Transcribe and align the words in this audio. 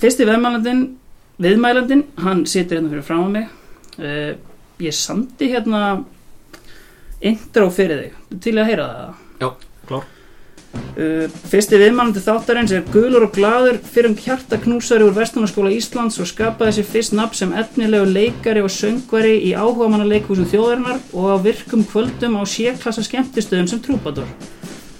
fyrsti 0.00 0.28
viðmælandin 0.28 0.86
viðmælandin, 1.42 2.04
hann 2.24 2.44
situr 2.48 2.80
hérna 2.80 2.92
fyrir 2.92 3.06
frá 3.06 3.22
mig. 3.28 3.48
Uh, 3.96 4.34
ég 4.82 4.96
sandi 4.96 5.50
hérna 5.52 5.80
intro 7.24 7.70
fyrir 7.72 8.04
þig. 8.04 8.20
Til 8.44 8.58
að 8.60 8.70
heyra 8.70 8.90
það? 8.90 9.24
Já, 9.40 9.48
klár. 9.88 10.12
Uh, 10.96 11.24
fyrsti 11.48 11.78
viðmælandi 11.80 12.20
þáttarins 12.24 12.72
er 12.76 12.84
gulur 12.92 13.28
og 13.28 13.32
gladur 13.36 13.78
fyrir 13.84 14.10
um 14.10 14.16
hjartaknúsari 14.20 15.04
úr 15.06 15.14
Vestunarskóla 15.16 15.72
Íslands 15.72 16.20
og 16.20 16.28
skapaði 16.28 16.78
sér 16.78 16.88
fyrst 16.90 17.16
nafn 17.16 17.38
sem 17.38 17.54
efnilegu 17.56 18.08
leikari 18.10 18.64
og 18.64 18.72
söngvari 18.72 19.38
í 19.48 19.54
áhuga 19.56 19.88
manna 19.92 20.08
leikhúsum 20.08 20.48
þjóðarinnar 20.52 21.00
og 21.16 21.32
á 21.32 21.36
virkum 21.44 21.84
kvöldum 21.88 22.36
á 22.40 22.42
sérklassa 22.44 23.04
skemmtistöðum 23.04 23.72
sem 23.72 23.80
trúbadur 23.84 24.28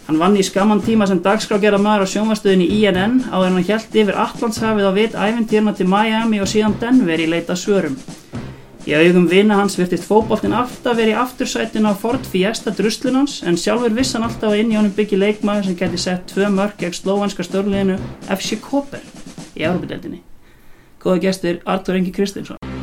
Hann 0.06 0.20
vann 0.22 0.36
í 0.38 0.42
skamman 0.46 0.84
tíma 0.86 1.08
sem 1.10 1.18
dagskrágerða 1.18 1.80
maður 1.82 2.06
á 2.06 2.12
sjónvastöðinni 2.12 2.68
INN 2.76 3.24
áður 3.26 3.48
en 3.48 3.56
hann 3.56 3.64
hjælt 3.66 3.96
yfir 3.98 4.18
Allandshafið 4.22 4.86
á 4.86 4.92
vit 4.94 5.16
æfintýrna 5.18 5.72
til 5.74 5.88
Miami 5.90 6.38
og 6.38 6.46
síðan 6.46 6.76
Denver 6.78 7.18
í 7.18 7.26
leita 7.26 7.56
svörum. 7.58 7.96
Í 8.86 8.94
augum 8.94 9.26
vina 9.26 9.56
hans 9.58 9.74
virtist 9.74 10.06
fótboltinn 10.06 10.54
alltaf 10.54 10.94
verið 10.94 11.16
í 11.16 11.18
aftursætin 11.18 11.90
á 11.90 11.92
Ford 11.98 12.22
Fiesta 12.22 12.70
druslunans 12.70 13.40
en 13.42 13.58
sjálfur 13.58 13.98
vissan 13.98 14.22
alltaf 14.22 14.52
að 14.52 14.62
inn 14.62 14.70
í 14.76 14.78
honum 14.78 14.94
byggi 14.94 15.18
leikmaður 15.18 15.72
sem 15.72 15.80
geti 15.82 15.98
sett 15.98 16.30
tvö 16.30 16.52
mörg 16.54 16.78
gegn 16.78 16.94
slóvanska 16.94 17.42
störliðinu 17.42 17.98
FC 18.30 18.60
Koper 18.62 19.02
í 19.58 19.66
Európa-deldinni. 19.66 20.22
Góða 21.02 21.24
gestur 21.26 21.62
Artur 21.66 21.98
Engi 21.98 22.14
Kristinsson. 22.14 22.75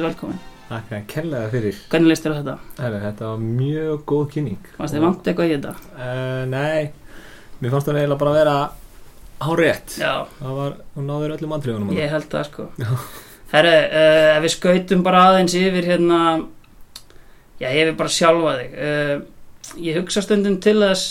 Verður 0.00 0.14
velkomin. 0.14 0.38
Takk 0.70 0.92
að 0.96 1.00
kella 1.10 1.40
það 1.42 1.50
fyrir. 1.54 1.78
Hvernig 1.92 2.08
leist 2.08 2.24
þér 2.24 2.32
á 2.32 2.36
þetta? 2.40 2.52
Herri, 2.80 2.98
þetta 3.02 3.26
var 3.30 3.40
mjög 3.44 3.96
góð 4.08 4.22
kynning. 4.32 4.68
Fannst 4.76 4.94
þið 4.96 5.02
vant 5.04 5.26
eitthvað 5.28 5.50
í 5.50 5.56
þetta? 5.56 5.72
Uh, 5.96 6.44
nei, 6.48 6.84
mér 7.60 7.74
fannst 7.74 7.90
það 7.90 7.98
eiginlega 8.00 8.20
bara 8.22 8.30
að 8.30 8.38
vera 8.38 8.54
hárétt. 9.44 9.96
Já, 10.00 10.12
Það 10.38 10.54
var, 10.60 10.78
hún 10.94 11.10
náður 11.10 11.34
öllum 11.36 11.52
andriðunum. 11.56 11.90
ég 11.98 12.14
held 12.14 12.28
það 12.32 12.46
sko. 12.48 12.66
Herru, 13.50 13.74
uh, 13.74 14.30
ef 14.38 14.46
við 14.46 14.54
skautum 14.54 15.04
bara 15.04 15.24
aðeins 15.28 15.58
yfir 15.60 15.90
hérna, 15.90 16.20
já, 17.60 17.68
yfir 17.74 17.92
bara 18.00 18.14
sjálfa 18.16 18.56
þig. 18.62 18.78
Uh, 18.80 19.76
ég 19.90 20.00
hugsa 20.00 20.24
stundum 20.24 20.56
til 20.64 20.78
þess 20.80 21.10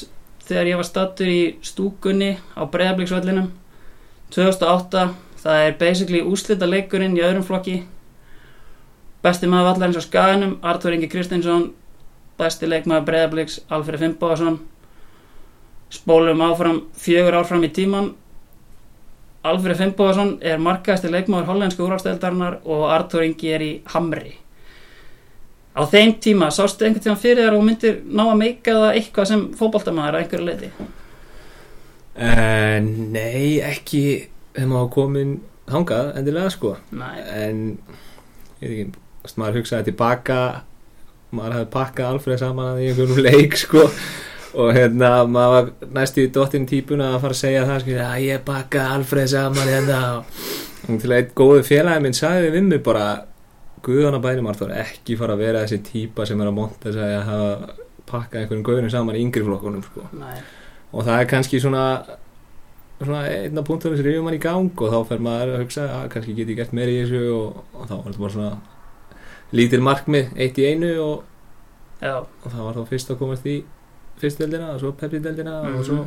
þegar 0.50 0.72
ég 0.72 0.82
var 0.82 0.90
stattur 0.90 1.30
í 1.30 1.40
stúkunni 1.62 2.32
á 2.58 2.66
breyðabliksvellinum 2.66 3.52
2008. 4.34 5.06
Það 5.46 5.64
er 5.68 5.78
basically 5.80 6.26
úslita 6.26 6.66
leikurinn 6.68 7.20
í 7.20 7.22
öðrum 7.28 7.46
flokki. 7.46 7.82
Besti 9.24 9.50
maður 9.52 9.74
vallarins 9.74 10.00
á 10.00 10.04
skaganum, 10.06 10.58
Artur 10.64 10.96
Ingi 10.96 11.10
Kristinsson, 11.12 11.74
besti 12.40 12.70
leikmaður 12.70 13.08
breyðabliks, 13.10 13.60
Alfred 13.70 14.00
Fimboðarsson. 14.00 14.62
Spólum 15.92 16.42
áfram 16.46 16.84
fjögur 16.96 17.40
ár 17.40 17.48
fram 17.50 17.66
í 17.66 17.72
tíman 17.74 18.14
Alfred 19.48 19.78
Fimboðarsson 19.80 20.34
er 20.44 20.60
markaðasti 20.60 21.10
leikmaður 21.14 21.48
hollensku 21.54 21.86
úrvarsdeildarinnar 21.86 22.58
og 22.68 22.90
Artur 22.92 23.24
Ingi 23.24 23.52
er 23.56 23.64
í 23.64 23.70
Hamri. 23.94 24.34
Á 25.80 25.88
þeim 25.88 26.18
tíma 26.20 26.50
sástu 26.52 26.84
einhvern 26.84 27.06
tíma 27.06 27.20
fyrir 27.20 27.48
þar 27.48 27.56
og 27.56 27.64
myndir 27.64 28.02
ná 28.04 28.26
að 28.26 28.40
meika 28.42 28.76
það 28.76 28.98
eitthvað 29.00 29.30
sem 29.30 29.46
fótboltamaður 29.56 30.18
að 30.18 30.26
einhverju 30.26 30.48
leiti. 30.50 30.72
Uh, 32.20 32.78
nei, 33.16 33.62
ekki 33.64 34.04
þegar 34.58 34.72
maður 34.74 34.92
komin 34.98 35.36
hangað 35.72 36.12
endilega 36.20 36.52
sko. 36.52 36.74
Nei, 37.00 37.16
En, 37.32 37.62
ég 38.60 38.68
veit 38.68 38.82
ekki, 38.82 38.98
veist, 39.30 39.38
maður 39.40 39.62
hugsaði 39.62 39.90
tilbaka, 39.92 40.40
maður 41.32 41.56
hafði 41.60 41.70
pakkað 41.76 42.10
Alfreð 42.14 42.42
saman 42.42 42.82
í 42.82 42.90
einhverjum 42.90 43.24
leik 43.28 43.58
sko. 43.60 43.86
Og 44.60 44.72
hérna, 44.74 45.12
maður 45.30 45.52
var 45.54 45.90
næstu 45.94 46.24
í 46.26 46.30
dottinn 46.34 46.66
típuna 46.66 47.12
að 47.14 47.20
fara 47.22 47.36
að 47.36 47.42
segja 47.44 47.66
það, 47.70 47.82
sko, 47.84 47.98
að 48.02 48.24
ég 48.26 48.46
pakkaði 48.48 48.96
Alfreð 48.98 49.28
saman 49.36 49.70
hérna. 49.70 50.00
Og 50.90 51.02
til 51.04 51.12
að 51.12 51.20
einn 51.20 51.36
góðu 51.38 51.66
félagi 51.68 52.02
minn 52.02 52.18
sagði 52.18 52.54
við 52.56 52.66
mig 52.72 52.82
bara, 52.86 53.04
guðana 53.86 54.22
bænum 54.24 54.50
Arþór, 54.50 54.74
ekki 54.82 55.20
fara 55.20 55.36
að 55.38 55.44
vera 55.46 55.62
þessi 55.66 55.84
típa 55.86 56.26
sem 56.26 56.42
er 56.42 56.50
að 56.50 56.58
monta 56.58 56.90
þess 56.90 57.04
að 57.06 57.28
hafa 57.30 57.76
pakkað 58.10 58.42
einhverjum 58.42 58.66
guðunum 58.66 58.90
saman 58.92 59.20
í 59.20 59.22
yngri 59.22 59.46
flokkunum 59.46 59.86
sko. 59.86 60.08
nei, 60.18 60.40
Og 60.90 61.06
það 61.06 61.22
er 61.22 61.30
kannski 61.30 61.60
svona, 61.62 61.84
svona 62.98 63.22
einna 63.30 63.62
punktum 63.62 63.94
sem 63.94 64.08
rifjum 64.08 64.26
mann 64.26 64.40
í 64.40 64.42
gang 64.42 64.74
og 64.74 64.90
þá 64.96 65.00
fer 65.12 65.22
maður 65.22 65.54
að 65.54 65.62
hugsa 65.62 65.86
að 66.00 66.08
kannski 66.16 66.34
get 66.40 66.50
ég 66.50 66.58
gert 66.58 66.74
meira 66.74 66.90
í 66.90 67.04
þessu 67.04 67.22
og, 67.36 67.60
og 67.78 67.86
þá 67.86 67.94
var 67.94 68.08
þetta 68.08 68.24
bara 68.24 68.34
svona 68.34 68.79
lítil 69.56 69.82
markmið, 69.82 70.34
eitt 70.38 70.58
í 70.62 70.66
einu 70.74 70.92
og, 71.02 71.24
og 72.44 72.52
það 72.52 72.64
var 72.68 72.74
þá 72.80 72.84
fyrst 72.90 73.10
að 73.14 73.18
komast 73.24 73.46
í 73.50 73.58
fyrstdeldina 74.22 74.74
og 74.76 74.80
svo 74.82 74.92
pepsideldina 75.00 75.64
Mhm. 75.64 75.78
og 75.80 75.86
svo 75.86 76.06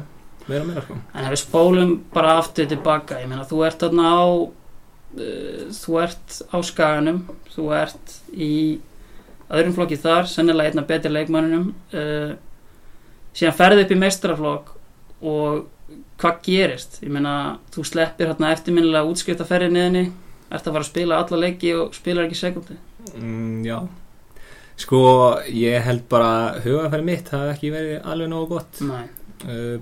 meira 0.49 0.65
meira 0.65 0.83
sko. 0.83 0.95
en 1.15 1.25
ef 1.25 1.31
við 1.33 1.43
spólum 1.47 2.01
bara 2.13 2.39
aftur 2.39 2.67
tilbaka, 2.67 3.21
ég 3.23 3.29
meina 3.29 3.45
þú 3.45 3.67
ert 3.67 3.79
þarna 3.81 4.07
á, 4.13 4.25
uh, 4.43 5.67
þú 5.71 6.03
ert 6.03 6.43
á 6.53 6.57
skaganum, 6.63 7.23
þú 7.57 7.73
ert 7.83 8.17
í 8.35 8.79
öðrum 9.51 9.75
flokki 9.75 9.99
þar, 10.01 10.25
sennilega 10.27 10.71
einna 10.73 10.83
betri 10.87 11.11
leikmannunum, 11.13 11.75
uh, 11.95 12.35
síðan 13.35 13.57
ferði 13.57 13.85
upp 13.85 13.91
í 13.91 13.99
mestraflokk 14.01 14.73
og 15.23 15.67
hvað 16.19 16.39
gerist? 16.43 17.01
Ég 17.03 17.11
meina, 17.11 17.59
þú 17.75 17.85
sleppir 17.85 18.29
hérna 18.31 18.53
eftirminnilega 18.53 19.09
útskriftaferði 19.11 19.71
niðinni, 19.73 20.13
ert 20.51 20.67
að 20.67 20.73
fara 20.73 20.85
að 20.85 20.91
spila 20.91 21.19
alla 21.19 21.37
leiki 21.47 21.73
og 21.75 21.95
spilar 21.95 22.25
ekki 22.29 22.39
sekundi. 22.39 22.77
Mm, 23.19 23.65
Já. 23.67 23.79
Sko, 24.83 25.01
ég 25.53 25.85
held 25.85 26.07
bara 26.11 26.61
hugafæri 26.65 27.05
mitt 27.07 27.29
það 27.31 27.43
hef 27.47 27.57
ekki 27.59 27.73
verið 27.75 28.07
alveg 28.09 28.31
nógu 28.33 28.49
gott. 28.55 28.81
Nei, 28.89 29.05
uh, 29.45 29.77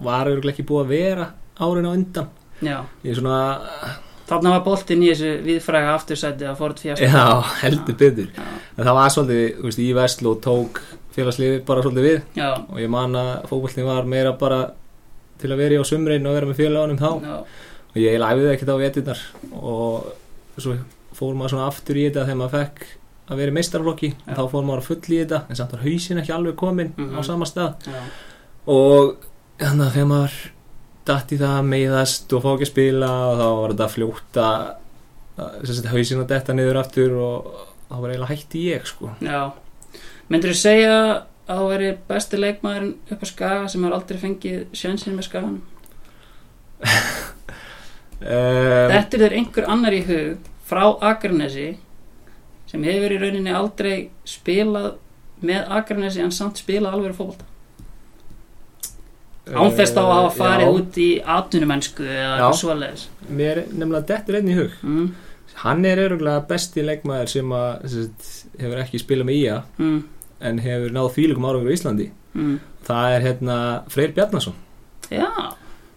var 0.00 0.30
örugglega 0.30 0.54
ekki 0.54 0.68
búið 0.68 0.84
að 0.84 0.94
vera 0.94 1.26
árin 1.60 1.88
á 1.88 1.92
undan. 1.92 2.30
Er 2.60 3.16
svona, 3.16 3.40
Þarna 4.30 4.52
var 4.54 4.60
boltinn 4.62 5.00
í 5.02 5.08
þessu 5.10 5.30
viðfræga 5.42 5.94
aftursæti 5.96 6.46
að 6.46 6.58
Ford 6.60 6.78
Fiesta. 6.78 7.06
já, 7.08 7.24
heldur 7.64 8.28
en 8.30 8.84
það 8.86 8.94
var 9.00 9.14
svolítið, 9.14 9.40
þú 9.56 9.66
veist, 9.66 9.80
í 9.82 9.88
Vestló 9.96 10.34
tók 10.44 10.78
félagsliði 11.16 11.64
bara 11.66 11.82
svolítið 11.82 12.06
við. 12.06 12.20
Já, 12.38 12.50
og 12.62 12.78
ég 12.78 12.92
man 12.92 13.18
að 13.18 13.32
fókvöldin 13.50 13.88
var 13.88 14.06
meira 14.06 14.36
bara 14.38 14.60
til 15.40 15.50
að 15.50 15.62
vera 15.64 15.74
í 15.74 15.82
á 15.82 15.84
sumrein 15.88 16.28
og 16.30 16.36
vera 16.36 16.50
með 16.50 16.60
félagunum 16.60 17.00
þá. 17.00 17.10
Já, 17.26 17.36
og 17.90 17.98
ég 17.98 18.26
æfiði 18.28 18.52
ekkert 18.54 18.70
á 18.70 18.82
veturnar. 18.84 19.24
Og 19.58 20.60
svo 20.60 20.76
fór 21.20 21.34
maður 21.38 21.54
svona 21.54 21.68
aftur 21.70 22.00
í 22.00 22.06
þetta 22.08 22.24
þegar 22.26 22.40
maður 22.40 22.56
fekk 22.58 22.86
að 23.30 23.38
vera 23.40 23.52
í 23.52 23.56
meistarflokki 23.60 24.08
Já. 24.10 24.34
þá 24.34 24.42
fór 24.50 24.64
maður 24.66 24.80
að 24.82 24.88
full 24.90 25.14
í 25.14 25.18
þetta 25.22 25.40
en 25.48 25.58
samt 25.60 25.74
var 25.76 25.84
hausin 25.86 26.18
ekki 26.24 26.32
alveg 26.34 26.56
komin 26.58 26.92
Mhm. 26.96 27.14
á 27.14 27.20
sama 27.22 27.46
stað 27.46 27.86
já, 27.86 28.00
og 28.66 29.16
þannig 29.60 29.86
að 29.86 29.94
þegar 29.94 30.10
maður 30.14 30.38
datt 31.10 31.32
í 31.32 31.38
það 31.40 31.54
að 31.60 31.68
meiðast 31.70 32.32
og 32.36 32.42
fá 32.44 32.50
ekki 32.54 32.66
að 32.66 32.72
spila 32.72 33.10
og 33.30 33.38
þá 33.40 33.46
var 33.60 33.74
þetta 33.74 33.88
sagt 35.64 35.86
hausin 35.94 36.20
að 36.20 36.26
detta 36.34 36.52
niður 36.52 36.80
aftur 36.82 37.12
og 37.16 37.46
þá 37.90 37.94
var 38.00 38.10
eiginlega 38.10 38.32
hætti 38.34 38.64
ég 38.74 38.86
sko 38.86 39.10
já. 39.24 39.52
Myndur 40.30 40.50
þú 40.52 40.58
segja 40.60 40.96
að 41.50 41.58
þú 41.58 41.68
veri 41.72 41.86
besti 42.08 42.36
leikmaðurinn 42.38 42.92
upp 43.10 43.22
á 43.22 43.26
skaga 43.26 43.68
sem 43.72 43.82
har 43.86 43.92
aldrei 43.96 44.18
fengið 44.22 44.66
sjönsinn 44.76 45.16
með 45.16 45.26
skaganum? 45.26 45.62
um, 48.20 48.90
Þetta 48.92 49.20
er 49.26 49.34
einhver 49.40 49.66
annar 49.70 49.96
í 49.96 50.02
hug 50.06 50.49
frá 50.70 50.84
Akranesi 51.10 51.68
sem 52.70 52.84
hefur 52.86 53.14
í 53.14 53.20
rauninni 53.20 53.54
aldrei 53.54 53.94
spilað 54.28 54.92
með 55.46 55.72
Akranesi 55.80 56.22
en 56.22 56.34
samt 56.34 56.60
spilað 56.62 56.98
alveg 56.98 57.16
fótbolta. 57.18 57.46
Án 59.50 59.72
þess 59.74 59.96
þá 59.96 60.00
að 60.02 60.12
hafa 60.12 60.30
farið 60.36 60.68
já, 60.68 60.74
út 60.76 60.98
í 61.00 61.08
atvinnumennsku 61.34 62.04
eða 62.06 62.28
eitthvað 62.36 62.58
svoleiðis. 62.60 63.04
mér 63.26 63.62
er 63.64 63.72
nefnilega 63.72 64.06
dettur 64.12 64.38
einn 64.38 64.50
í 64.52 64.56
hug. 64.58 64.76
Mm, 64.86 65.08
hann 65.64 65.86
er 65.90 66.02
öruglega 66.04 66.44
besti 66.52 66.84
leikmaður 66.86 67.32
sem 67.32 67.54
að 67.56 67.86
sagt, 67.94 68.28
hefur 68.60 68.82
ekki 68.84 69.00
spilað 69.02 69.30
með 69.30 69.40
IA 69.40 69.56
mm, 69.80 69.96
en 70.50 70.62
hefur 70.66 70.94
náð 70.94 71.10
fílugum 71.16 71.48
árangur 71.48 71.72
á 71.72 71.76
Íslandi. 71.76 72.10
Mm. 72.30 72.60
það 72.86 73.16
er 73.16 73.24
hérna 73.26 73.56
Freyr 73.90 74.14
Bjarnason. 74.14 74.54
Já, 75.10 75.26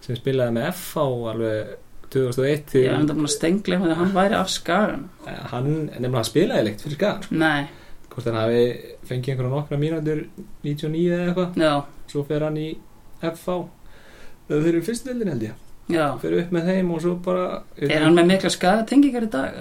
sem 0.02 0.18
spilaði 0.18 0.56
með 0.56 0.70
FH 0.72 1.04
alveg 1.30 1.76
2001 2.14 2.64
til 2.72 2.82
ég 2.84 2.90
er 2.92 2.98
enda 3.00 3.14
búin 3.16 3.28
að 3.28 3.34
stengla 3.36 3.78
þegar 3.82 3.98
hann 4.00 4.12
væri 4.14 4.36
af 4.38 4.50
skagan. 4.52 5.04
hann 5.52 5.70
nefnilega 5.90 6.24
spilaði 6.30 6.64
leikt 6.68 6.84
fyrir 6.86 6.98
skagan 6.98 7.40
Nei, 7.42 7.66
hvort 8.14 8.28
hann 8.30 8.38
hafi 8.40 8.62
fengið 9.08 9.34
einhverja 9.34 9.52
nokkra 9.56 9.78
mínútur 9.82 10.24
99 10.64 11.04
eða 11.10 11.28
eitthvað 11.28 11.60
já, 11.64 11.72
svo 12.12 12.24
fer 12.28 12.46
hann 12.46 12.56
í 12.62 12.68
FH 13.24 13.58
þeir 14.48 14.68
eru 14.74 14.82
fyrst 14.86 15.06
deildin 15.08 15.32
held 15.34 15.46
ég 15.48 15.94
já. 15.94 16.06
fer 16.22 16.36
upp 16.40 16.52
með 16.54 16.68
þeim 16.72 16.92
og 16.94 17.02
svo 17.04 17.14
bara 17.24 17.46
Er 17.76 18.04
hann 18.06 18.14
með 18.18 18.30
mikla 18.34 18.50
skagatengingar 18.52 19.26
í 19.26 19.30
dag? 19.32 19.58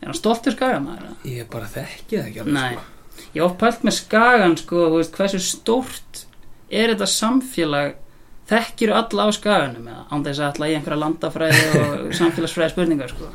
Er 0.00 0.10
hann 0.10 0.18
stoltur 0.18 0.54
skagamæður? 0.56 1.12
ég 1.26 1.48
bara 1.50 1.68
þekki 1.72 2.18
það 2.20 2.30
ekki 2.30 2.40
alveg 2.44 2.54
Nei. 2.54 2.72
sko. 2.76 2.92
Ég 3.36 3.54
pælt 3.60 3.84
með 3.86 3.94
skagan 3.96 4.56
sko, 4.60 4.82
hversu 5.16 5.38
stórt 5.42 6.24
er 6.70 6.92
þetta 6.92 7.06
samfélag 7.08 7.94
þekkir 8.50 8.92
alla 8.94 9.26
á 9.26 9.30
skaganum 9.34 9.88
án 9.90 10.26
þess 10.26 10.42
að 10.42 10.50
alla 10.50 10.68
í 10.68 10.76
einhverja 10.76 11.00
landafræði 11.02 11.64
og 11.80 12.04
samfélagsfræði 12.20 12.74
spurningar 12.74 13.12
sko. 13.12 13.32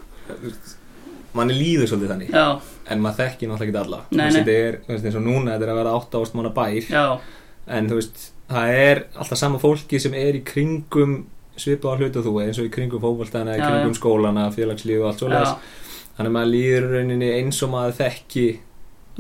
manni 1.36 1.56
líður 1.56 1.92
svolítið 1.92 2.14
þannig 2.14 2.34
já, 2.36 2.46
en 2.92 3.04
maður 3.04 3.20
þekki 3.22 3.50
náttúrulega 3.50 3.70
ekki 3.70 3.82
alla. 3.86 4.00
Nei, 4.12 4.24
nei. 4.24 4.38
þetta 4.38 4.56
er, 4.56 4.80
veist, 4.88 5.06
eins 5.06 5.20
og 5.20 5.26
núna 5.26 5.54
þetta 5.54 5.68
er 5.68 5.74
að 5.74 5.82
vera 5.82 5.94
8 6.00 6.22
ást 6.22 6.38
mánu 6.38 6.54
bær. 6.56 6.90
Já, 6.92 7.06
en 7.78 7.92
þú 7.92 8.00
veist, 8.00 8.26
það 8.52 8.74
er 8.80 9.04
alltaf 9.16 9.40
sama 9.40 9.62
fólki 9.62 10.02
sem 10.04 10.18
er 10.20 10.40
í 10.40 10.44
kringum 10.48 11.22
svipað 11.60 11.96
á 11.96 12.00
hlutu 12.02 12.24
þú 12.26 12.36
eins 12.44 12.60
og 12.60 12.68
í 12.68 12.74
kringum 12.74 13.04
fótboltana, 13.04 13.56
í 13.56 13.62
kringum 13.62 13.96
skólana, 13.96 14.50
félagslíf 14.56 15.04
og 15.04 15.12
allt 15.12 15.24
svoleiðis. 15.24 15.80
Þannig 16.18 16.30
að 16.32 16.36
maður 16.36 16.52
líður 16.56 16.88
rauninni 16.96 17.32
eins 17.38 17.62
og 17.64 17.72
maður 17.72 17.98
þekki 18.02 18.46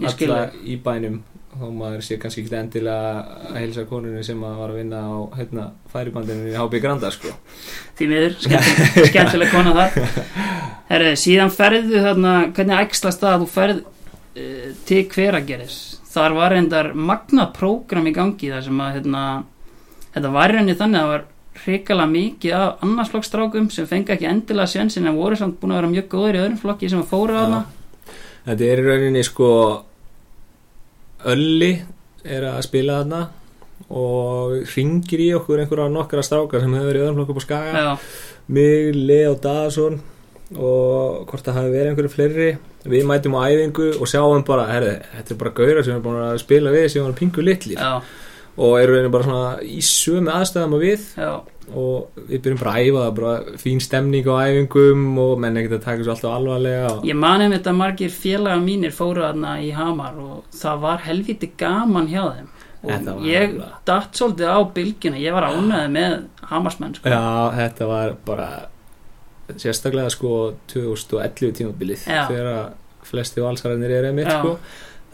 alla 0.02 0.42
í 0.64 0.78
bænum 0.84 1.22
þó 1.52 1.68
maður 1.76 2.04
sé 2.06 2.18
kannski 2.22 2.44
ekki 2.46 2.58
endilega 2.58 3.24
að 3.50 3.58
heilsa 3.60 3.86
konunni 3.90 4.24
sem 4.26 4.44
að 4.48 4.60
var 4.62 4.74
að 4.74 4.80
vinna 4.80 5.02
á 5.04 5.16
hérna, 5.38 5.66
færibandinu 5.92 6.52
í 6.52 6.58
HB 6.58 6.82
Granda 6.84 7.12
sko. 7.12 7.34
því 8.00 8.10
miður, 8.12 8.38
skemmtileg, 8.46 9.10
skemmtileg 9.12 9.52
kona 9.52 9.74
þar. 9.78 10.30
Herri, 10.92 11.16
síðan 11.20 11.52
ferðu 11.56 12.04
þarna, 12.06 12.36
hvernig 12.56 12.86
ægslast 12.86 13.24
það 13.24 13.34
að 13.36 13.44
þú 13.44 13.50
ferð 13.56 13.82
uh, 13.82 14.70
til 14.88 15.04
hverageris 15.12 15.80
þar 16.12 16.36
var 16.36 16.56
reyndar 16.56 16.92
magnað 16.96 17.54
prógram 17.56 18.08
í 18.10 18.16
gangi 18.16 18.52
þar 18.52 18.66
sem 18.66 18.82
að 18.84 18.98
hérna, 18.98 19.26
þetta 20.16 20.34
var 20.36 20.56
reyndi 20.56 20.80
þannig 20.80 21.00
að 21.00 21.06
það 21.06 21.14
var 21.14 21.30
hrikalega 21.62 22.12
mikið 22.12 22.56
af 22.58 22.84
annarsflokkstrákum 22.86 23.70
sem 23.74 23.88
fengi 23.88 24.16
ekki 24.16 24.28
endilega 24.30 24.72
sjensin 24.72 25.08
en 25.08 25.20
voru 25.20 25.38
samt 25.40 25.60
búin 25.60 25.76
að 25.76 25.82
vera 25.82 25.92
mjög 25.92 26.10
góður 26.12 26.38
í 26.38 26.42
öðrum 26.46 26.60
flokki 26.62 26.90
sem 26.92 27.02
að 27.04 27.12
fóru 27.12 27.38
á 27.38 27.44
hana 27.44 27.62
þetta 28.48 28.68
er 28.68 28.82
í 28.82 28.86
rauninni 28.88 29.24
sko 29.28 29.50
Ölli 31.30 31.72
er 32.26 32.48
að 32.50 32.64
spila 32.66 33.02
þarna 33.02 33.22
og 33.92 34.54
ringir 34.72 35.22
í 35.24 35.28
okkur 35.36 35.62
einhverja 35.62 35.92
nokkra 35.92 36.24
strákar 36.26 36.64
sem 36.64 36.74
hefur 36.78 36.90
verið 36.90 37.02
í 37.02 37.06
öðrum 37.06 37.20
flokku 37.20 37.36
på 37.38 37.44
Skaga. 37.44 37.72
Já, 37.76 37.92
mig, 38.56 38.96
Leo 38.96 39.36
Daðason 39.42 40.00
og 40.52 41.30
hvort 41.30 41.46
það 41.46 41.58
hafi 41.60 41.74
verið 41.76 41.92
einhverju 41.92 42.14
fleiri. 42.16 42.50
Við 42.92 43.06
mætum 43.10 43.38
á 43.38 43.46
æfingu 43.46 43.92
og 43.98 44.10
sjáum 44.10 44.46
bara 44.48 44.66
herri, 44.72 44.98
þetta 45.14 45.36
er 45.36 45.40
bara 45.44 45.54
gauðra 45.60 45.86
sem 45.86 45.96
er 45.98 46.04
búin 46.06 46.22
að 46.24 46.42
spila 46.42 46.74
við 46.74 46.88
sem 46.94 47.06
var 47.06 47.18
pingu 47.18 47.46
litlir. 47.46 47.78
Já, 47.78 48.02
og 48.58 48.78
eru 48.82 48.96
rauninni 48.96 49.14
bara 49.14 49.28
svona 49.28 49.52
í 49.64 49.80
sömu 49.86 50.34
aðstæðum 50.34 50.78
og 50.78 50.84
við. 50.84 51.08
Já, 51.20 51.32
og 51.72 52.18
við 52.28 52.42
byrjum 52.44 52.60
bara 52.60 52.74
að 52.74 52.88
æfa 52.90 53.04
bara 53.18 53.58
fín 53.62 53.80
stemning 53.84 54.28
á 54.28 54.36
æfingum 54.44 55.06
og 55.22 55.38
menn 55.40 55.60
ekkert 55.60 55.78
að 55.78 55.86
taka 55.86 56.04
svo 56.06 56.16
alltaf 56.16 56.34
alvarlega 56.36 56.90
og... 56.90 57.06
Ég 57.08 57.20
mani 57.20 57.48
um 57.48 57.56
þetta 57.56 57.76
margir 57.78 58.12
félaga 58.12 58.64
mínir 58.64 58.96
fóru 58.96 59.24
þarna 59.24 59.54
í 59.64 59.72
Hamar 59.76 60.18
og 60.20 60.58
það 60.58 60.84
var 60.84 61.06
helviti 61.06 61.52
gaman 61.62 62.12
hjá 62.12 62.24
þeim. 62.26 62.52
Og 62.82 63.24
ég 63.30 63.56
datt 63.86 64.18
svolítið 64.18 64.52
á 64.52 64.60
bylgjuna, 64.76 65.22
ég 65.22 65.36
var 65.38 65.48
ánæði 65.54 65.90
með 65.94 66.16
Hamarsmenn 66.50 66.96
sko. 66.98 67.12
Já, 67.14 67.26
þetta 67.60 67.90
var 67.92 68.16
bara 68.26 68.50
sérstaklega 69.62 70.12
sko 70.14 70.36
2011 70.72 71.58
tímabilið 71.60 72.08
þegar 72.08 72.72
flesti 73.06 73.44
valsararnir 73.44 73.92
er 73.98 74.08
einmitt 74.10 74.30
Já. 74.30 74.40
sko 74.40 74.58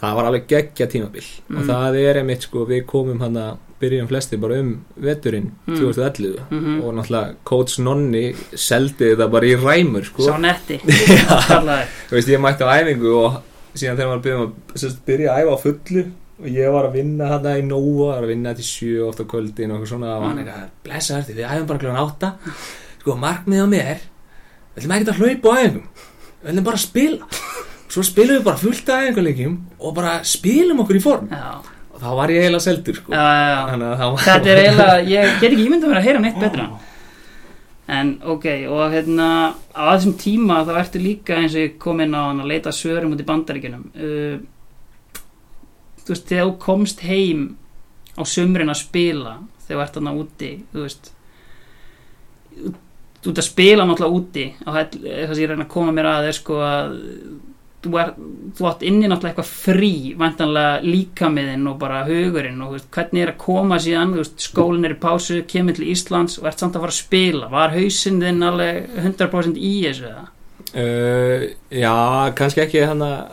það 0.02 0.16
var 0.16 0.26
alveg 0.30 0.48
geggja 0.48 0.88
tímabil. 0.88 1.24
Mm. 1.50 1.58
og 1.58 1.64
það 1.66 1.96
er 2.04 2.20
einmitt 2.22 2.42
sko 2.46 2.66
við 2.70 2.86
komum 2.86 3.20
hann 3.22 3.36
að 3.38 3.58
byrjum 3.80 4.08
flesti 4.10 4.38
bara 4.42 4.60
um 4.60 4.70
veturinn 5.00 5.52
Mm. 5.68 5.76
2011 5.80 6.40
Mhm. 6.52 6.82
og 6.84 6.94
náttúrulega 6.96 7.36
Coach 7.44 7.80
Nonni 7.80 8.34
seldi 8.56 9.12
þetta 9.16 9.28
bara 9.32 9.46
í 9.46 9.56
ræmur 9.56 10.04
sko. 10.06 10.24
Sá 10.24 10.38
netti. 10.40 10.80
Þú 12.10 12.16
veist 12.16 12.28
ég 12.32 12.40
mætti 12.42 12.64
á 12.66 12.74
æfingu 12.82 13.12
og 13.26 13.42
síðan 13.78 13.98
þegar 13.98 14.10
maður 14.12 14.24
byrjum 14.26 14.46
að 14.48 14.98
byrja 15.06 15.34
að 15.34 15.42
æfa 15.44 15.54
á 15.54 15.58
fullu 15.62 16.04
og 16.38 16.48
ég 16.54 16.72
var 16.74 16.86
að 16.88 16.94
vinna 16.98 17.28
hann 17.32 17.46
í 17.54 17.62
Nova 17.66 18.08
var 18.16 18.24
að 18.24 18.32
vinna 18.34 18.54
til 18.58 18.66
sjö 18.66 19.08
oft 19.08 19.22
á 19.22 19.26
kvöldin 19.26 19.72
og 19.72 19.78
eitthvað 19.82 19.92
svona. 19.94 20.18
Og 20.18 20.24
hann 20.24 20.38
Mm. 20.38 20.46
eitthvað, 20.48 20.70
blessa 20.84 21.22
þér 21.22 21.36
við 21.38 21.50
æfum 21.50 21.68
bara 21.68 21.80
klokkan 21.80 22.04
átta. 22.06 22.34
Sko 23.02 23.16
markmið 23.16 23.62
á 23.62 23.68
mér 23.68 23.98
við 24.76 24.84
ætlum 24.84 24.96
ekki 24.98 25.10
að 25.10 25.20
hlaupa 25.22 25.48
á 25.50 25.58
æfingum. 25.62 25.88
Við 26.44 26.50
ætlum 26.52 26.64
bara 26.64 26.78
að 26.78 26.88
spila 26.88 27.18
svo 27.98 28.06
spilum 28.06 28.38
við 28.38 28.44
bara 28.46 28.62
fullt 28.62 28.90
af 28.94 29.08
æfinguleikjum 29.08 29.56
og 29.82 29.96
bara 29.98 30.18
spilum 30.28 30.84
okkur 30.84 31.00
í 31.00 31.04
form. 31.04 31.32
Já, 31.34 31.56
og 31.94 32.04
þá 32.04 32.10
var 32.20 32.34
ég 32.34 32.44
eiginlega 32.46 32.66
seldur 32.68 33.00
sko. 33.00 33.16
Að 33.18 33.88
Þetta 34.26 34.52
er 34.54 34.62
eiginlega, 34.64 35.00
ég 35.10 35.32
get 35.42 35.50
ekki 35.50 35.66
ímyndað 35.66 35.92
mér 35.92 36.02
að 36.02 36.08
heyra 36.10 36.22
neitt 36.24 36.38
betra. 36.42 36.68
En 37.98 38.18
ok, 38.28 38.46
og 38.68 38.92
hérna 38.92 39.30
á 39.72 39.84
þessum 39.96 40.18
tíma 40.20 40.60
þá 40.68 40.74
ertu 40.82 41.00
líka 41.02 41.38
eins 41.40 41.56
og 41.56 41.64
ég 41.64 41.78
kom 41.80 42.04
inn 42.04 42.14
á 42.14 42.28
hann 42.28 42.44
að 42.44 42.52
leita 42.52 42.74
svörum 42.76 43.14
út 43.16 43.24
í 43.24 43.28
bandaríkjunum. 43.28 43.86
Uh, 43.96 44.38
Þú 46.08 46.14
veist, 46.14 46.28
þegar 46.30 46.46
þú 46.48 46.52
komst 46.64 47.02
heim 47.04 47.40
á 48.16 48.24
sumrin 48.24 48.72
að 48.72 48.80
spila 48.80 49.34
þegar 49.66 49.74
þú 49.76 49.84
ert 49.84 49.98
þarna 49.98 50.14
úti, 50.16 50.52
þú 50.72 50.84
veist 50.86 51.10
þú 53.18 53.32
ert 53.34 53.42
að 53.42 53.48
spila 53.48 53.88
náttúrulega 53.88 54.20
úti 54.22 54.46
og 54.64 54.70
það 54.78 54.96
það 55.04 55.34
sem 55.34 55.42
ég 55.44 55.52
reyna 55.52 55.66
að 55.66 55.74
koma 55.74 55.96
mér 55.98 56.08
að 56.14 56.28
er 56.30 56.38
sko 56.38 56.60
að 56.64 56.96
þú, 57.84 57.92
er, 58.02 58.14
þú 58.58 58.66
átt 58.72 58.82
inni 58.88 59.08
náttúrulega 59.08 59.34
eitthvað 59.36 59.52
frí 59.52 59.92
vantanlega 60.18 60.80
líkamiðinn 60.84 61.68
og 61.72 61.78
bara 61.80 62.00
hugurinn 62.08 62.62
og 62.66 62.72
veist, 62.76 62.88
hvernig 62.96 63.22
er 63.24 63.32
að 63.34 63.38
koma 63.44 63.78
síðan 63.84 64.16
veist, 64.18 64.40
skólinn 64.48 64.86
er 64.90 64.96
í 64.96 65.00
pásu, 65.02 65.42
kemur 65.48 65.78
til 65.78 65.92
Íslands 65.94 66.40
og 66.42 66.48
ert 66.50 66.60
samt 66.64 66.76
að 66.76 66.88
fara 66.88 66.96
að 66.96 67.02
spila, 67.02 67.52
var 67.54 67.76
hausinn 67.78 68.20
þinn 68.24 68.44
alveg 68.50 68.90
100% 69.06 69.62
í 69.62 69.74
þessu 69.86 70.10
eða? 70.10 70.26
uh, 70.74 71.46
já, 71.72 71.94
kannski 72.36 72.66
ekki 72.66 72.84
hann 72.90 73.06
að 73.06 73.32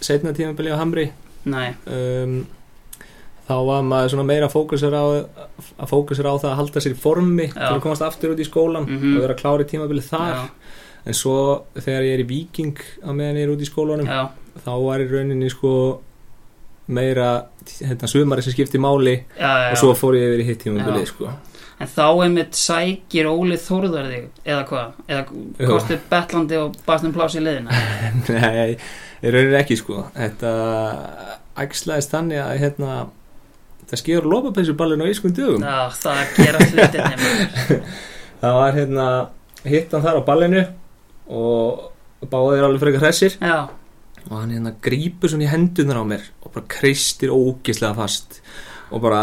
setna 0.00 0.32
tímabili 0.36 0.72
á 0.72 0.80
Hamri 0.80 1.10
Nei, 1.50 1.70
um, 1.88 2.38
þá 3.48 3.54
var 3.66 3.82
maður 3.82 4.12
svona 4.14 4.26
meira 4.28 4.48
fókusur 4.52 4.94
á 4.94 5.02
að 5.10 5.88
fókusur 5.90 6.28
á 6.30 6.34
það 6.38 6.50
að 6.52 6.58
halda 6.60 6.82
sér 6.84 6.94
í 6.94 6.98
formi 7.00 7.46
Já. 7.48 7.54
til 7.56 7.74
að 7.74 7.82
komast 7.84 8.04
aftur 8.06 8.34
út 8.36 8.40
í 8.40 8.46
skólan 8.46 8.86
Mhm. 8.86 9.16
og 9.16 9.24
vera 9.26 9.34
klári 9.40 9.66
tímabilið 9.66 10.06
þar 10.12 10.34
já, 10.36 10.42
en 11.06 11.16
svo 11.16 11.36
þegar 11.78 12.06
ég 12.06 12.14
er 12.18 12.22
í 12.24 12.28
viking 12.28 12.80
á 13.04 13.10
meðan 13.10 13.40
ég 13.40 13.46
er 13.46 13.52
út 13.54 13.62
í 13.64 13.68
skólanum 13.68 14.08
já, 14.08 14.22
þá 14.64 14.72
var 14.84 15.04
í 15.04 15.08
rauninni 15.10 15.50
sko 15.52 15.74
meira 16.90 17.28
hérna, 17.78 18.08
sumari 18.10 18.42
sem 18.44 18.54
skipti 18.54 18.80
máli 18.82 19.14
já, 19.38 19.46
já, 19.46 19.70
og 19.70 19.78
svo 19.80 19.94
fór 19.98 20.18
ég 20.18 20.26
yfir 20.32 20.42
í 20.42 20.48
hitt 20.48 20.66
Já. 20.66 21.04
sko. 21.06 21.30
En 21.80 21.88
þá 21.88 22.06
einmitt 22.26 22.58
sækir 22.58 23.28
Óli 23.30 23.56
Þórðar 23.56 24.10
þig, 24.10 24.24
eða 24.44 24.64
hvað? 24.68 24.98
Eða 25.08 25.68
kostu 25.70 25.96
betlandi 26.10 26.58
og 26.60 26.74
baðst 26.84 27.06
um 27.08 27.14
pláss 27.14 27.38
í 27.38 27.44
liðina? 27.44 27.78
Nei, 28.28 28.74
í 29.22 29.32
rauninni 29.32 29.56
ekki 29.62 29.78
sko. 29.80 30.02
Þetta 30.12 30.50
ægslaðist 31.64 32.12
þannig 32.12 32.42
að 32.42 32.52
hérna 32.66 32.98
það 33.86 34.02
skefur 34.02 34.28
lopapeysurballin 34.28 35.06
á 35.08 35.08
ískun 35.08 35.32
dögum. 35.36 35.64
Já, 35.64 35.88
það 36.02 36.36
gera 36.36 36.66
hlutinni 36.66 37.80
það 38.42 38.58
var 38.60 38.76
hérna 38.76 39.08
hitt 39.64 39.92
hann 39.94 40.04
þar 40.04 40.20
á 40.20 40.22
ballinu 40.28 40.62
og 41.30 42.26
báðir 42.30 42.66
alveg 42.66 42.82
frekar 42.82 43.06
hressir. 43.06 43.36
Já, 43.40 43.68
og 44.26 44.34
hann 44.36 44.50
hérna 44.52 44.74
grípur 44.84 45.30
svona 45.32 45.46
í 45.46 45.52
hendunar 45.52 46.02
á 46.02 46.04
mér 46.04 46.26
og 46.44 46.50
bara 46.52 46.66
kreistir 46.68 47.30
ógislega 47.32 47.94
fast. 47.96 48.40
Og 48.90 49.00
bara, 49.04 49.22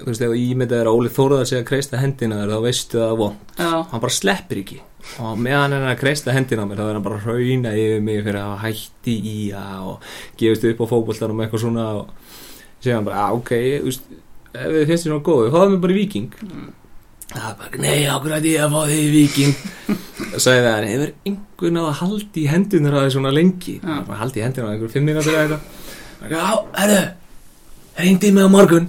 þú 0.00 0.10
veist, 0.10 0.24
ef 0.26 0.32
þú 0.34 0.40
ímyndað 0.42 0.82
er 0.82 0.90
að 0.90 0.98
Óli 0.98 1.12
Þóruðar 1.14 1.48
sé 1.48 1.60
að 1.60 1.68
kreista 1.70 2.00
hendina 2.02 2.42
þér 2.42 2.52
þá 2.56 2.60
veistu 2.66 2.98
það 3.00 3.16
von, 3.22 3.36
já, 3.56 3.70
hann 3.92 4.02
bara 4.02 4.16
sleppir 4.18 4.60
ekki. 4.64 4.80
Og 5.22 5.36
meðan 5.38 5.70
hann 5.76 5.84
er 5.86 5.92
að 5.94 6.00
kreista 6.02 6.34
hendina 6.34 6.66
á 6.66 6.68
mér 6.68 6.80
þá 6.82 6.86
er 6.90 6.96
hann 6.98 7.04
bara 7.06 7.20
að 7.20 7.28
rauna 7.30 7.72
yfir 7.78 8.00
mig 8.02 8.24
fyrir 8.26 8.40
að 8.42 8.56
hætti 8.64 9.14
í 9.30 9.36
það 9.54 9.84
og 9.92 10.08
gefist 10.42 10.66
upp 10.72 10.82
á 10.82 10.86
fótboltanum 10.90 11.38
og 11.38 11.44
eitthvað 11.46 11.62
svona 11.62 11.84
og 12.00 12.32
segja 12.82 12.96
hann 12.98 13.06
bara, 13.06 13.28
að 13.28 13.38
ok, 13.38 13.52
þú 13.84 13.92
veist 13.92 14.10
ef 14.56 14.66
þið 14.74 14.88
finnst 14.90 15.06
þér 15.06 15.12
svona 15.12 15.26
góðu, 15.30 15.52
fáðu 15.54 15.70
mig 15.76 15.80
bara 15.86 15.94
í 15.94 16.00
viking 16.02 16.36
Mm. 16.42 16.66
Það 17.32 17.48
er 17.50 17.58
bara, 17.60 17.82
nei, 17.82 18.06
ákveð 18.06 18.34
að 18.36 18.48
ég 18.50 18.64
að 18.64 18.74
fá 18.76 18.80
þig 18.90 19.02
í 19.02 19.12
viking 19.14 19.54
og 20.36 20.40
sagði 20.42 20.62
það, 20.62 20.72
hann 20.72 20.88
hefur 20.92 21.12
einhvern 21.30 21.80
að 21.82 21.92
haldi 22.00 22.42
í 22.42 22.48
hendunar 22.50 22.96
á 22.96 23.00
þig 23.04 23.14
svona 23.16 23.32
lengi? 23.34 23.76
Bara 23.84 24.18
haldi 24.22 24.40
í 24.42 24.44
hendunar 24.46 24.70
á 24.70 24.72
einhver 24.74 24.92
fimm 24.92 25.08
mínútur 25.08 25.34
eða 25.34 25.44
eitthvað? 25.46 25.86
Já, 26.32 26.46
herru 26.80 27.00
hringdi 27.96 28.32
mig 28.36 28.44
á 28.44 28.50
morgun. 28.52 28.88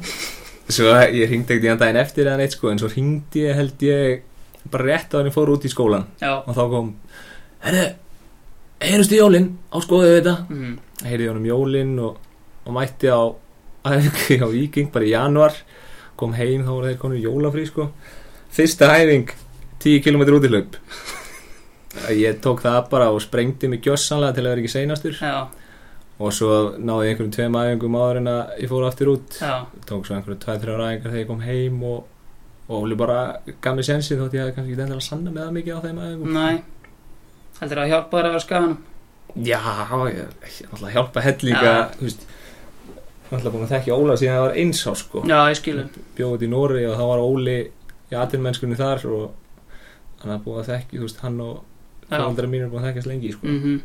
Svo 0.67 0.91
ég 0.99 1.29
hringdi 1.31 1.55
ekkert 1.55 1.67
í 1.67 1.71
hann 1.71 1.79
daginn 1.79 2.01
eftir 2.01 2.27
eða 2.27 2.41
neitt 2.41 2.57
sko 2.57 2.71
en 2.71 2.81
svo 2.81 2.89
hringdi 2.91 3.45
ég 3.45 3.55
held 3.55 3.87
ég 3.87 4.25
bara 4.71 4.89
rétt 4.89 5.15
á 5.15 5.19
hann 5.21 5.31
fór 5.31 5.53
út 5.53 5.63
í 5.63 5.71
skólan 5.71 6.03
já, 6.19 6.43
og 6.43 6.51
þá 6.51 6.63
kom 6.73 6.89
herru, 7.63 7.85
heyrustu 8.83 9.19
jólin? 9.19 9.49
Á 9.71 9.77
skoðu 9.83 10.11
þetta? 10.17 10.35
Mm, 10.51 10.73
heyrði 11.07 11.29
honum 11.31 11.47
jólin 11.47 11.93
og, 12.03 12.17
og 12.67 12.75
mætti 12.75 13.07
á 13.07 13.21
á 13.87 14.47
Viking 14.51 14.91
bara 14.91 15.07
í 15.07 15.13
januar 15.13 15.55
kom 16.19 16.33
heim 16.35 16.65
þá 16.65 16.71
voru 16.73 16.89
þeir 16.89 16.99
konur 16.99 17.23
jólafrí 17.23 17.63
sko 17.69 17.87
fyrsta 18.57 18.89
æfing 18.97 19.31
10 19.83 20.03
km 20.05 20.25
út 20.35 20.47
í 20.47 20.51
hlaup 20.51 20.81
ég 22.13 22.41
tók 22.43 22.61
það 22.61 22.89
bara 22.91 23.07
og 23.13 23.21
sprengdi 23.23 23.69
mig 23.71 23.81
gjössanlega 23.85 24.37
til 24.37 24.43
að 24.45 24.51
vera 24.51 24.61
ekki 24.61 24.73
seinastur. 24.73 25.17
Já, 25.17 25.47
og 26.17 26.33
svo 26.33 26.51
náði 26.77 27.07
ég 27.07 27.13
einhverjum 27.13 27.33
tveim 27.35 27.57
æfingum 27.61 27.97
áður 27.97 28.19
en 28.21 28.29
að 28.33 28.53
ég 28.63 28.71
fór 28.71 28.85
aftur 28.87 29.11
út. 29.13 29.39
Já, 29.41 29.55
tók 29.89 30.05
svo 30.07 30.17
einhverjum 30.17 30.41
2-3 30.45 30.77
æfingar 30.77 31.11
þegar 31.11 31.21
ég 31.21 31.29
kom 31.31 31.43
heim 31.45 31.83
og, 31.87 31.99
og 32.67 32.83
Óli 32.83 32.97
bara 32.99 33.19
gaf 33.61 33.77
mér 33.77 33.87
sensi 33.87 34.17
þótt 34.17 34.37
ég 34.37 34.45
hafði 34.45 34.57
kannski 34.57 34.73
ekki 34.75 34.85
endilega 34.85 35.07
sanna 35.07 35.33
með 35.33 35.45
það 35.45 35.55
mikið 35.57 35.77
á 35.77 35.85
þeim 35.85 36.01
æfingum. 36.05 36.33
Næ 36.37 36.75
Heldur 37.57 37.79
það 37.79 37.83
að 37.83 37.91
hjálpa 37.93 38.17
þér 38.17 38.27
að 38.27 38.33
vera 38.35 38.43
skaganum? 38.45 38.75
Já, 39.47 39.61
ég, 40.07 40.17
ég 40.17 40.67
náttúrulega 40.67 40.93
hjálpa 40.93 41.23
hell 41.25 41.39
líka 41.41 41.71
þú 41.97 42.05
veist, 42.05 42.27
náttúrulega 43.31 43.53
búin 43.55 43.65
að 43.65 43.71
þekkja 43.73 43.97
Óla 43.97 44.17
síðan 44.17 44.37
það 44.37 44.43
var 44.45 44.59
eins 44.61 44.83
á 44.85 44.91
sko. 44.97 45.23
Já, 45.25 45.39
ég 45.49 45.57
skilur 45.57 45.87
bjóðið 46.17 46.45
í 46.45 46.51
Nóri 46.51 46.83
og 46.85 46.99
þá 46.99 47.03
var 47.09 47.23
Óli 47.25 47.57
í 48.11 48.17
aðtilmennskunni 48.17 48.77
þar 48.79 49.05
og 49.11 49.27
hann 50.21 50.33
er 50.33 50.41
búin 50.45 50.61
að 50.61 50.71
þekkja, 50.71 50.97
þú 50.97 51.05
veist, 51.05 51.21
hann 51.25 51.37
og 51.43 51.61
fólkdara 52.07 52.49
mín 52.51 52.65
er 52.65 52.71
búin 52.71 52.83
að 52.83 52.89
þekkjast 52.91 53.11
lengi 53.11 53.35
sko. 53.35 53.47
mm 53.47 53.77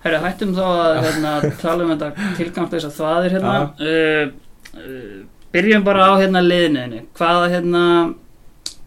Herra, 0.00 0.20
hættum 0.24 0.54
þá 0.56 0.62
að 0.64 0.98
hérna, 1.04 1.30
tala 1.60 1.84
um 1.84 1.90
þetta 1.92 2.28
tilgangslösa 2.38 2.88
þvaðir 2.96 3.34
hérna. 3.36 3.56
uh, 3.84 4.30
uh, 4.80 5.18
Byrjum 5.52 5.84
bara 5.84 6.06
á 6.08 6.12
hérna 6.16 6.40
liðniðinu. 6.40 7.02
Hvaða 7.18 7.50
hérna, 7.52 7.82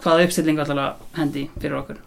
hvaða 0.02 0.26
uppstilling 0.26 0.62
að 0.64 0.72
hendi 1.20 1.44
fyrir 1.60 1.78
okkur? 1.82 2.00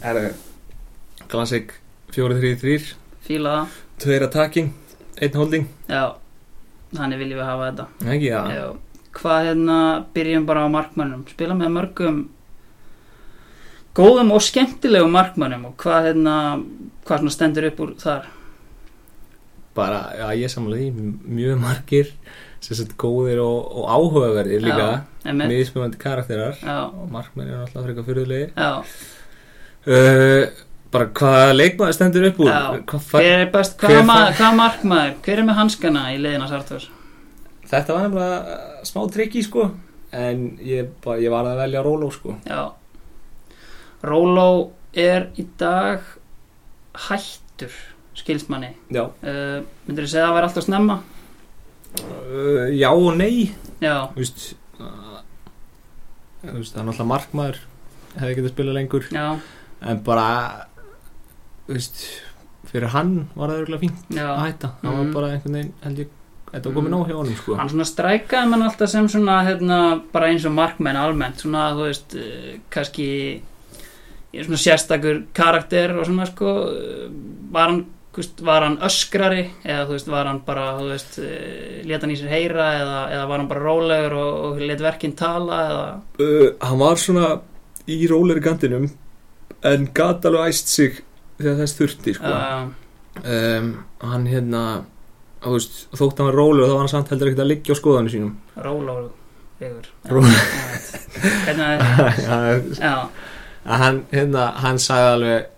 Er 0.00 0.16
það 0.16 1.28
Classic 1.28 1.74
4-3-3 2.14 2.94
Fíla 3.26 3.54
það? 3.58 3.76
Tveir 3.98 4.24
attacking, 4.28 4.72
einn 5.20 5.36
holding 5.36 5.66
Já, 5.90 6.04
þannig 6.94 7.20
viljum 7.20 7.40
við 7.42 7.48
hafa 7.50 7.68
þetta. 7.68 7.86
Ekki, 8.14 8.30
já, 8.30 8.40
Já. 8.54 8.66
Hvað 9.18 9.46
hérna, 9.48 9.78
byrjum 10.14 10.44
bara 10.46 10.64
á 10.66 10.68
markmönnum. 10.70 11.24
Spila 11.32 11.54
með 11.58 11.72
mörgum 11.74 12.18
góðum 13.98 14.30
og 14.36 14.42
skemmtilegum 14.46 15.10
markmönnum 15.14 15.64
og 15.70 15.76
hvað 15.82 16.10
hérna, 16.12 16.34
hvað 17.08 17.22
svona 17.24 17.34
stendur 17.34 17.66
upp 17.70 17.80
úr 17.86 17.94
þar? 18.02 18.28
bara, 19.78 19.98
já, 20.18 20.26
ég 20.34 20.50
samlega 20.50 20.88
því 20.90 21.10
mjög 21.38 21.58
margir 21.62 22.08
sagt 22.66 22.96
góðir 22.98 23.38
og, 23.38 23.68
og 23.78 23.84
áhugaverðir 23.94 24.64
líka 24.64 24.86
Einmitt. 25.22 25.46
miðspjöfandi 25.52 26.00
karakterar 26.02 26.56
Já, 26.58 26.78
og 26.90 27.04
markmenn 27.14 27.52
er 27.52 27.60
alltaf 27.62 27.84
frekar 27.86 28.06
fyrirlegir 28.08 28.50
já. 28.58 28.72
uh, 29.86 30.64
bara 30.90 31.06
hvaða 31.14 31.54
leikmaður 31.54 31.94
stendur 31.94 32.26
upp 32.32 32.40
úr 32.42 32.50
Já. 32.50 32.58
Hvað 32.90 33.06
Hver 33.12 33.28
er 33.44 33.52
best, 33.54 33.78
hver 33.78 33.94
hvað, 33.94 34.04
ma 34.10 34.16
fær- 34.24 34.34
hvað 34.40 34.58
markmaður, 34.64 35.14
hver 35.28 35.38
er 35.44 35.46
með 35.52 35.60
hanskana 35.62 36.02
í 36.10 36.18
liðina 36.24 36.50
Sartors? 36.50 36.88
Þetta 37.70 37.94
var 37.94 38.06
nefnilega 38.06 38.84
smá 38.88 39.02
trikki 39.12 39.42
sko. 39.44 39.68
En 40.12 40.58
ég, 40.64 40.88
bara, 41.04 41.18
ég 41.20 41.30
var 41.30 41.44
að 41.50 41.58
velja 41.62 41.82
Róló 41.84 42.08
sko. 42.14 42.36
Já. 42.48 42.62
Róló 44.08 44.70
er 44.96 45.28
í 45.36 45.44
dag 45.60 46.00
hættur 47.08 47.74
skilsmanni 48.18 48.70
já, 48.90 49.04
uh, 49.04 49.60
myndir 49.86 50.06
þú 50.06 50.10
segja 50.10 50.24
að 50.24 50.28
það 50.30 50.36
væri 50.38 50.48
alltaf 50.48 50.64
snemma? 50.66 50.96
uh, 51.98 52.64
já 52.74 52.88
og 52.90 53.10
nei. 53.18 53.50
Já, 53.82 53.94
þú 54.14 54.22
veist, 54.22 54.46
uh, 54.80 55.20
þú 56.42 56.56
veist 56.56 56.74
það 56.74 56.80
er 56.82 56.88
náttúrulega 56.88 57.10
markmaður 57.12 57.60
hefði 58.18 58.34
getið 58.38 58.52
spilað 58.54 58.78
lengur. 58.78 59.06
Já, 59.14 59.26
en 59.92 60.00
bara 60.06 60.26
þú 61.68 61.76
veist, 61.76 62.00
fyrir 62.72 62.90
hann 62.96 63.12
var 63.36 63.52
það 63.52 63.60
örgulega 63.62 63.84
fínt 63.84 64.16
já. 64.16 64.24
að 64.32 64.42
hætta, 64.46 64.72
það 64.82 64.96
var 64.96 65.04
Mhm. 65.04 65.12
bara 65.14 65.30
einhvern 65.36 65.58
veginn 65.58 65.74
held 65.84 65.98
ég, 66.02 66.08
þetta 66.52 66.64
var 66.68 66.76
komið 66.78 66.94
nóg 66.94 67.10
hjá 67.10 67.18
honum 67.18 67.36
sko. 67.38 67.58
Hann 67.58 67.70
svona 67.72 67.86
strækaði 67.88 68.52
mann 68.52 68.64
alltaf 68.66 68.90
sem 68.92 69.10
svona 69.10 69.42
hérna, 69.46 69.78
bara 70.12 70.32
eins 70.32 70.46
og 70.48 70.56
markmenn 70.56 70.98
almennt 71.00 71.44
svona 71.44 71.68
þú 71.76 71.86
veist, 71.88 72.16
uh, 72.18 72.56
kannski 72.72 73.08
er 74.32 74.48
svona 74.48 74.60
sérstakur 74.62 75.22
karakter 75.36 75.94
og 75.96 76.08
svona 76.08 76.28
sko 76.28 76.56
uh, 76.68 77.06
var 77.52 77.72
hann 77.72 77.84
veist, 78.18 78.40
var 78.42 78.64
hann 78.66 78.78
öskrari 78.84 79.44
eða 79.62 79.84
þú 79.86 79.96
veist, 79.96 80.10
var 80.10 80.30
hann 80.30 80.40
bara, 80.46 80.70
þú 80.80 80.88
veist, 80.92 81.18
uh, 81.22 81.82
leta 81.88 82.06
hann 82.06 82.14
í 82.14 82.18
sér 82.20 82.32
heyra 82.32 82.70
eða, 82.80 82.98
eða 83.14 83.28
var 83.30 83.42
hann 83.42 83.50
bara 83.52 83.66
rólegur 83.66 84.16
og, 84.18 84.32
og 84.48 84.64
let 84.64 84.82
verkinn 84.82 85.16
tala 85.18 85.60
eða, 85.68 85.86
uh, 86.24 86.48
hann 86.64 86.82
var 86.82 87.02
svona 87.02 87.30
í 87.88 88.02
róleri 88.10 88.44
kantinum 88.44 88.88
en 89.68 89.88
gat 89.94 90.26
alveg 90.28 90.52
æst 90.52 90.70
sig 90.70 91.00
þegar 91.38 91.60
þess 91.62 91.78
þurfti 91.78 92.14
sko. 92.18 92.34
Uh, 92.34 92.86
um, 93.22 93.72
hann 94.02 94.26
hérna 94.30 94.62
þú 95.44 95.52
veist, 95.54 95.76
þótt 95.98 96.18
hann 96.20 96.28
var 96.30 96.36
rólegur 96.38 96.68
þá 96.70 96.74
var 96.74 96.82
hann 96.84 96.92
samt 96.94 97.12
heldur 97.12 97.30
ekkert 97.30 97.44
að 97.44 97.50
liggja 97.52 97.74
á 97.76 97.80
skoðanu 97.80 98.12
sínum. 98.14 98.32
Rólegur 98.56 99.10
yfir. 99.58 99.86
Já, 100.04 100.10
Ró- 100.14 100.24
já, 100.24 100.40
Hvernig 101.44 101.64
að, 101.66 102.18
að 102.38 102.66
já, 102.78 102.92
hann, 103.82 104.02
hérna, 104.12 104.44
hann 104.62 104.78
sagði 104.82 105.08
alveg 105.14 105.48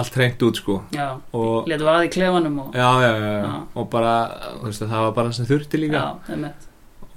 allt 0.00 0.14
hreint 0.20 0.42
út 0.46 0.58
sko. 0.60 0.76
Já, 0.94 1.06
og 1.34 1.66
letu 1.70 1.86
vaði 1.88 2.06
í 2.06 2.12
klefanum 2.14 2.58
og, 2.62 2.74
já, 2.78 2.88
já, 3.02 3.10
já, 3.24 3.54
og 3.80 3.88
bara, 3.90 4.12
þú 4.60 4.68
veist, 4.68 4.84
það 4.84 5.06
var 5.06 5.14
bara 5.16 5.30
það 5.32 5.38
sem 5.40 5.48
þurfti 5.50 5.80
líka. 5.82 6.02
Já, 6.28 6.52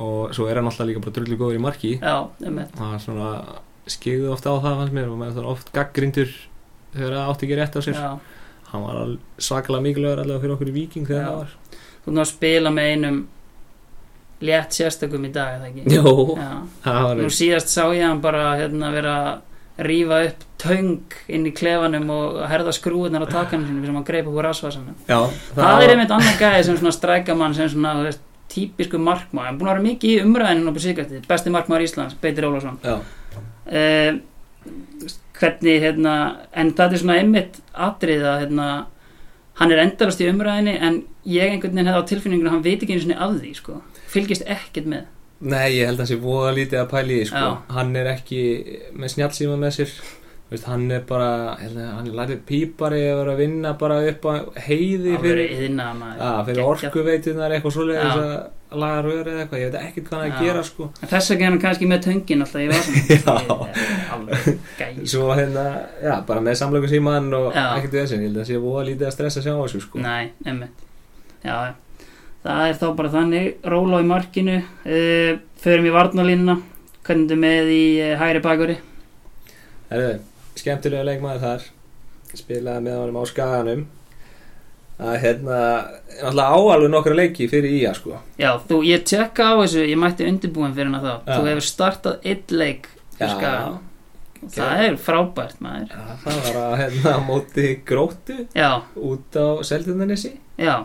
og 0.03 0.31
svo 0.35 0.47
er 0.49 0.57
hann 0.57 0.67
alltaf 0.71 0.87
líka 0.89 1.03
bara 1.03 1.13
drullu 1.19 1.37
góður 1.37 1.59
í 1.59 1.63
marki. 1.63 1.91
Já, 2.01 2.15
það 2.41 2.95
er 2.97 3.03
svona 3.03 3.27
skegðu 3.93 4.31
ofta 4.33 4.55
á 4.55 4.57
það 4.63 4.79
fannst 4.79 4.95
mér. 4.97 5.11
Og 5.13 5.19
maður 5.21 5.43
er 5.43 5.49
oft 5.53 5.69
gaggrindur 5.75 6.31
þegar 6.95 7.13
það 7.19 7.29
átti 7.33 7.45
ekki 7.49 7.59
rétt 7.59 7.77
á 7.77 7.81
sér. 7.85 7.99
Já. 7.99 8.39
hann 8.73 8.81
var 8.87 9.11
svakalega 9.37 9.85
mikilvægur 9.85 10.23
allavega 10.23 10.41
fyrir 10.41 10.55
okkur 10.55 10.69
í 10.71 10.75
Viking 10.79 11.05
þegar 11.05 11.27
það 11.27 11.35
var 11.43 11.51
Þú 12.03 12.11
erum 12.11 12.21
að 12.23 12.29
spila 12.33 12.73
með 12.73 12.91
einum 12.91 13.21
létt 14.43 14.75
sérstökum 14.75 15.23
í 15.23 15.31
dag, 15.31 15.57
eða 15.57 15.69
ekki? 15.69 15.83
Jó, 15.95 16.35
það 16.83 17.01
var 17.07 17.21
Nú 17.21 17.29
síðast 17.31 17.71
sá 17.71 17.83
ég 17.95 18.03
hann 18.03 18.21
bara 18.23 18.57
hérna 18.59 18.91
vera 18.91 19.13
að 19.23 19.85
rífa 19.87 20.19
upp 20.27 20.43
töng 20.61 21.15
inn 21.33 21.47
í 21.49 21.53
klefanum 21.55 22.11
og 22.13 22.41
herða 22.51 22.73
skrúðunar 22.75 23.25
á 23.25 23.27
takanum 23.31 23.65
sínum 23.65 23.87
sem 23.87 23.95
hann 23.97 24.05
greip 24.07 24.27
upp 24.29 24.37
úr 24.37 24.45
rasvasanum. 24.45 24.99
Já, 25.07 25.17
Það, 25.55 25.85
er 25.85 25.93
einmitt 25.95 26.13
annar 26.13 26.37
gæði 26.39 26.67
sem 26.67 26.77
svona 26.81 26.93
strækamann 26.93 27.55
sem 27.57 27.71
svona, 27.71 27.95
þú 27.97 28.05
veist, 28.09 28.21
típisku 28.53 28.99
markmaður. 29.01 29.47
Hann 29.47 29.55
er 29.55 29.59
búin 29.61 29.71
að 29.71 29.73
vera 29.73 29.87
mikið 29.87 30.13
í 30.13 30.21
umræðinu 30.27 30.75
á 30.75 30.81
síkvætti, 30.83 31.23
besti 31.31 31.55
markmaður 31.55 31.87
Íslands, 31.87 32.19
Beitir 32.21 32.47
Ólafsson. 32.47 32.77
Já, 32.85 32.99
uh, 33.73 34.69
hvernig 35.39 35.81
hérna, 35.83 36.13
en 36.53 36.71
það 36.77 36.93
er 36.93 37.01
svona 37.01 37.17
einmitt 37.19 37.59
atrið 37.73 38.27
að 38.29 38.41
hérna, 38.45 38.67
hann 39.59 39.73
er 39.73 39.83
endalast 39.83 40.21
í 40.23 40.29
umræðinni 40.31 40.77
en 40.81 41.03
ég 41.29 41.51
einhvern 41.51 41.75
veginn 41.75 41.91
hefði 41.91 42.05
á 42.05 42.09
tilfinningunum 42.11 42.51
að 42.51 42.55
hann 42.57 42.65
veit 42.65 42.81
ekki 42.83 42.95
einu 42.95 43.03
sinni 43.05 43.19
af 43.19 43.35
því 43.37 43.53
sko. 43.59 43.81
fylgist 44.13 44.47
ekkert 44.49 44.89
með 44.89 45.11
Nei, 45.43 45.73
ég 45.75 45.89
held 45.89 45.97
að 45.97 46.05
það 46.05 46.09
sé 46.13 46.17
voða 46.23 46.51
lítið 46.55 46.79
að 46.79 46.91
pæli 46.93 47.15
sko. 47.27 47.47
Hann 47.75 47.95
er 47.99 48.09
ekki 48.13 48.43
með 48.95 49.09
snjálsíma 49.11 49.57
með 49.59 49.73
sér. 49.75 49.95
Veist, 50.53 50.67
hann 50.69 50.85
er 50.93 51.01
bara, 51.09 51.29
hann 51.57 52.05
er 52.05 52.15
lærið 52.15 52.43
pípari 52.47 53.01
að 53.09 53.17
vera 53.19 53.33
að 53.33 53.41
vinna 53.41 53.73
bara 53.81 53.97
upp 54.07 54.27
á 54.29 54.33
heiði 54.67 55.15
fyrir, 55.23 55.53
fyrir 56.47 56.61
orkuveitunar 56.63 57.55
eitthvað 57.57 57.91
að 57.97 58.21
laga 58.81 59.01
röður 59.05 59.29
eða 59.31 59.43
eitthvað. 59.43 59.61
Ég 59.61 59.69
veit 59.71 59.77
ekkert 59.81 60.09
hvað 60.09 60.23
er 60.23 60.29
Já. 60.29 60.33
að 60.35 60.45
gera, 60.47 60.63
sko. 60.67 60.87
Þess 61.11 61.31
að 61.33 61.43
hann 61.45 61.59
kannski 61.61 61.89
með 61.89 62.01
töngin 62.07 62.43
alltaf 62.45 62.63
í 62.63 62.67
vasan 62.71 63.69
alveg 64.15 64.47
gæs 64.79 65.13
Svo 65.13 65.29
hérna, 65.37 65.63
já, 66.03 66.13
bara 66.27 66.43
með 66.45 66.57
samlöku 66.61 66.89
síman 66.91 67.29
og 67.37 67.47
ekkert 67.53 67.93
við 67.95 68.01
þessu. 68.01 68.19
Ég 68.19 68.27
held 68.27 68.37
að 68.37 68.43
það 68.43 68.49
sé 68.51 68.59
voða 68.65 68.83
lítið 68.89 69.07
að 69.09 69.15
stressa 69.17 69.41
að 69.41 69.47
sjá 69.47 69.53
þessu, 69.61 69.81
sko. 69.85 70.03
nei, 70.03 70.31
einmitt. 70.45 70.83
Já, 71.43 71.57
það 72.43 72.65
er 72.67 72.77
þá 72.81 72.85
bara 72.99 73.13
þannig. 73.17 73.49
Róla 73.75 74.01
í 74.03 74.09
markinu. 74.13 74.59
Uh, 74.87 75.31
förum 75.63 75.89
í 75.89 75.95
varnalínuna 75.95 76.57
hvernig 77.07 77.35
er 77.35 77.39
með 77.43 77.71
í 77.73 77.83
uh, 78.03 78.13
hægri 78.19 78.41
bakuri 78.43 78.77
Herðu, 79.89 80.13
skemmtilega 80.59 81.05
leikmaður 81.07 81.43
þar. 81.43 81.65
Spilaði 82.33 82.87
með 82.87 82.95
honum 82.97 83.19
á 83.21 83.23
skaganum 83.29 83.83
að 85.01 85.15
hérna 85.23 85.59
náttúrulega 86.21 86.57
áalveg 86.57 86.91
nokkra 86.93 87.15
leiki 87.17 87.47
fyrir 87.51 87.73
ía 87.79 87.93
sko. 87.97 88.19
Já, 88.39 88.51
þú, 88.69 88.81
ég 88.87 89.03
tjekka 89.09 89.47
á 89.49 89.53
þessu 89.63 89.85
ég 89.89 89.97
mætti 89.99 90.27
undirbúin 90.29 90.75
fyrir 90.75 90.91
hana 90.91 91.01
þá. 91.01 91.13
Þú 91.31 91.47
hefur 91.49 91.65
startað 91.67 92.27
einn 92.29 92.53
leik 92.61 92.87
fyrir 93.17 93.33
Skagann. 93.33 93.79
það 94.53 94.83
er 94.85 94.97
frábært 94.99 95.61
maður. 95.63 95.87
Já, 95.93 96.15
það 96.23 96.39
var 96.45 96.59
að 96.63 96.75
hérna 96.83 97.13
móti 97.27 97.67
gróttu 97.87 98.37
já, 98.53 98.69
út 98.99 99.37
á 99.39 99.47
Seldundanessi 99.63 100.33
já, 100.59 100.75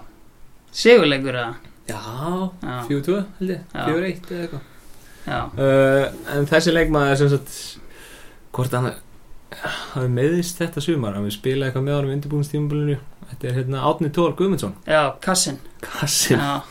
sigurleikur 0.72 1.34
eða? 1.34 1.54
Já, 1.88 1.98
Já. 2.62 2.74
4-2 2.88 3.18
held 3.40 3.50
ég, 3.50 3.60
Já. 3.72 3.84
4-1 3.88 4.32
eða 4.32 4.42
eitthvað. 4.44 4.64
Já, 5.28 5.38
uh, 5.58 6.36
En 6.36 6.46
þessi 6.48 6.72
leikmaður 6.76 7.20
sem 7.22 7.30
sagt 7.32 7.54
hvort 8.56 8.72
hann 8.76 8.90
hafi 9.94 10.08
meðist 10.12 10.58
þetta 10.60 10.82
sumar? 10.84 11.14
Hann 11.16 11.24
við 11.28 11.36
spilaði 11.38 11.70
eitthvað 11.70 11.86
með 11.86 11.96
honum 11.98 12.10
í 12.12 12.16
undirbúinstímabilinu 12.18 12.98
Þetta 13.28 13.48
er 13.50 13.56
hérna 13.58 13.80
Átni 13.84 14.08
Tór 14.16 14.32
Guðmundsson. 14.38 14.70
Já, 14.88 15.02
kassin. 15.20 15.58
Kassin. 15.84 16.40
Já, 16.40 16.62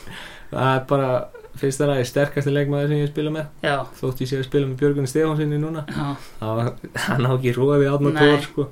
Það 0.50 0.70
er 0.72 0.86
bara 0.90 1.10
fyrst 1.58 1.82
að 1.84 1.92
það 1.92 2.00
er 2.02 2.08
sterkasti 2.10 2.54
leikmaður 2.54 2.90
sem 2.94 3.02
ég 3.04 3.12
spila 3.12 3.34
með. 3.36 3.52
Já, 3.66 3.76
þótt 4.00 4.24
ég 4.24 4.30
sé 4.32 4.40
að 4.40 4.48
spila 4.48 4.70
með 4.70 4.80
Björgun 4.82 5.10
Stefánsinni 5.12 5.60
núna. 5.62 5.84
Var, 6.42 6.72
hann 7.06 7.28
á 7.30 7.32
ekki 7.36 7.54
róði 7.58 7.90
átna 7.92 8.14
Nei. 8.16 8.22
tór 8.24 8.42
sko. 8.48 8.68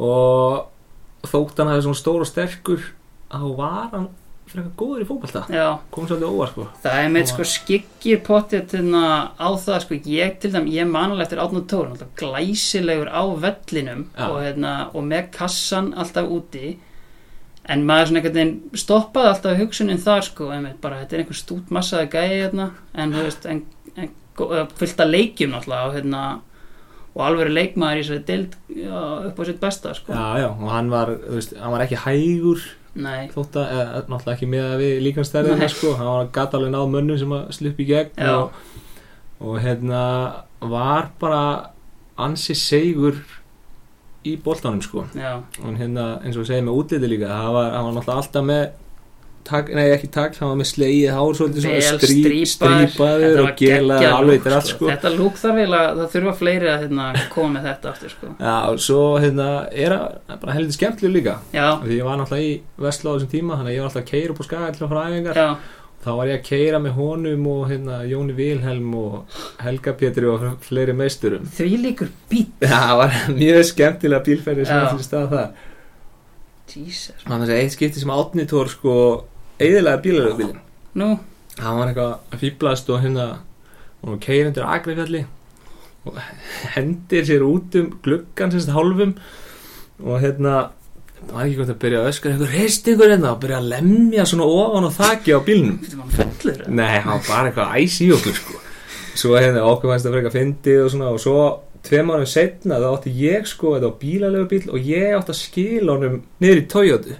og 0.00 1.28
þótt 1.30 1.58
hann 1.60 1.72
hafi 1.72 1.84
svona 1.88 1.98
stór 2.00 2.22
og 2.24 2.30
sterkur 2.30 2.86
þá 3.30 3.42
var 3.58 3.90
hann 3.92 4.06
frekar 4.50 4.72
góður 4.78 5.04
í 5.04 5.06
fótballta 5.08 5.42
já. 5.52 5.66
Kom 5.94 6.06
svolítið 6.08 6.34
óvar 6.34 6.50
sko. 6.50 6.66
Það 6.82 7.00
er 7.00 7.10
með 7.14 7.26
sko 7.30 7.46
skikkir 7.46 8.20
potið 8.26 8.76
á 8.90 9.48
það 9.64 9.78
sko, 9.84 9.98
ég 10.10 10.36
til 10.42 10.52
dæm, 10.54 10.68
ég 10.74 10.90
manal 10.90 11.22
eftir 11.22 11.42
Átnum 11.42 11.66
Tór, 11.70 11.90
alltaf 11.92 12.12
glæsilegur 12.18 13.10
á 13.10 13.22
vellinum 13.44 14.06
og, 14.16 14.36
hérna, 14.42 14.74
og 14.94 15.06
með 15.06 15.30
kassan 15.38 15.92
alltaf 15.94 16.30
úti. 16.30 16.76
En 17.70 17.84
maður 17.86 18.10
svona 18.10 18.22
einhvern 18.22 18.38
veginn 18.38 18.82
stoppaði 18.82 19.32
alltaf 19.34 19.58
hugsunin 19.60 20.02
þar 20.02 20.26
sko, 20.26 20.50
einmitt, 20.54 20.80
bara 20.82 21.02
þetta 21.04 21.16
er 21.16 21.24
einhver 21.24 21.38
stút 21.38 21.74
massaði 21.74 22.10
gæði 22.16 22.44
hérna, 22.44 22.70
en 22.98 23.14
þú 23.14 23.26
veist, 23.28 23.50
en, 23.50 23.64
en, 23.94 24.14
eh, 24.48 24.62
fullt 24.80 25.04
að 25.04 25.12
leikjum 25.14 25.54
náttúrulega 25.54 25.90
og 25.90 25.98
hérna 25.98 26.24
og 27.10 27.22
alveg 27.26 27.50
leikmaður 27.50 28.00
í 28.00 28.02
þessari 28.04 28.26
deild 28.28 28.52
já, 28.70 28.98
upp 29.28 29.40
á 29.40 29.42
sitt 29.46 29.62
besta 29.62 29.94
sko. 29.98 30.14
já 30.14 30.44
já 30.44 30.48
og 30.50 30.68
hann 30.70 30.90
var, 30.92 31.10
veist, 31.34 31.56
hann 31.58 31.74
var 31.74 31.82
ekki 31.84 31.98
hægur 32.04 32.62
þótt 33.30 33.58
að, 33.60 33.72
eða, 33.74 34.04
náttúrulega 34.10 34.36
ekki 34.36 34.48
með 34.50 34.64
að 34.66 34.80
við 34.82 34.94
líkanstærðina 35.06 35.58
Nei. 35.62 35.72
sko, 35.72 35.92
hann 35.98 36.10
var 36.10 36.30
gata 36.34 36.58
alveg 36.58 36.72
náð 36.74 36.86
mönnum 36.94 37.20
sem 37.20 37.34
að 37.36 37.50
sluppi 37.54 37.84
í 37.84 37.90
gegn 37.90 38.30
og, 38.34 38.64
og 39.40 39.60
hérna 39.62 40.00
var 40.60 41.10
bara 41.20 41.42
ansi 42.20 42.56
segur 42.58 43.20
í 44.26 44.34
boltanum 44.44 44.82
sko. 44.84 45.06
Já, 45.16 45.38
og 45.62 45.78
hérna 45.80 46.18
eins 46.20 46.36
og 46.36 46.42
við 46.42 46.50
segjum 46.50 46.68
með 46.68 46.80
útliti 46.82 47.08
líka 47.08 47.30
það 47.30 47.54
var, 47.56 47.70
hann 47.72 47.86
var 47.86 47.94
náttúrulega 47.96 48.24
alltaf 48.24 48.48
með 48.50 48.64
tak, 49.50 49.70
nei 49.74 49.88
ekki 49.92 50.08
takk, 50.14 50.36
hann 50.40 50.52
var 50.52 50.58
með 50.60 50.68
slegið 50.70 51.16
hár 51.16 51.38
svolítið 51.38 51.64
svona 51.66 51.96
strí, 52.04 52.38
strípaður 52.48 53.42
og 53.42 53.50
geggjað 53.58 54.06
alveg 54.10 54.44
til 54.44 54.54
allt 54.56 54.70
sko. 54.70 54.88
Þetta 54.90 55.12
lúk 55.16 55.40
þarf 55.40 55.60
eiginlega, 55.60 55.90
það 55.98 56.14
þurfa 56.14 56.34
fleiri 56.38 56.70
að 56.70 56.84
hérna, 56.84 57.08
koma 57.34 57.52
með 57.56 57.66
þetta 57.70 57.92
aftur 57.94 58.14
sko. 58.14 58.30
Já, 58.38 58.54
og 58.70 58.80
svo 58.86 59.02
hérna 59.22 59.50
er 59.70 59.96
það 59.98 60.40
bara 60.44 60.56
heldur 60.56 60.78
skemmtileg 60.78 61.16
líka. 61.18 61.36
Já, 61.56 61.66
því 61.82 61.98
ég 61.98 62.08
var 62.08 62.20
náttúrulega 62.22 62.48
í 62.48 62.86
Vestló 62.86 63.12
á 63.12 63.14
þessum 63.18 63.34
tíma 63.34 63.58
þannig 63.58 63.72
að 63.72 63.76
ég 63.76 63.84
var 63.84 63.90
alltaf 63.90 64.02
að 64.04 64.10
keira 64.14 64.34
upp 64.34 64.40
á 64.40 64.44
skaga 64.48 64.70
að 64.70 64.82
fara 64.94 65.06
æfingar. 65.10 65.40
Já, 65.40 65.48
þá 66.00 66.10
var 66.16 66.30
ég 66.30 66.38
að 66.38 66.46
keira 66.48 66.78
með 66.80 66.94
honum 66.96 67.48
og 67.54 67.64
hérna, 67.68 68.02
Jóni 68.08 68.36
Vilhelm 68.38 68.94
og 69.00 69.40
Helga 69.60 69.96
Pétri 70.00 70.30
og 70.30 70.46
fleiri 70.64 70.94
meisturum. 70.96 71.50
Því 71.58 71.82
líkur 71.88 72.14
Já, 72.64 72.78
það 72.78 72.94
var 73.02 73.18
mjög 73.34 73.66
skemmtilega 73.74 74.26
bílferði 74.30 74.70
sem 74.70 74.86
allir 74.86 75.04
stað 75.04 75.34
það 75.34 75.50
var 76.70 77.42
þessi 77.42 77.56
eitt 77.56 77.74
skipti 77.74 78.02
sem 78.02 78.12
Átni 78.14 78.46
Tór 78.48 78.70
sko 78.70 78.94
eðilega 79.60 80.02
bílaröfbílin 80.04 80.58
nú, 81.00 81.12
hann 81.60 81.78
var 81.78 81.90
eitthvað 81.90 82.16
að 82.32 82.42
fýblast 82.44 82.90
og 82.90 83.04
hérna 83.04 83.28
og 84.00 84.14
hann 84.14 84.24
keiri 84.24 84.48
undir 84.48 84.66
Akrifjalli 84.66 85.26
og 86.08 86.18
hendir 86.74 87.26
sér 87.28 87.44
út 87.44 87.76
um 87.76 87.90
gluggan 88.04 88.52
sérst 88.52 88.72
hálfum. 88.72 89.14
Og 90.00 90.20
hérna 90.22 90.70
það 91.20 91.34
var 91.34 91.44
ekki 91.44 91.58
gott 91.58 91.72
að 91.74 91.80
byrja 91.82 92.00
að 92.00 92.10
öskra 92.10 92.32
eitthvað 92.32 92.54
reist 92.56 92.88
ykkur 92.88 93.12
hérna? 93.12 93.34
Og 93.34 93.42
byrja 93.42 93.60
að 93.60 93.70
lemja 93.74 94.26
svona 94.28 94.48
ofan 94.48 94.88
og 94.88 94.94
þakki 94.96 95.36
á 95.36 95.40
bílnum. 95.44 95.78
Þetta 95.84 96.00
var 96.00 96.14
fellur 96.16 96.62
Nei, 96.68 96.94
hann 97.04 97.18
var 97.18 97.26
bara 97.28 97.50
eitthvað 97.50 97.74
æs 97.76 97.98
í 98.00 98.12
okkur 98.16 98.38
sko. 98.38 98.62
Svo 99.20 99.34
hérna 99.36 99.66
okkur 99.68 99.92
fannst 99.92 100.06
það 100.06 100.14
fyrir 100.14 100.22
eitthvað 100.22 100.38
fyndið 100.38 100.84
og 100.84 100.94
svona 100.94 101.10
og 101.12 101.20
svo 101.20 101.40
tveim 101.84 102.12
árum 102.14 102.28
setna 102.28 102.80
þá 102.80 102.88
átti 102.94 103.12
ég 103.20 103.48
sko 103.48 103.74
þetta 103.76 103.92
á 103.92 104.00
bílalegu 104.00 104.48
bíl 104.48 104.72
og 104.72 104.88
ég 104.88 105.16
átti 105.18 105.34
að 105.34 105.40
skila 105.40 105.96
honum 105.96 106.22
niður 106.40 106.62
í 106.62 106.64
Toyota 106.70 107.18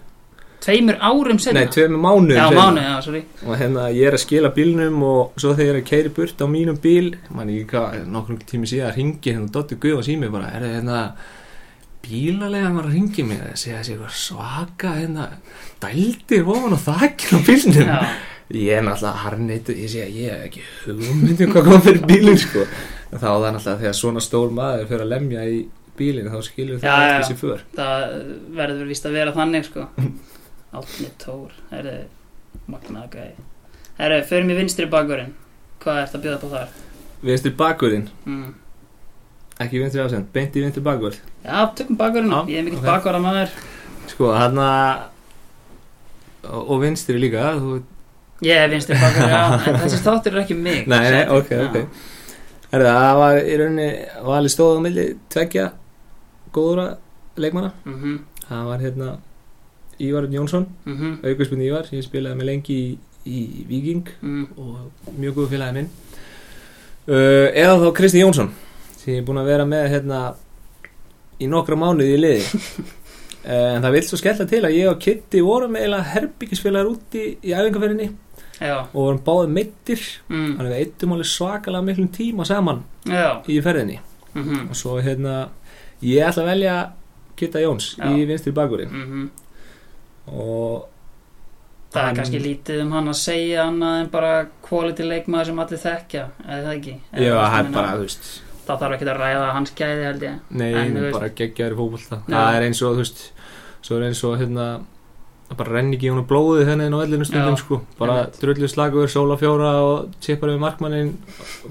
tveimur 0.61 0.97
árum 1.01 1.39
senna 1.41 1.63
Nei, 1.65 1.71
tveim 1.73 1.95
mánuðum 1.97 2.37
já, 2.37 2.45
seinna. 2.49 2.63
mánu, 2.67 2.81
já, 2.85 2.95
sorry. 3.07 3.23
Og 3.47 3.57
hérna 3.61 3.87
ég 3.97 4.07
er 4.11 4.17
að 4.19 4.23
skila 4.27 4.51
bílnum 4.57 5.03
og 5.09 5.33
svo 5.41 5.55
þegar 5.57 5.79
ég 5.79 5.83
er 5.85 5.89
keiri 5.91 6.13
burt 6.19 6.43
á 6.43 6.47
mínum 6.53 6.77
bíl 6.83 7.15
mann 7.33 7.49
ekki 7.53 7.67
hvað, 7.73 8.01
nokkur 8.13 8.41
tími 8.51 8.69
síðan 8.71 8.95
ringi 8.99 9.33
hérna 9.35 9.49
Dotti 9.55 9.79
Guð 9.81 9.99
og 10.03 10.05
sími 10.09 10.29
bara 10.33 10.51
er 10.57 10.67
það 10.67 10.75
hérna 10.79 11.01
bílalega 12.05 12.71
var 12.75 12.89
að 12.89 12.95
ringi 12.97 13.25
mig. 13.29 13.41
Að 13.45 13.59
segja 13.61 13.81
þessi 13.81 13.95
eitthvað 13.97 14.15
svaka 14.25 14.95
hérna 14.99 15.27
dældir 15.83 16.49
ofan 16.49 16.77
á 16.77 16.81
þakkin 16.87 17.37
á 17.37 17.41
bílnum. 17.49 17.91
Já, 17.91 17.99
ég 18.61 18.79
er 18.79 18.87
náttúrulega 18.87 19.25
harneitu 19.25 19.77
ég 19.79 19.93
sé 19.93 20.05
að 20.07 20.17
ég 20.21 20.33
hef 20.33 20.47
ekki 20.49 20.63
hugmyndum 20.87 21.53
hvað 21.55 21.69
kom 21.69 21.85
fyrir 21.85 22.07
bílinn 22.09 22.41
sko. 22.41 22.65
En 23.11 23.19
þá 23.21 23.29
er 23.29 23.37
það 23.37 23.53
náttúrulega 23.57 23.83
þegar 23.85 23.99
svona 24.01 24.25
stór 24.25 24.51
maður 24.57 24.89
fyrir 24.91 25.05
að 25.07 25.13
lemja 25.15 25.45
í 25.51 25.61
bílinn 26.01 26.33
þá 26.33 26.41
skilur 26.47 26.81
Já, 26.81 26.89
það 26.89 27.05
já, 27.05 27.13
eftir 27.13 27.21
já. 27.21 27.29
sér 27.29 27.41
för. 27.45 27.63
Það 27.77 28.05
verður 28.61 28.91
vist 28.91 29.07
að 29.11 29.17
vera 29.21 29.37
þannig 29.37 29.67
sko 29.69 29.87
Átni 30.73 31.09
Tór, 31.19 31.51
herri 31.71 31.97
magnaða 32.71 33.09
gæði 33.11 33.35
herri, 33.99 34.21
förum 34.31 34.51
í 34.53 34.57
vinstri 34.61 34.87
bakverðin 34.91 35.33
hvað 35.83 35.97
ert 36.05 36.15
að 36.19 36.23
bjóða 36.27 36.41
på 36.45 36.49
þar? 36.53 36.69
vinstri 37.23 37.51
bakvörðin, 37.59 38.07
Mm. 38.27 38.55
ekki 39.61 39.81
vinstri 39.83 40.01
ásend 40.05 40.27
beint 40.33 40.57
í 40.57 40.61
vinstri 40.65 40.83
bakvörð. 40.83 41.19
Já, 41.45 41.67
tökum 41.77 41.97
bakverðin, 42.01 42.31
Já, 42.33 42.45
ég 42.49 42.59
er 42.59 42.63
mikill 42.65 42.79
ok. 42.79 42.85
okay. 42.85 42.93
bakverða 42.95 43.21
maður. 43.27 43.49
Sko 44.09 44.31
hann 44.33 44.59
og, 44.59 44.99
og 46.71 46.81
vinstri 46.85 47.19
líka 47.21 47.51
þú, 47.61 47.83
ég 48.47 48.57
er 48.65 48.69
vinstri 48.73 48.95
bakverð, 48.97 49.31
já, 49.35 49.43
en 49.69 49.75
þessi 49.83 49.99
þáttur 50.07 50.33
er 50.39 50.43
ekki 50.45 50.57
mig. 50.57 50.87
Nei, 50.89 51.11
nei, 51.13 51.25
ok, 51.29 51.51
Já. 51.51 51.67
ok. 51.67 51.77
Það 52.71 53.17
var 53.19 53.35
í 53.43 53.55
rauninni 53.59 53.91
valið 54.31 54.51
stóð 54.55 54.77
á 54.79 54.81
milli 54.87 55.05
tveggja 55.35 55.67
góðura 56.55 56.87
leikmanna. 57.37 57.71
Mhm, 57.85 58.15
það 58.47 58.63
var 58.71 58.79
hérna 58.85 59.09
Ívar 60.01 60.29
Jónsson, 60.33 60.67
mhm, 60.87 61.19
aukurspunni 61.25 61.69
Ívar 61.69 61.89
ég 61.93 62.05
spilaði 62.05 62.39
með 62.39 62.49
lengi 62.49 62.77
í, 62.81 62.93
í 63.27 63.65
Viking 63.69 64.07
mhm. 64.21 64.47
og 64.57 65.17
mjög 65.19 65.41
góð 65.41 65.51
félagi 65.55 65.77
minn. 65.77 65.91
Uh, 67.11 67.49
eða 67.57 67.79
þá 67.81 67.91
Kristi 67.97 68.23
Jónsson 68.23 68.53
sem 69.01 69.15
ég 69.15 69.21
er 69.23 69.27
búinn 69.27 69.41
að 69.41 69.51
vera 69.51 69.67
með 69.67 69.87
hérna 69.95 70.21
í 71.41 71.49
nokkra 71.51 71.79
mánuði 71.81 72.15
í 72.15 72.21
liði. 72.21 72.61
Uh, 73.41 73.71
en 73.75 73.85
það 73.85 73.97
vil 73.97 74.03
svo 74.09 74.21
skella 74.21 74.47
til 74.49 74.63
að 74.69 74.77
ég 74.77 74.91
og 74.93 75.01
Kitty 75.03 75.43
vorum 75.45 75.79
eiginlega 75.79 76.13
herbyggisfélagar 76.15 76.93
úti 76.93 77.25
í 77.41 77.55
æfingarferðinni 77.57 78.11
já, 78.61 78.77
og 78.85 78.99
vorum 79.01 79.23
báðið 79.27 79.55
meittir 79.57 80.07
mm, 80.29 80.55
þannig 80.55 80.67
að 80.67 80.75
við 80.75 80.85
eittum 80.85 81.17
alveg 81.17 81.31
svakalega 81.33 81.89
miklum 81.89 82.11
tíma 82.15 82.47
saman 82.49 82.83
já. 83.09 83.41
í 83.49 83.61
ferðinni. 83.65 84.01
Mhm, 84.37 84.67
og 84.71 84.79
svo 84.79 85.01
hérna 85.03 85.37
ég 86.05 86.29
ætla 86.29 86.45
að 86.45 86.51
velja 86.53 86.81
Kitta 87.41 87.63
Jóns 87.63 87.95
Já. 87.97 88.05
í 88.13 88.27
vinstri 88.29 88.53
bakurinn 88.55 88.93
mhm 88.93 89.31
og 90.33 90.87
Það 91.91 92.07
er 92.07 92.15
kannski 92.21 92.39
lítið 92.39 92.85
um 92.85 92.93
hann 92.95 93.11
að 93.11 93.17
segja 93.19 93.65
annað 93.67 93.97
en 94.05 94.11
bara 94.13 94.35
quality 94.63 95.03
leikmaður 95.09 95.49
sem 95.51 95.59
allir 95.65 95.81
þekkja, 95.83 96.23
eða 96.47 96.61
það 96.69 96.77
ekki? 96.77 96.95
Já, 97.19 97.33
bara, 97.75 97.97
veist 97.99 98.29
Það 98.69 98.79
þarf 98.85 98.95
ekki 98.95 99.09
að 99.11 99.19
ræða 99.19 99.49
hans 99.57 99.73
gæði 99.75 100.05
held 100.07 100.23
ég. 100.23 100.37
Nei, 100.55 100.69
En, 100.79 100.99
bara 101.11 101.31
geggjaður 101.41 101.77
Já. 102.31 102.37
Það 102.37 102.59
er 102.61 102.67
eins 102.69 102.83
og, 102.87 102.95
þú 102.95 103.03
veist 103.03 103.25
Svo 103.83 103.97
er 103.99 104.07
eins 104.07 104.23
og, 104.29 104.37
hérna 104.39 104.67
Það 105.51 105.59
bara 105.59 105.73
renni 105.75 105.97
ekki 105.99 106.07
í 106.07 106.11
hún 106.15 106.27
blóðið 106.31 106.69
þennan 106.71 106.95
á 106.95 106.99
ellinu 107.03 107.27
stundum 107.27 107.57
sko. 107.59 107.81
bara 107.99 108.21
drullu 108.37 108.69
slagur, 108.71 109.09
sóla 109.11 109.35
fjóra 109.41 109.71
og 109.83 110.13
tippar 110.23 110.53
við 110.53 110.61
markmannin 110.63 111.09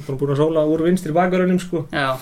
bara 0.03 0.17
búin 0.19 0.33
að 0.33 0.41
sóla 0.41 0.63
úr 0.67 0.83
vinstri 0.83 1.15
bakarunum 1.15 1.61
sko. 1.63 1.85
Já, 1.95 2.17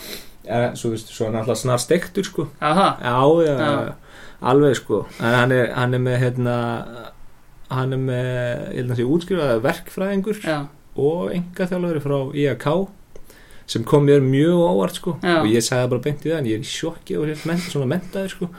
ja, 0.45 0.59
svo, 0.77 0.91
svo 1.01 1.25
er 1.25 1.31
hann 1.31 1.39
alltaf 1.41 1.57
snar 1.57 1.81
stektur 1.81 2.29
sko. 2.29 2.45
aha, 2.61 2.85
já, 3.01 3.15
já, 3.47 3.55
Já. 3.57 3.95
Alveg 4.41 4.75
sko. 4.77 5.05
En 5.19 5.35
hann 5.35 5.53
er, 5.55 5.71
hann 5.75 5.95
er 5.97 6.03
með 6.03 6.17
hérna, 6.23 6.55
hann 7.73 7.95
er 7.95 8.01
með, 8.01 9.03
útskrifaði 9.05 9.63
verkfræðingur 9.65 10.41
já, 10.43 10.59
og 10.97 11.31
enga 11.35 11.69
þjálfari 11.69 12.03
frá 12.03 12.17
IAK 12.37 12.67
sem 13.67 13.83
kom 13.83 14.05
mér 14.07 14.21
mjög 14.23 14.61
óvart 14.63 14.95
sko. 15.01 15.17
Já. 15.19 15.41
og 15.41 15.49
ég 15.51 15.63
sagði 15.65 15.89
bara 15.91 16.05
beint 16.05 16.21
í 16.23 16.29
það 16.31 16.37
en 16.39 16.51
ég 16.51 16.59
er 16.59 16.63
í 16.63 16.69
sjokki 16.71 17.17
og 17.19 17.27
er 17.27 17.41
ment, 17.49 17.65
svona 17.67 17.89
mentaður 17.91 18.31
sko. 18.35 18.49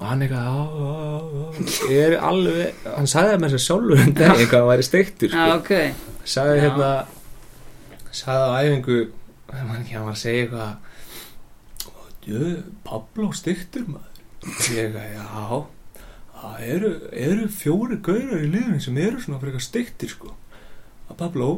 Og 0.00 0.04
hann 0.08 0.24
eitthvað 0.24 1.90
ég 1.92 2.00
er 2.08 2.14
alveg 2.24 2.86
hann 2.88 3.10
sagði 3.10 3.34
það 3.34 3.42
með 3.42 3.56
að 3.58 3.64
sjálfur 3.66 3.98
en 4.02 4.14
það 4.16 4.38
eitthvað 4.38 4.62
að 4.62 4.70
væri 4.70 4.86
steiktur 4.88 5.34
sko. 5.34 5.48
ok. 5.58 5.72
sagði 6.32 6.62
hérna 6.64 6.90
sagði 8.12 8.44
á 8.48 8.56
æfingu 8.62 8.98
hann 9.52 9.68
var 9.68 10.14
að 10.14 10.22
segja 10.22 10.46
eitthvað 10.46 10.72
Pablo 12.86 13.28
steiktur 13.36 13.84
maður 13.90 14.11
ég 14.72 14.96
já. 14.96 15.66
Það 16.42 16.62
eru, 16.66 16.90
eru 17.14 17.48
fjóri 17.54 17.98
gaurar 18.02 18.42
í 18.42 18.48
liðinu 18.50 18.80
sem 18.82 18.96
eru 18.98 19.20
svona 19.22 19.38
fyrir 19.38 19.52
eitthvað 19.54 19.66
steiktir 19.68 20.10
sko. 20.10 20.32
Að 21.10 21.18
Pablo 21.20 21.50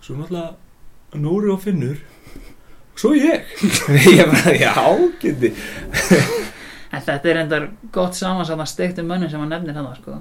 svo 0.00 0.16
náttúrulega 0.16 1.20
Nóri 1.20 1.50
og 1.52 1.60
Finnur 1.60 1.98
og 2.00 3.02
svo 3.02 3.12
ég. 3.16 3.44
Ég 4.16 4.30
bara, 4.30 4.54
já, 4.56 4.74
geti. 5.20 5.52
En 6.90 7.04
þetta 7.04 7.30
er 7.30 7.42
endar 7.44 7.66
gott 7.94 8.16
samansatt 8.18 8.60
að 8.60 8.70
steiktum 8.72 9.10
mönnum 9.10 9.30
sem 9.30 9.42
hann 9.42 9.52
nefnir 9.52 9.76
hann, 9.76 9.92
sko. 10.00 10.20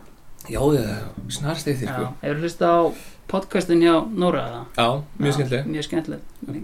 já, 0.50 0.60
já, 0.76 1.00
snar 1.32 1.58
steiktir 1.60 1.88
Já, 1.88 1.96
sko 1.96 2.12
hefur 2.22 2.44
hlust 2.44 2.62
á 2.62 2.76
podcastin 3.30 3.82
hjá 3.86 3.96
Nóra 4.20 4.44
já, 4.78 4.88
mjög 5.22 5.34
skemmtileg 5.38 5.68
Mjög 5.70 5.86
skemmtilegt. 5.88 6.24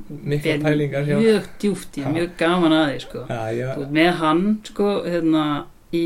mikla 0.09 0.53
Er 0.55 0.63
pælingar 0.65 1.05
hjá 1.07 1.17
Mjög 1.21 1.49
djúft, 1.61 1.97
ég 1.99 2.05
er 2.09 2.15
mjög 2.15 2.31
gaman 2.39 2.73
að 2.79 2.85
því, 2.89 2.99
sko. 3.05 3.25
já, 3.29 3.41
já, 3.59 3.67
með 3.99 4.11
hann, 4.21 4.43
sko, 4.69 4.89
hérna, 5.05 5.43
í 5.93 6.05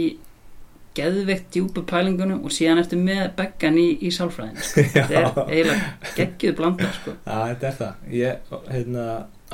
geðveikt 1.00 1.50
djúpu 1.54 1.84
pælingunum 1.88 2.44
og 2.44 2.52
síðan 2.54 2.82
ertu 2.82 2.98
með 3.00 3.26
beggan 3.38 3.78
í, 3.80 3.88
í 4.04 4.12
sálfræðin, 4.12 4.58
sko. 4.60 4.84
Þetta 4.96 5.16
er 5.46 5.52
eiginlega 5.54 6.14
geggjuð 6.18 6.56
blanda, 6.60 6.90
sko. 6.98 7.14
Já, 7.24 7.38
þetta 7.54 7.70
er 7.70 7.78
það. 7.80 8.08
Ég, 8.20 8.56
hérna, 8.74 9.06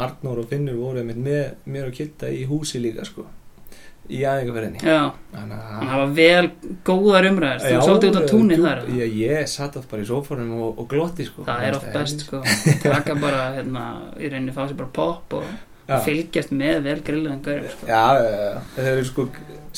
Arnór 0.05 0.41
og 0.43 0.49
Finnur 0.51 0.79
voru 0.79 1.03
með 1.07 1.21
mér 1.69 1.89
og 1.89 1.93
Kitta 1.95 2.31
í 2.33 2.45
húsi 2.49 2.81
líka, 2.83 3.05
sko. 3.07 3.27
Í 4.05 4.19
aðeingaferðinni. 4.29 4.81
Já, 4.85 4.99
Þannig 5.33 5.61
en 5.65 5.87
það 5.89 5.99
var 5.99 6.11
vel 6.17 6.49
góðar 6.85 7.27
umræðar, 7.31 7.63
þú 7.63 7.77
svolítið 7.87 8.09
út 8.11 8.17
á 8.21 8.23
túnið 8.29 8.59
þar. 8.65 8.81
eða? 8.85 9.07
Ég, 9.17 9.47
satt 9.49 9.77
oft 9.79 9.89
bara 9.89 10.03
í 10.03 10.09
sófanum 10.09 10.51
og, 10.61 10.81
og 10.83 10.87
glotti, 10.91 11.25
sko. 11.25 11.45
Það 11.47 11.63
er 11.65 11.77
oft 11.79 11.87
best, 11.95 12.25
sko. 12.27 12.41
Taka 12.83 13.15
bara, 13.17 13.39
hérna, 13.55 13.85
í 14.21 14.29
rauninni 14.29 14.53
fá 14.53 14.61
sér 14.67 14.77
bara 14.77 14.91
pop 14.99 15.33
og 15.39 15.47
Já, 15.89 15.97
fylgjast 16.05 16.53
með 16.53 16.83
vel 16.85 16.95
grilluðum 17.07 17.41
gaurum, 17.45 17.73
sko. 17.73 17.89
já, 17.89 18.03
já, 18.21 18.29
já. 18.45 18.61
það 18.77 18.91
eru 18.91 19.07
sko 19.09 19.27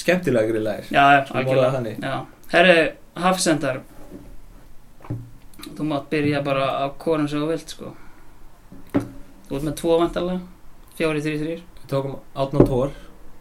skemmtilega 0.04 0.52
grillaðir. 0.52 0.92
Já, 0.92 1.06
já, 1.16 1.24
algjörlega. 1.40 1.96
Já, 2.04 2.14
herri, 2.58 2.78
hafsendar, 3.24 3.82
þú 5.72 5.88
mátt 5.88 6.12
byrja 6.12 6.44
bara 6.44 6.70
á 6.84 6.86
hvorum 7.00 7.32
sem 7.32 7.40
þú 7.44 7.50
vilt, 7.56 7.76
sko. 7.78 7.96
Þú 9.48 9.56
ert 9.62 9.68
með 9.72 9.76
tvo 9.80 9.98
vantarlega, 10.04 10.44
fjóri, 11.00 11.24
þrý, 11.24 11.36
þrýr. 11.44 11.68
Við 11.82 11.92
tókum 11.96 12.18
Átna 12.36 12.68
Tór 12.68 12.96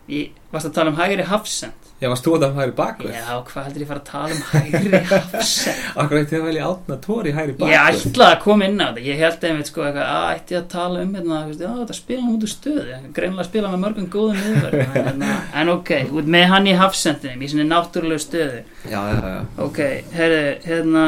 Ég 0.07 0.39
varst 0.53 0.69
að 0.69 0.77
tala 0.77 0.93
um 0.93 0.99
hægri 1.01 1.25
hafsend 1.27 1.83
Ég 1.97 2.11
var 2.13 2.19
stóð 2.21 2.45
að 2.45 2.59
hægri 2.61 2.75
bakvörð 2.77 3.15
Já, 3.17 3.31
hvað 3.49 3.65
heldur 3.67 3.83
ég 3.83 3.89
fara 3.91 4.03
að 4.03 4.09
tala 4.11 4.35
um 4.37 4.43
hægri 4.53 5.01
hafsend 5.11 5.99
Akkur 6.03 6.19
ætti 6.21 6.37
að 6.39 6.45
velja 6.47 6.69
átna 6.69 6.99
tóri 7.07 7.33
hægri 7.35 7.55
Ég 7.55 7.61
bakvörð 7.63 8.07
ætlaði 8.11 8.37
að 8.37 8.43
koma 8.45 8.69
inn 8.69 8.79
á 8.79 8.87
þetta. 8.87 9.05
Ég 9.07 9.23
held 9.25 9.47
einmitt 9.49 9.71
sko 9.73 9.87
eitthvað 9.87 10.11
að 10.13 10.27
ætti 10.37 10.57
ég 10.57 10.61
að 10.61 10.69
tala 10.77 11.03
um 11.03 11.15
hérna, 11.17 11.41
þetta 11.51 11.97
spila 11.97 12.33
út 12.35 12.47
úr 12.47 12.53
stöðu. 12.53 12.99
Greinlega 13.17 13.49
spila 13.49 13.73
með 13.73 13.83
mörgum 13.87 14.09
góðum 14.13 14.43
yfir 14.53 14.77
en, 14.83 14.93
hérna, 14.95 15.37
en 15.63 15.73
ok, 15.73 15.93
út 16.21 16.31
með 16.37 16.47
hann 16.53 16.69
í 16.69 16.77
hafsendinum 16.79 17.43
í 17.43 17.51
sinni 17.51 17.67
náttúrulegu 17.71 18.23
stöðu. 18.23 18.61
Já, 18.85 19.01
já, 19.01 19.17
já. 19.33 19.41
Ok, 19.67 19.81
herru, 20.15 20.43
hérna 20.69 21.07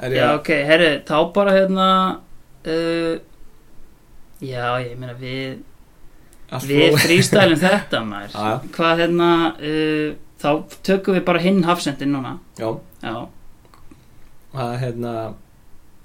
Er 0.00 0.14
Já, 0.14 0.22
ég 0.22 0.38
ok, 0.38 0.48
herru, 0.64 0.92
þá 1.04 1.16
bara 1.34 1.56
hérna 1.58 1.88
uh, 2.64 3.16
Já, 4.40 4.64
ég 4.80 4.94
meina 4.96 5.12
við 5.18 5.58
Við 6.66 6.96
frístælum 7.04 7.60
þetta 7.66 8.00
maður. 8.06 8.66
Hvað 8.74 9.04
hérna 9.04 9.30
uh, 9.54 10.10
Þá 10.40 10.50
tökum 10.88 11.14
við 11.18 11.24
bara 11.28 11.40
hinn 11.44 11.58
hafsendin 11.68 12.14
núna. 12.14 12.38
Já, 12.56 12.70
Já, 13.04 13.16
er 14.56 14.78
hérna 14.80 15.10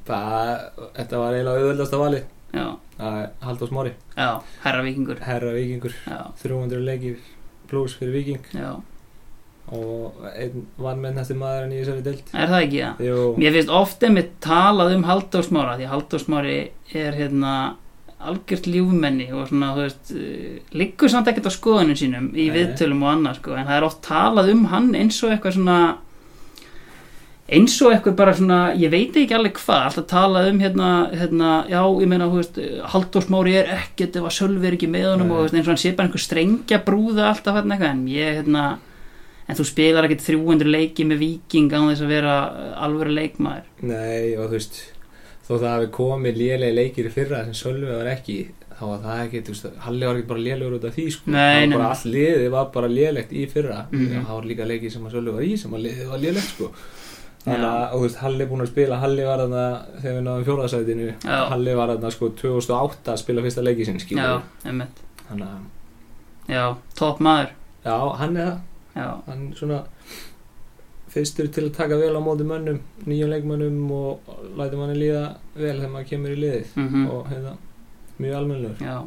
það, 0.07 0.49
Þetta 0.97 1.21
var 1.21 1.37
eiginlega 1.37 1.61
auðvöldasta 1.61 1.99
vali 2.01 2.19
já, 2.55 2.65
Það 2.97 3.15
er 3.21 3.29
Halldór 3.47 3.71
Smári. 3.71 3.93
Já, 4.15 4.27
herra 4.65 4.83
vikingur 4.85 5.21
Herra 5.23 5.53
Víkingur 5.55 5.95
Já, 6.03 6.19
300 6.43 6.83
leikir 6.87 7.15
pluss 7.71 7.95
fyrir 7.97 8.13
Víking. 8.19 8.43
Já, 8.53 8.73
og 9.73 10.19
einn 10.35 10.67
vann 10.77 10.99
með 11.01 11.15
næstu 11.17 11.35
maðurinn 11.39 11.73
í 11.73 11.79
þessari 11.81 12.03
deild. 12.05 12.27
Er 12.37 12.51
það 12.51 12.65
ekki 12.67 12.81
það? 12.83 12.99
Jú, 13.07 13.23
Mér 13.41 13.55
finnst 13.57 13.71
ofta 13.79 14.11
með 14.13 14.27
talað 14.45 14.93
um 14.99 15.07
Halldór 15.07 15.47
Smára 15.47 15.73
því 15.79 15.87
Halldór 15.89 16.21
Smári 16.21 16.57
er 16.93 17.17
hérna 17.17 17.53
algjört 18.31 18.69
ljúfmenni 18.71 19.27
og 19.33 19.49
svona, 19.49 19.73
þú 19.75 19.83
veist, 19.85 20.15
uh, 20.15 20.79
liggur 20.79 21.11
samt 21.11 21.29
ekkert 21.31 21.49
á 21.49 21.57
skoðunum 21.57 21.99
sínum 21.99 22.31
í 22.33 22.47
Nei. 22.49 22.55
viðtölum 22.55 23.05
og 23.05 23.11
annað, 23.11 23.37
sko, 23.41 23.53
en 23.55 23.69
það 23.69 23.77
er 23.77 23.87
oft 23.89 24.01
talað 24.05 24.51
um 24.55 24.65
hann 24.73 24.89
eins 24.97 25.21
og 25.23 25.35
eitthvað 25.35 25.57
svona 25.59 25.79
eins 27.45 27.75
og 27.85 27.93
eitthvað 27.93 28.17
bara 28.17 28.33
svona 28.33 28.59
ég 28.73 28.89
veit 28.89 29.17
ekki 29.21 29.35
alveg 29.37 29.59
hvað, 29.59 29.83
alltaf 29.91 30.07
talað 30.09 30.49
um 30.49 30.63
hérna, 30.63 30.89
hérna, 31.13 31.51
já, 31.69 31.81
ég 32.01 32.09
meina, 32.09 32.29
þú 32.31 32.41
veist 32.41 32.57
Halldór 32.95 33.27
Smári 33.27 33.53
er 33.59 33.69
ekkert 33.75 34.17
ef 34.17 34.25
að 34.25 34.35
Sölvi 34.39 34.69
er 34.69 34.77
ekki 34.79 34.89
með 34.89 35.11
honum 35.11 35.29
Nei. 35.29 35.35
og 35.35 35.37
þú 35.37 35.45
veist, 35.45 35.57
eins 35.59 35.67
og 35.67 35.73
hann 35.75 35.83
sé 35.83 35.93
bara 35.93 36.09
einhver 36.09 36.25
strengja 36.25 36.81
brúða 36.87 37.29
alltaf 37.29 37.59
hérna 37.59 37.77
eitthvað, 37.77 37.93
en 37.93 38.05
ég, 38.09 38.39
hérna 38.39 38.65
en 39.45 39.57
þú 39.59 39.67
spilar 39.69 40.07
ekkert 40.07 40.25
300 40.25 40.73
leiki 40.73 41.05
með 41.05 41.21
viking 41.21 41.69
á 41.69 41.79
þess 41.85 42.03
að 42.05 42.13
vera 42.15 42.35
alvöru 42.81 43.13
leikmaður 43.13 43.67
nei 43.85 44.33
og 44.33 44.49
þú 44.49 44.57
veist 44.57 44.79
þó 45.45 45.51
það 45.55 45.71
hafi 45.71 45.89
komið 45.95 46.37
lélegi 46.41 46.75
leikir 46.79 47.09
í 47.09 47.13
fyrra 47.13 47.43
sem 47.45 47.57
Sölvi 47.57 47.91
var 47.91 48.09
ekki 48.15 48.37
þá 48.75 48.83
var 48.89 48.99
það 49.05 49.21
ekki, 49.23 49.41
þú 49.45 49.53
veist, 49.53 49.67
Halli 49.85 50.07
var 50.09 50.17
ekki 50.19 50.27
bara 50.31 50.43
lélegur 50.45 50.75
út 50.75 50.85
af 50.89 50.95
því 50.97 51.05
sko, 51.15 51.31
það 51.31 51.61
var 51.61 51.77
bara 51.77 51.89
allt 51.93 52.07
liðið 52.11 52.47
var 52.55 52.69
bara 52.75 52.89
lélegt 52.91 53.31
í 53.31 53.45
fyrra. 53.51 53.77
Mhm. 53.91 54.25
það 54.25 54.33
var 54.35 54.47
líka 54.51 54.67
leikir 54.67 54.91
sem 54.91 55.05
að 55.05 55.15
Sölvi 55.15 55.35
var 55.37 55.45
í 55.47 55.57
sem 55.61 55.71
að 55.77 55.85
liðið 55.85 56.09
var 56.11 56.23
lélegt 56.25 56.49
sko. 56.51 56.71
Þannig 57.45 57.67
að, 57.69 57.83
þú 57.93 58.01
veist, 58.01 58.15
Halli 58.23 58.41
er 58.41 58.47
búin 58.49 58.61
að 58.65 58.71
spila 58.71 58.99
Halli 58.99 59.25
var 59.25 59.43
þarna, 59.43 59.63
þegar 60.01 60.15
við 60.17 60.23
náðum 60.25 60.45
fjóðarsætinu. 60.49 61.09
Halli 61.53 61.75
var 61.77 61.91
þarna 61.93 62.11
sko 62.11 62.29
2008 62.41 63.11
að 63.13 63.21
spila 63.21 63.41
fyrsta 63.45 63.63
leiki 63.63 63.85
sinn, 63.85 63.99
emmitt, 64.65 65.03
þannig 65.29 65.47
að, 65.47 65.59
já, 66.49 66.63
topp 66.95 67.19
maður. 67.19 67.51
Já, 67.85 67.97
hann 68.17 68.37
er 68.37 68.49
það. 68.49 68.59
Já, 68.95 69.07
hann 69.27 69.53
svona 69.55 69.83
fyrstur 71.15 71.47
til 71.53 71.67
að 71.69 71.75
taka 71.77 71.99
vel 71.99 72.11
á 72.11 72.21
móti 72.23 72.45
mönnum 72.47 72.81
nýjum 73.07 73.31
leikmönnum 73.31 73.91
og 73.95 74.31
læti 74.59 74.79
manni 74.79 74.97
líða 74.99 75.21
vel 75.55 75.77
þegar 75.77 75.93
maður 75.93 76.09
kemur 76.09 76.33
í 76.33 76.39
liðið 76.41 76.73
mhm. 76.81 77.05
og 77.11 77.29
hérna, 77.31 77.53
mjög 78.19 78.39
almennilegur. 78.39 78.81
Já, 78.83 78.97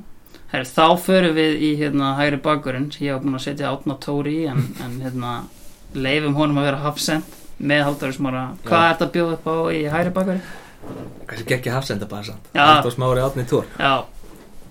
Herri, 0.53 0.69
þá 0.71 0.87
förum 1.05 1.37
við 1.37 1.67
í 1.69 1.73
hérna 1.83 2.15
hægri 2.17 2.41
bakurinn 2.45 2.89
sem 2.93 3.09
ég 3.09 3.17
var 3.17 3.25
búin 3.25 3.37
að 3.37 3.45
setja 3.45 3.73
átna 3.73 3.99
tóri 4.01 4.39
í 4.45 4.47
en, 4.49 4.65
en 4.85 4.97
hérna 5.05 5.35
leifum 5.97 6.39
honum 6.39 6.63
að 6.63 6.71
vera 6.71 6.81
hafsend 6.87 7.37
með 7.59 7.85
hálfdagsmára 7.89 8.47
hvað 8.65 8.79
Já. 8.79 8.87
er 8.87 8.95
þetta 8.95 9.09
að 9.09 9.15
bjóða 9.17 9.37
upp 9.37 9.49
á 9.53 9.57
í 9.75 9.83
hægri 9.93 10.15
bakurinn? 10.17 10.49
kannski 11.29 11.45
gekk 11.51 11.69
ég 11.69 11.75
hafsenda 11.75 12.09
bara 12.09 12.25
samt. 12.31 12.49
Já. 12.55 12.65
Halldór 12.65 12.95
Smári 12.95 13.21
átni 13.21 13.45
tór 13.51 13.67
Já, 13.77 14.07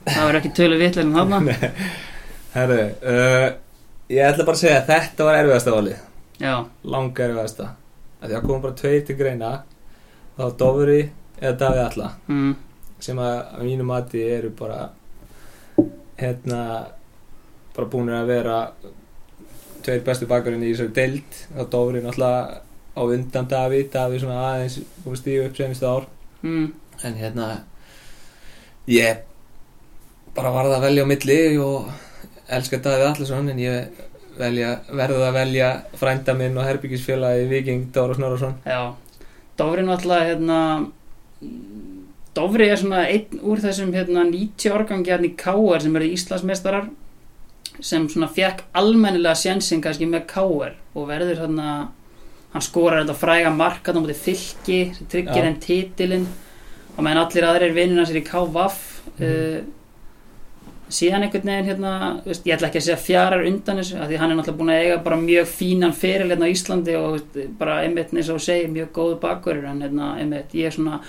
það 0.08 0.24
verður 0.24 0.40
ekki 0.40 0.54
tölu 0.58 0.80
vitlega 0.82 1.06
en 1.06 1.18
þarna. 1.20 1.72
Herru, 2.58 2.80
uh, 3.14 3.48
ég 4.10 4.30
ætla 4.32 4.48
bara 4.48 4.58
að 4.58 4.64
segja 4.64 4.80
að 4.82 4.90
þetta 4.94 5.28
var 5.28 5.42
erfiðasta 5.44 5.76
valið 5.76 6.07
Já, 6.38 6.54
langa 6.84 7.26
erfiðasta 7.26 7.72
að 8.22 8.30
því 8.30 8.38
að 8.38 8.46
koma 8.46 8.64
bara 8.66 8.78
tveir 8.78 9.04
til 9.06 9.18
greina 9.18 9.52
þá 10.38 10.46
Dofri 10.60 11.00
eða 11.40 11.56
Davíð 11.62 11.84
Alla 11.86 12.12
mm, 12.28 12.54
sem 13.02 13.20
að 13.22 13.34
að 13.42 13.66
mínu 13.66 13.88
mati 13.88 14.22
eru 14.26 14.52
bara 14.58 14.80
hérna 16.18 16.62
bara 17.78 17.90
búin 17.92 18.10
að 18.14 18.32
vera 18.32 18.58
tveir 19.86 20.04
bestu 20.06 20.28
bakarinn 20.30 20.66
í 20.66 20.72
þessari 20.74 20.96
deild. 20.98 21.38
Og 21.56 21.70
Dóri 21.72 22.02
náttúrulega 22.04 22.62
á 22.98 23.02
undan 23.06 23.50
Davíð. 23.52 23.90
Davíð 23.94 24.24
svona 24.24 24.42
aðeins 24.50 24.80
búin 25.04 25.20
stíga 25.20 25.46
upp 25.48 25.58
senstu 25.58 25.88
ár 25.88 26.08
mm, 26.42 26.68
en 27.06 27.18
hérna 27.22 27.48
ég 28.90 29.24
bara 30.36 30.54
varða 30.54 30.80
að 30.80 30.88
velja 30.88 31.06
á 31.06 31.12
milli 31.12 31.40
og 31.62 31.92
elska 32.48 32.82
Davíð 32.82 33.08
Allarsson 33.12 33.54
en 33.54 33.62
ég 33.62 34.04
velja, 34.40 34.72
verða 34.90 35.30
að 35.30 35.38
velja 35.42 35.72
frænda 36.00 36.36
minn 36.38 36.58
og 36.58 36.68
herbyggisfélagi 36.68 37.50
Viking 37.52 37.90
Dóra 37.96 38.18
Snorarsson 38.18 38.56
já 38.66 38.94
Dofri 39.58 39.84
náttúrulega 39.86 40.30
hérna 40.32 40.60
Dofri 42.38 42.70
er 42.70 42.78
svona 42.78 43.06
einn 43.10 43.42
úr 43.42 43.62
þessum 43.64 43.94
hérna 43.96 44.26
90 44.30 44.74
árgangi 44.76 45.14
hérna 45.14 45.30
í 45.30 45.36
K.R. 45.40 45.82
sem 45.82 45.96
eru 45.98 46.10
Íslandsmeistarar 46.14 46.90
sem 47.82 48.08
svona 48.10 48.30
fekk 48.34 48.66
almennilega 48.78 49.38
sjensin 49.38 49.82
kannski 49.82 50.10
með 50.10 50.28
K.R. 50.30 50.76
og 50.94 51.08
verður 51.10 51.42
hérna 51.46 51.70
hann 52.54 52.66
skorar 52.66 53.04
þetta 53.04 53.18
fræga 53.18 53.54
mark 53.54 53.90
hann 53.90 53.98
á 53.98 54.02
móti 54.04 54.18
fylki 54.18 54.80
tryggir 55.10 55.46
henn 55.46 55.58
titilinn 55.62 56.28
og 56.96 57.02
meðan 57.06 57.24
allir 57.26 57.50
aðrir 57.50 57.76
vinnuna 57.78 58.06
sér 58.10 58.22
í 58.22 58.28
K.V.A.F. 58.28 58.86
Mhm. 59.18 59.26
uh, 59.26 59.74
síðan 60.94 61.26
einhvern 61.26 61.50
veginn 61.50 61.70
hérna, 61.72 61.94
veist, 62.26 62.46
ég 62.48 62.56
ætla 62.56 62.70
ekki 62.70 62.80
að 62.82 62.86
segja 62.88 63.00
fjarar 63.02 63.46
undan 63.48 63.82
þessu, 63.82 63.98
því 64.00 64.20
hann 64.22 64.34
er 64.34 64.40
náttúrulega 64.40 64.60
búin 64.62 64.74
að 64.74 64.84
eiga 64.84 65.00
bara 65.04 65.20
mjög 65.22 65.50
fínan 65.52 65.96
feril 65.96 66.30
hérna 66.32 66.48
á 66.48 66.54
Íslandi 66.54 66.96
og 67.00 67.08
veist, 67.18 67.40
bara 67.60 67.80
einmitt 67.84 68.14
eins 68.16 68.32
og 68.34 68.44
segir 68.44 68.72
mjög 68.72 68.94
góðu 68.96 69.18
bakverður 69.24 69.72
en 69.72 69.84
hérna, 69.84 70.14
einmitt, 70.22 70.56
ég 70.56 70.70
er 70.70 70.78
svona 70.78 71.02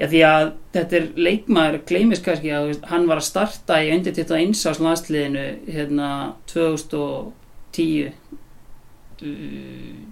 já 0.00 0.06
því 0.08 0.22
að 0.24 0.46
þetta 0.76 0.96
er 0.96 1.08
leikmaður 1.26 1.82
gleymist 1.90 2.24
kannski 2.24 2.54
að 2.54 2.70
veist, 2.70 2.86
hann 2.92 3.08
var 3.10 3.20
að 3.20 3.28
starta 3.28 3.80
í 3.84 3.90
undir 3.96 4.16
21 4.16 4.54
ás 4.70 4.80
landsliðinu 4.80 5.46
hérna 5.68 6.10
2010 6.52 8.14
Uh, 9.20 9.26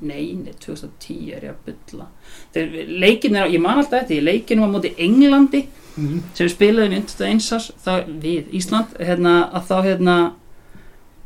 nei, 0.04 0.34
nei, 0.36 0.52
2010 0.60 1.30
er 1.32 1.46
ég 1.46 1.54
að 1.54 1.62
bylla 1.70 2.06
þegar 2.52 2.90
leikin 3.00 3.36
er, 3.40 3.46
ég 3.54 3.62
man 3.64 3.78
alltaf 3.80 4.04
því, 4.10 4.18
leikin 4.26 4.60
var 4.60 4.68
móti 4.74 4.90
Englandi 5.00 5.62
Mhm. 5.98 6.18
sem 6.34 6.46
við 6.46 6.52
spilaðum 6.52 6.92
í 6.92 6.98
21. 7.08 7.72
þá 7.82 8.04
við 8.22 8.52
Ísland 8.54 8.92
hérna, 9.00 9.32
að 9.50 9.64
þá 9.66 9.76
hérna 9.86 10.16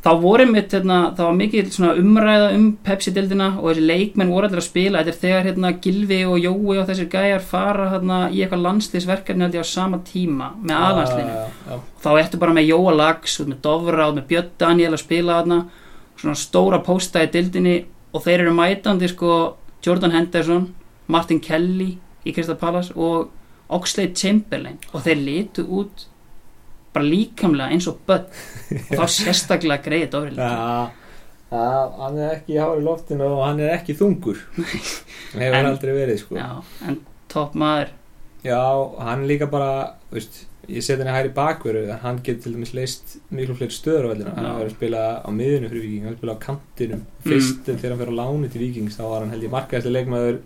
þá 0.03 0.09
vorum 0.23 0.55
við 0.57 0.71
hérna, 0.75 0.97
þá 1.15 1.21
var 1.27 1.35
mikið 1.39 1.69
umræða 2.01 2.47
um 2.57 2.65
Pepsi-dildina 2.87 3.51
og 3.61 3.69
þessi 3.69 3.85
leikmenn 3.87 4.33
voru 4.33 4.49
allir 4.49 4.59
að 4.63 4.67
spila, 4.67 5.03
þetta 5.05 5.13
er 5.13 5.21
þegar 5.21 5.45
hérna 5.51 5.75
Gilvi 5.85 6.21
og 6.27 6.39
Jói 6.43 6.79
og 6.81 6.89
þessir 6.89 7.11
gæjar 7.13 7.45
fara 7.51 7.91
hérna 7.93 8.19
í 8.33 8.41
eitthvað 8.43 8.65
ég 9.61 9.67
á 9.67 9.75
sama 9.75 9.99
tíma 10.09 10.49
með 10.63 10.77
aðlandslinu 10.89 11.37
Já, 11.37 11.47
já, 11.69 11.79
þá 12.03 12.11
ertu 12.25 12.39
bara 12.39 12.53
með 12.57 12.67
Jóa 12.73 12.97
Lags 12.97 13.41
og 13.41 13.47
með 13.53 13.61
Dovra 13.69 14.09
og 14.09 14.17
með 14.17 14.27
Björn 14.33 14.51
Daniel 14.59 14.93
að 14.97 15.05
spila 15.05 15.39
þarna 15.43 15.61
svona 16.23 16.39
stóra 16.39 16.79
pósta 16.87 17.23
í 17.27 17.31
dildinni 17.35 17.77
og 18.15 18.23
þeir 18.25 18.45
eru 18.47 18.55
mætandi 18.57 19.09
sko 19.11 19.35
Jordan 19.83 20.15
Henderson, 20.15 20.69
Martin 21.11 21.41
Kelly 21.43 21.97
í 22.25 22.33
Crystal 22.37 22.57
Palace 22.61 22.95
og 22.95 23.31
Oxlade 23.73 24.15
Chamberlain. 24.15 24.79
Og 24.95 25.03
þeir 25.03 25.19
litu 25.27 25.65
út 25.67 26.07
bara 26.93 27.09
líkamlega 27.09 27.73
eins 27.73 27.87
og 27.91 27.99
börn. 28.07 28.27
Og 28.91 28.99
þá 29.01 29.07
sérstaklega 29.17 29.83
greið 29.83 30.19
já. 30.37 30.91
Já, 31.53 31.65
hann 31.99 32.17
er 32.17 32.31
ekki 32.39 32.55
í 32.55 32.61
hári 32.63 32.81
loftinu 32.85 33.27
og 33.29 33.43
hann 33.45 33.59
er 33.61 33.75
ekki 33.75 33.97
þungur. 33.99 34.39
Hefur 35.35 35.57
En- 35.59 35.67
aldrei 35.69 35.93
verið 35.97 36.23
sko. 36.23 36.37
Já, 36.39 36.63
en 36.89 37.01
topp 37.33 37.57
maður. 37.61 37.91
Já, 38.45 38.61
hann 39.05 39.27
líka 39.29 39.49
bara, 39.53 39.95
veist, 40.13 40.47
ég 40.69 40.85
set 40.85 41.01
henni 41.01 41.13
hæri 41.15 41.33
bakveru, 41.35 41.85
en 41.91 41.99
hann 42.05 42.21
getur 42.23 42.47
til 42.47 42.55
dæmis 42.57 42.75
leist 42.77 43.17
miklu 43.35 43.57
fleiri 43.59 43.75
stöður 43.75 44.07
á 44.07 44.11
vellina. 44.13 44.35
Hann 44.37 44.47
har 44.47 44.61
verið 44.61 44.71
að 44.73 44.77
spila 44.77 45.03
á 45.27 45.29
miðinu 45.35 45.71
fyrir 45.73 45.85
Viking, 45.87 46.05
hann 46.05 46.13
har 46.13 46.19
spilað 46.21 46.39
á 46.39 46.45
kantinum. 46.47 47.03
Fyrst 47.27 47.63
þegar 47.67 47.95
hann 47.95 48.03
fyrir 48.03 48.15
á 48.15 48.21
láni 48.23 48.51
til 48.53 48.63
Vikings, 48.63 48.97
þá 48.99 49.05
var 49.09 49.21
hann 49.25 49.35
held 49.35 49.47
ég 49.47 49.55
markaðislega 49.57 49.97
leikmaður 49.99 50.41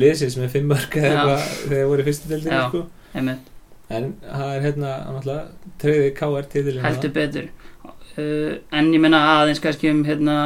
liðsins 0.00 0.36
með 0.40 0.52
fimm 0.54 0.68
mörg 0.70 0.96
eða 0.96 1.10
eitthvað 1.10 1.46
þegar 1.46 1.76
þeir 1.76 1.88
voru 1.90 2.04
í 2.04 2.08
fyrstu 2.08 2.30
deildinu, 2.30 2.60
sko. 2.68 2.82
En 3.90 4.12
það 4.22 4.52
er 4.54 4.60
hérna, 4.68 4.90
alltaf, 5.10 5.70
treyði 5.82 6.10
KR 6.14 6.46
titilinn. 6.52 6.84
heldur 6.86 7.10
betur 7.16 7.48
uh, 8.20 8.52
en 8.78 8.92
ég 8.94 9.02
menna 9.02 9.22
aðeins 9.40 9.62
kannski 9.62 9.90
um 9.90 10.04
hérna 10.06 10.36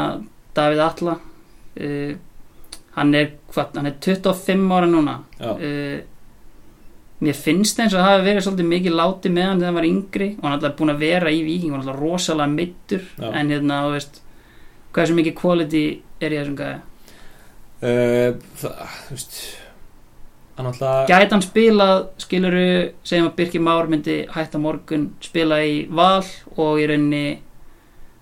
Davíð 0.57 0.81
Atla 0.81 1.19
uh, 1.21 2.15
hann 2.97 3.15
er 3.19 3.35
hvað, 3.53 3.77
hann 3.77 3.91
er 3.91 3.99
25 4.01 4.73
ára 4.73 4.89
núna 4.89 5.19
Já, 5.37 5.51
uh, 5.53 5.99
mér 7.25 7.39
finnst 7.39 7.81
eins 7.81 7.95
og 7.95 8.01
það 8.03 8.11
hafi 8.11 8.27
verið 8.29 8.45
svolítið 8.47 8.71
mikið 8.73 8.99
láti 9.01 9.33
með 9.33 9.49
hann 9.49 9.63
þegar 9.63 9.71
hann 9.71 9.79
var 9.81 9.89
yngri. 9.89 10.29
Og 10.37 10.45
hann 10.45 10.53
er 10.53 10.59
alltaf 10.59 10.77
búin 10.79 10.93
að 10.95 11.03
vera 11.05 11.33
í 11.33 11.41
viking 11.47 11.73
og 11.73 11.79
hann 11.79 11.85
er 11.85 11.93
alltaf 11.93 12.03
rosalega 12.03 12.55
mittur 12.55 13.09
Já. 13.17 13.29
en 13.33 13.53
hérna, 13.55 13.81
þú 13.87 13.97
veist 13.97 14.21
hvað 14.95 15.11
sem 15.11 15.19
mikið 15.19 15.37
quality 15.39 15.85
er 16.23 16.35
í 16.35 16.41
þessum 16.41 16.59
gæði 16.59 16.77
uh, 17.85 18.43
það, 18.61 18.83
þú 19.07 19.17
veist 19.17 19.39
hann 20.55 20.69
alltaf 20.71 21.09
gæti 21.11 21.35
hann 21.35 21.45
spilað, 21.45 21.97
skiluru 22.23 22.69
segjum 23.07 23.31
að 23.31 23.37
Birkir 23.41 23.65
Már 23.65 23.91
myndi 23.91 24.21
hætta 24.35 24.61
morgun 24.63 25.09
spila 25.25 25.59
í 25.67 25.81
val 25.91 26.23
og 26.55 26.79
í 26.79 26.87
rauninni 26.91 27.25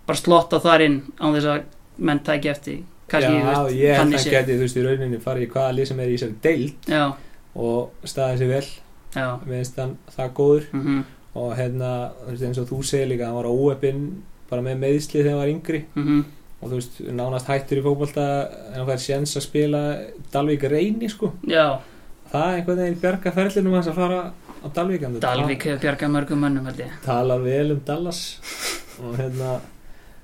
bara 0.08 0.18
slotta 0.18 0.62
þar 0.62 0.86
inn 0.86 1.02
án 1.20 1.36
þess 1.36 1.50
að 1.52 1.66
menn 2.02 2.22
tæki 2.24 2.52
eftir 2.52 2.80
kannski, 3.12 3.34
já, 3.36 3.42
þú 3.44 3.66
veist, 3.66 3.76
ég 3.76 3.92
held 3.92 4.00
þannig 4.00 4.16
að 4.16 4.24
séð. 4.24 4.32
hann 4.32 4.38
geti, 4.38 4.56
þú 4.56 4.64
veist, 4.64 4.78
í 4.78 4.86
rauninni 4.86 5.20
farið 5.20 5.44
í 5.44 5.50
hvaða 5.52 5.76
lið 5.76 5.90
sem 5.90 6.00
er 6.00 6.08
í 6.08 6.16
þessari 6.16 6.38
deild 6.46 6.88
já, 6.88 7.04
og 7.68 8.08
staðið 8.08 8.40
sér 8.40 8.52
vel, 8.54 8.64
minnst 9.46 9.77
það 10.16 10.33
góður. 10.35 10.68
Mhm, 10.72 11.05
og 11.35 11.57
hérna, 11.57 11.90
þú 12.25 12.31
veist, 12.31 12.42
eins 12.44 12.59
og 12.59 12.68
þú 12.68 12.83
segir 12.85 13.09
líka 13.09 13.25
hann 13.27 13.35
var 13.35 13.44
óeppinn 13.48 14.22
bara 14.51 14.62
með 14.62 14.79
meðsli 14.83 15.22
þegar 15.22 15.31
hann 15.31 15.38
var 15.42 15.53
yngri. 15.55 15.85
Mhm, 15.96 16.25
og 16.62 16.68
þú 16.70 16.75
veist, 16.79 17.01
nánast 17.12 17.46
hættur 17.46 17.79
í 17.81 17.83
fótbolta 17.83 18.27
en 18.68 18.75
hann 18.81 18.87
fær 18.87 19.01
séns 19.01 19.37
að 19.37 19.42
spila 19.48 19.81
Dalvík 20.33 20.62
reyni, 20.70 21.09
sko. 21.09 21.33
Já, 21.46 21.79
það 22.33 22.46
er 22.48 22.61
einhvern 22.61 22.77
veginn 22.85 23.01
bjarga 23.01 23.33
ferlinum 23.33 23.72
hans 23.75 23.88
að 23.88 23.94
fara 23.94 24.20
á 24.62 24.68
Dalvík 24.72 25.20
Dalvik 25.20 25.62
hefur 25.64 25.81
bjargað 25.83 26.11
mörgum 26.14 26.38
mönnum 26.44 26.64
held 26.66 26.79
ég. 26.85 26.90
Talar 27.05 27.40
vel 27.42 27.72
um 27.72 27.81
Dallas. 27.85 28.20
Og 29.03 29.16
hérna 29.16 29.61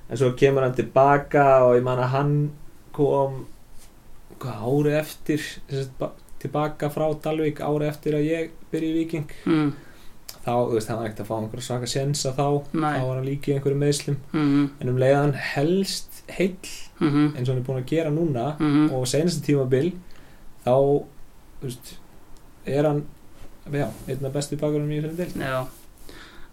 en 0.09 0.17
svo 0.17 0.31
kemur 0.37 0.61
hann 0.63 0.73
tilbaka 0.73 1.63
og 1.65 1.75
ég 1.75 1.83
man 1.83 1.99
að 1.99 2.09
hann 2.13 2.51
kom 2.93 3.45
hvað 4.39 4.61
ári 4.63 4.93
eftir 4.99 5.39
sagt, 5.69 5.91
ba- 5.99 6.11
tilbaka 6.41 6.89
frá 6.93 7.05
Dalvík 7.23 7.61
ári 7.65 7.87
eftir 7.89 8.17
að 8.17 8.27
ég 8.29 8.51
byrja 8.71 8.89
í 8.89 8.97
Viking 8.97 9.35
mm, 9.45 9.69
þá, 10.45 10.51
þú 10.53 10.75
veist, 10.77 10.89
hann 10.91 10.99
var 11.01 11.09
ekkert 11.09 11.23
að 11.25 11.29
fá 11.29 11.35
einhverja 11.37 11.67
svaka 11.67 11.89
sensa 11.91 12.33
þá. 12.37 12.45
Nei. 12.73 12.95
þá 12.95 13.05
var 13.09 13.15
hann 13.19 13.27
líka 13.27 13.51
í 13.51 13.55
einhverju 13.57 13.81
meðslum 13.83 14.19
mhm, 14.31 14.65
en 14.79 14.93
um 14.93 14.99
leiðan 15.01 15.35
helst 15.53 16.23
heill 16.29 16.55
mhm, 16.99 17.31
eins 17.35 17.47
og 17.47 17.53
hann 17.53 17.63
er 17.63 17.67
búin 17.67 17.81
að 17.81 17.89
gera 17.93 18.13
núna 18.13 18.51
mhm 18.59 18.91
og 18.95 19.07
senasta 19.09 19.43
tímabil 19.45 19.93
þá 20.65 20.75
þú 21.59 21.67
veist, 21.67 21.95
er 22.69 22.87
hann 22.87 23.03
já, 23.71 23.87
einn 24.07 24.25
af 24.25 24.33
bestu 24.33 24.57
bakurum 24.59 24.89
í 24.91 25.01
þessari 25.01 25.19
del 25.19 25.43
Já, 25.43 25.59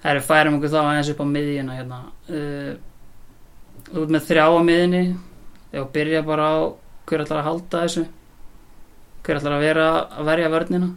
það 0.02 0.10
er 0.12 0.26
færum 0.26 0.58
okkur 0.58 0.72
þá 0.72 0.80
aðeins 0.82 1.12
upp 1.12 1.22
á 1.22 1.26
miðjuna 1.30 1.76
hérna. 1.78 2.00
Uh, 2.28 4.00
út 4.02 4.12
með 4.12 4.26
þrjá 4.28 4.44
á 4.50 4.60
miðjunni. 4.66 5.04
Þegar 5.70 5.88
byrja 5.94 6.22
bara 6.26 6.48
á 6.50 6.56
hver 7.06 7.24
ætlar 7.24 7.40
að 7.42 7.48
halda 7.48 7.82
þessu 7.84 8.04
hver 9.26 9.40
ætlar 9.40 9.58
að 9.58 9.66
vera 9.66 9.90
að 10.06 10.30
verja 10.30 10.54
vörnina? 10.54 10.90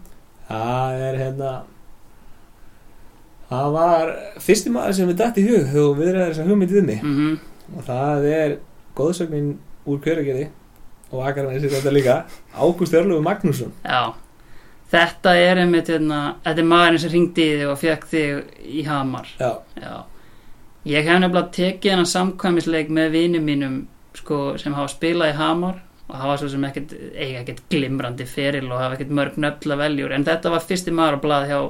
Það 0.49 1.03
er 1.09 1.19
hérna 1.23 1.51
Það 3.49 3.69
var 3.73 4.09
fyrsti 4.45 4.71
maður 4.73 4.95
sem 4.97 5.07
við 5.09 5.21
dætt 5.23 5.37
í 5.41 5.45
hug 5.47 5.77
og 5.81 5.95
við 5.97 6.11
erum 6.11 6.27
þess 6.27 6.41
að 6.43 6.51
hugmyndið 6.51 6.83
mig. 6.85 6.99
Mm 7.05 7.39
og 7.75 7.85
það 7.85 8.27
er 8.33 8.55
góðsögnin 8.97 9.49
úr 9.89 9.99
Hveragerði 10.03 10.47
og 11.09 11.25
Akarnæsi 11.25 11.71
þetta 11.71 11.93
líka 11.93 12.15
Ágúst 12.53 12.95
Örlöfu 12.97 13.23
Magnússon. 13.25 13.73
Já, 13.83 14.13
þetta 14.91 15.35
er 15.37 15.63
einmitt 15.63 15.89
hérna, 15.91 16.21
þetta 16.45 16.63
er 16.63 16.69
maðurinn 16.71 17.03
sem 17.03 17.13
ringdi 17.13 17.45
í 17.45 17.57
þig 17.59 17.73
og 17.73 17.81
fekk 17.81 18.07
þig 18.09 18.63
í 18.79 18.85
Hamar. 18.87 19.29
Já, 19.39 19.51
Já, 19.79 19.93
ég 20.89 21.05
hef 21.05 21.21
nefnilega 21.21 21.53
tekið 21.59 21.95
hennar 21.95 22.11
samkvæmisleik 22.13 22.91
með 22.93 23.13
vinum 23.17 23.47
mínum 23.49 23.77
sko, 24.17 24.57
sem 24.61 24.75
hafa 24.77 24.91
spilað 24.93 25.33
í 25.33 25.39
Hamar 25.39 25.81
og 26.09 26.15
hafa 26.17 26.39
svo 26.41 26.49
sem 26.49 26.65
ekkert, 26.65 26.95
eiga 27.13 27.43
ekkert 27.43 27.61
glimrandi 27.69 28.25
feril 28.29 28.71
og 28.71 28.81
hafa 28.81 28.97
ekkert 28.97 29.13
mörg 29.19 29.37
nöfla 29.41 29.77
veljur 29.83 30.15
en 30.15 30.25
þetta 30.25 30.51
var 30.55 30.65
fyrsti 30.65 30.93
maður 30.95 31.19
að 31.19 31.23
blaða 31.27 31.47
hjá, 31.51 31.61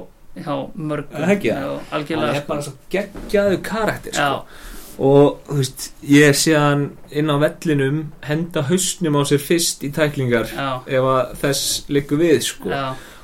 hjá 0.46 0.54
mörgum. 0.74 1.14
Það 1.18 1.34
ekki? 1.36 1.52
Það? 1.52 1.76
Algjörlega 1.98 2.40
er 2.40 2.46
bara 2.48 2.66
svo 2.66 2.74
geggjaðu 2.94 3.60
karakter 3.68 4.16
sko. 4.16 4.66
og 5.10 5.38
þú 5.50 5.60
veist, 5.60 5.86
ég 6.08 6.40
sé 6.40 6.56
hann 6.56 6.86
inn 7.10 7.32
á 7.32 7.36
vellinum 7.44 8.02
henda 8.28 8.64
hausnum 8.70 9.20
á 9.20 9.22
sér 9.28 9.44
fyrst 9.44 9.84
í 9.84 9.92
tæklingar 9.96 10.48
já, 10.48 10.68
ef 10.88 11.12
að 11.14 11.36
þess 11.44 11.86
liggur 11.92 12.20
við 12.24 12.40
sko. 12.48 12.72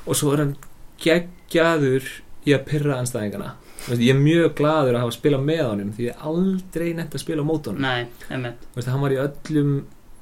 og 0.05 0.17
svo 0.17 0.33
er 0.35 0.45
hann 0.45 0.57
geggjaður 1.01 2.11
í 2.47 2.53
að 2.53 2.67
pyrra 2.69 3.01
anstæðingana 3.01 3.55
ég 3.95 4.11
er 4.11 4.19
mjög 4.19 4.55
gladur 4.57 4.97
að 4.97 5.05
hafa 5.05 5.15
spilað 5.15 5.43
með 5.47 5.61
honum 5.63 5.91
því 5.95 6.07
ég 6.07 6.15
er 6.15 6.25
aldrei 6.27 6.87
nefnt 6.97 7.13
að 7.15 7.21
spila 7.23 7.43
á 7.45 7.47
mót 7.47 7.69
honum. 7.69 7.85
Nei, 7.85 8.07
einmitt. 8.27 8.65
Þú 8.73 8.79
veist, 8.79 8.89
hann 8.91 9.03
var 9.03 9.13
í 9.15 9.19
öllum 9.23 9.69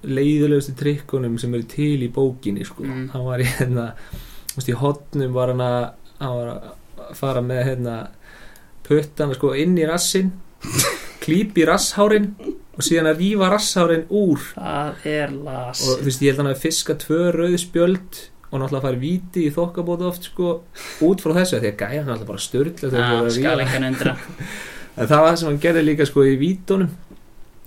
leiðilegustu 0.08 0.76
trikkunum 0.80 1.38
sem 1.42 1.54
eru 1.58 1.68
til 1.70 2.06
í 2.06 2.12
bókinni 2.14 2.66
sko. 2.68 2.86
Mm. 2.86 3.08
hann 3.14 3.26
var 3.26 3.44
í 3.44 3.48
hérna 3.50 3.88
í 4.66 4.78
hotnum 4.80 5.34
var 5.36 5.54
hann 5.54 5.64
að 5.66 5.80
hann 6.20 6.38
var 6.40 6.52
að 6.54 7.16
fara 7.20 7.42
með 7.44 7.64
hérna 7.70 7.96
puttana 8.86 9.36
sko 9.36 9.54
inn 9.58 9.76
í 9.78 9.88
rassin 9.90 10.32
klíp 11.26 11.58
í 11.58 11.66
rasshárin 11.68 12.32
og 12.76 12.84
síðan 12.84 13.10
að 13.14 13.22
rífa 13.24 13.50
rasshárin 13.50 14.06
úr. 14.14 14.42
Það 14.54 15.10
er 15.10 15.36
las 15.46 15.84
og 15.86 16.00
þú 16.00 16.08
veist, 16.08 16.24
ég 16.24 16.32
held 16.32 16.42
hann 16.44 16.52
að 16.52 16.64
fiska 16.64 16.96
tvö 17.02 17.20
rauð 17.36 17.60
spjöld 17.64 18.22
og 18.52 18.62
náttúrulega 18.62 18.86
fara 18.86 19.02
víti 19.02 19.46
í 19.48 19.54
þokkabóta 19.54 20.08
oft 20.10 20.30
sko 20.30 20.52
út 21.04 21.24
frá 21.24 21.34
þessu 21.40 21.60
því 21.60 21.72
að 21.72 21.80
gæja 21.82 22.04
hann 22.04 22.14
alltaf 22.14 22.30
bara 22.30 22.44
en 24.96 25.10
það 25.10 25.22
var 25.22 25.30
það 25.30 25.40
sem 25.42 25.50
hann 25.50 25.62
gerði 25.66 25.84
líka 25.90 26.08
sko 26.08 26.26
í 26.28 26.36
vítunum 26.40 26.94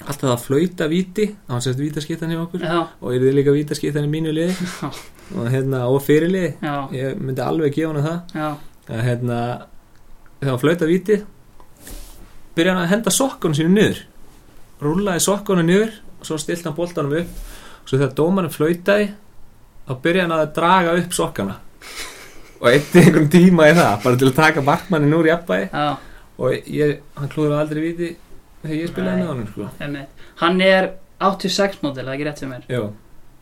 alltaf 0.04 0.30
að 0.30 0.42
flauta 0.44 0.86
víti 0.90 1.24
hann 1.48 1.62
sérst 1.64 1.80
vítaskittan 1.82 2.32
í 2.32 2.38
okkur. 2.38 2.62
Já, 2.62 2.84
og 3.00 3.14
er 3.14 3.24
þið 3.24 3.36
líka 3.38 3.54
vítaskittan 3.56 4.06
í 4.06 4.12
mínu 4.12 4.34
liði. 4.34 4.68
Og 5.36 5.48
hérna 5.52 5.84
og 5.90 5.98
fyrirliði. 6.06 6.54
Ég 6.96 7.18
myndi 7.20 7.44
alveg 7.44 7.74
gefa 7.76 7.92
hann 7.92 8.06
það. 8.06 8.60
Að 8.88 9.02
hérna 9.04 9.38
þegar 10.38 10.52
hann 10.52 10.62
flauta 10.62 10.88
víti 10.88 11.18
byrja 12.58 12.74
hann 12.74 12.84
að 12.84 12.92
henda 12.94 13.14
sokkunum 13.14 13.58
sínu 13.58 13.74
niður. 13.74 14.02
Rúlaði 14.82 15.22
sokkunum 15.22 15.66
niður 15.68 15.96
og 16.18 16.26
svo 16.26 16.38
stilt 16.42 16.66
hann 16.66 16.76
boltanum 16.78 17.18
upp. 17.20 17.40
Og 17.82 17.90
svo 17.90 17.98
þegar 17.98 18.14
dómarinn 18.18 18.54
flautaði 18.54 19.10
þá 19.88 19.92
byrja 20.04 20.24
hann 20.26 20.36
að 20.38 20.54
draga 20.56 20.94
upp 21.02 21.16
sokkana. 21.16 21.58
Og 22.58 22.70
eitti 22.72 23.02
einhvern 23.04 23.28
tíma 23.30 23.68
í 23.70 23.74
það 23.76 23.92
bara 24.02 24.18
til 24.18 24.30
að 24.30 24.38
taka 24.38 24.64
markmannin 24.66 25.14
úr 25.14 25.28
jafnvægi. 25.30 25.68
Já, 25.70 25.90
og 26.38 26.72
ég, 26.74 26.96
hann 27.18 27.30
klúður 27.30 27.60
aldrei 27.60 27.84
víti 27.84 28.08
þegar 28.62 28.78
ég 28.78 28.92
spilaði 28.92 29.22
með 29.22 29.30
honum 29.32 29.50
sko. 29.52 29.68
einmitt. 29.80 30.24
Hann 30.42 30.60
er 30.64 30.90
86 31.20 31.82
mótil, 31.82 32.04
það 32.04 32.12
er 32.12 32.16
ekki 32.16 32.28
rétt 32.28 32.42
fyrir 32.42 32.52
mér? 32.52 32.68
Já, 32.70 32.82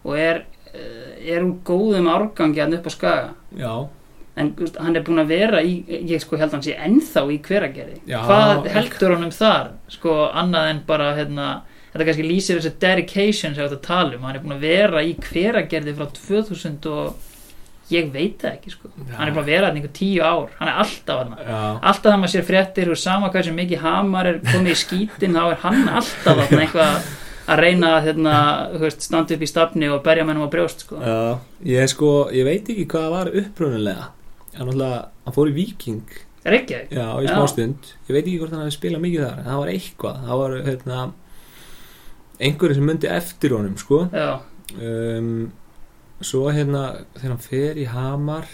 og 0.06 0.18
er, 0.22 0.42
eh, 0.72 1.34
er 1.34 1.44
úr 1.44 1.54
góðum 1.66 2.10
árgangi 2.12 2.62
hann 2.62 2.74
upp 2.78 2.88
á 2.88 2.92
skaga? 2.94 3.30
Já, 3.56 3.88
en 4.36 4.52
þú 4.52 4.66
veist, 4.66 4.76
hann 4.76 4.96
er 4.96 5.02
búin 5.02 5.22
að 5.22 5.32
vera 5.32 5.62
í 5.64 5.84
ég 5.88 6.20
sko 6.20 6.36
held 6.36 6.52
hann 6.52 6.62
sé 6.62 6.76
ennþá 6.76 7.24
í 7.32 7.38
hveragerði. 7.40 8.00
Já, 8.06 8.20
hvað 8.26 8.68
heldur 8.74 9.16
honum 9.16 9.32
þar 9.32 9.70
sko 9.88 10.18
annað 10.32 10.70
en 10.70 10.82
bara 10.86 11.14
hérna, 11.16 11.46
þetta 11.92 12.08
kannski 12.10 12.28
lýsir 12.28 12.60
þessi 12.60 12.78
dedication 12.78 13.54
sem 13.54 13.64
þetta 13.64 13.80
tala 13.82 14.16
um, 14.16 14.26
hann 14.28 14.36
er 14.36 14.44
búin 14.44 14.58
að 14.58 14.66
vera 14.68 15.04
í 15.04 15.16
hveragerði 15.16 15.96
frá 15.96 16.10
2000 16.12 16.90
og 16.92 17.14
ég 17.92 18.08
veit 18.14 18.40
það 18.42 18.56
ekki 18.56 18.72
sko. 18.72 18.90
Já. 18.96 19.12
hann 19.18 19.28
er 19.28 19.36
að 19.36 19.50
vera 19.50 19.68
hann 19.68 19.78
einhver 19.78 19.94
tíu 19.94 20.24
ár, 20.24 20.50
hann 20.58 20.70
er 20.72 20.80
alltaf 20.82 21.20
hann 21.22 21.36
já. 21.38 21.60
alltaf 21.76 22.08
það 22.08 22.18
maður 22.22 22.34
sér 22.34 22.48
fréttir 22.48 22.90
og 22.90 22.98
sama 23.00 23.30
hvað 23.30 23.48
sem 23.48 23.60
mikið 23.60 23.84
hamar 23.84 24.30
er 24.32 24.42
komið 24.46 24.72
í 24.72 24.80
skítin 24.82 25.38
þá 25.38 25.42
er 25.44 25.62
hann 25.62 25.88
alltaf 26.00 26.42
þarna 26.42 26.66
eitthvað 26.66 27.08
að 27.46 27.62
reyna 27.62 27.92
að 27.94 28.08
hérna, 28.08 28.36
veist, 28.82 29.04
standa 29.06 29.36
upp 29.36 29.42
í 29.46 29.48
stafni 29.50 29.90
og 29.94 30.00
berja 30.02 30.26
mennum 30.26 30.48
á 30.50 30.50
brjóst 30.50 30.82
sko. 30.82 30.98
Já, 30.98 31.38
ég 31.70 31.92
sko, 31.92 32.12
ég 32.34 32.48
veit 32.48 32.66
ekki 32.74 32.88
hvað 32.90 33.10
var 33.14 33.30
upprunulega 33.30 34.10
hann 34.56 34.72
hann 34.72 35.34
fór 35.36 35.52
í 35.52 35.54
Viking 35.54 36.24
Reykjavík? 36.46 36.92
Já, 36.94 37.06
í 37.22 37.26
smá 37.26 37.46
stund. 37.50 37.92
Ég 38.06 38.14
veit 38.14 38.22
ekki 38.22 38.38
hvort 38.40 38.54
hann 38.54 38.62
hefði 38.62 38.76
spilað 38.76 39.02
mikið 39.02 39.24
þar 39.24 39.38
en 39.40 39.48
það 39.48 39.60
var 39.60 39.70
eitthvað, 39.72 40.18
það 40.26 40.42
var 40.42 40.56
hérna 40.68 40.98
einhverju 42.46 42.76
sem 42.76 42.86
myndi 42.86 43.10
eftir 43.10 43.54
honum 43.56 43.78
sko. 43.80 44.02
Já, 44.14 44.28
um, 44.76 45.32
svo 46.24 46.46
hérna 46.52 46.86
þegar 47.16 47.34
hann 47.34 47.44
fer 47.44 47.78
í 47.80 47.86
Hamar 47.90 48.48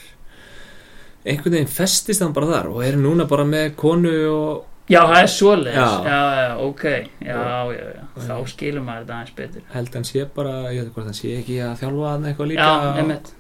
einhvern 1.23 1.55
veginn 1.55 1.71
festist 1.71 2.23
hann 2.25 2.35
bara 2.35 2.51
þar 2.51 2.71
og 2.73 2.83
er 2.87 2.99
núna 2.99 3.27
bara 3.31 3.45
með 3.47 3.75
konu 3.79 4.15
og 4.33 4.89
já, 4.91 5.01
það 5.07 5.19
er 5.21 5.31
svoleiðis. 5.31 5.77
Já. 5.77 6.09
já, 6.09 6.23
já, 6.39 6.49
ok. 6.67 6.85
Já, 7.23 7.37
já, 7.77 7.85
já, 7.93 8.03
þá 8.27 8.35
skilur 8.51 8.85
maður 8.87 9.05
þetta 9.05 9.19
aðeins 9.19 9.37
betur. 9.39 9.69
Held 9.77 9.99
hann 9.99 10.09
sé 10.09 10.25
bara, 10.35 10.57
ég 10.75 10.83
veit 10.83 10.97
hvort 10.97 11.09
hann 11.11 11.19
sé 11.19 11.37
ekki 11.39 11.61
að 11.63 11.79
þjálfa 11.85 12.11
hann 12.11 12.29
eitthvað 12.31 12.51
líka 12.53 12.67
já, 12.67 12.91
einmitt. 13.03 13.33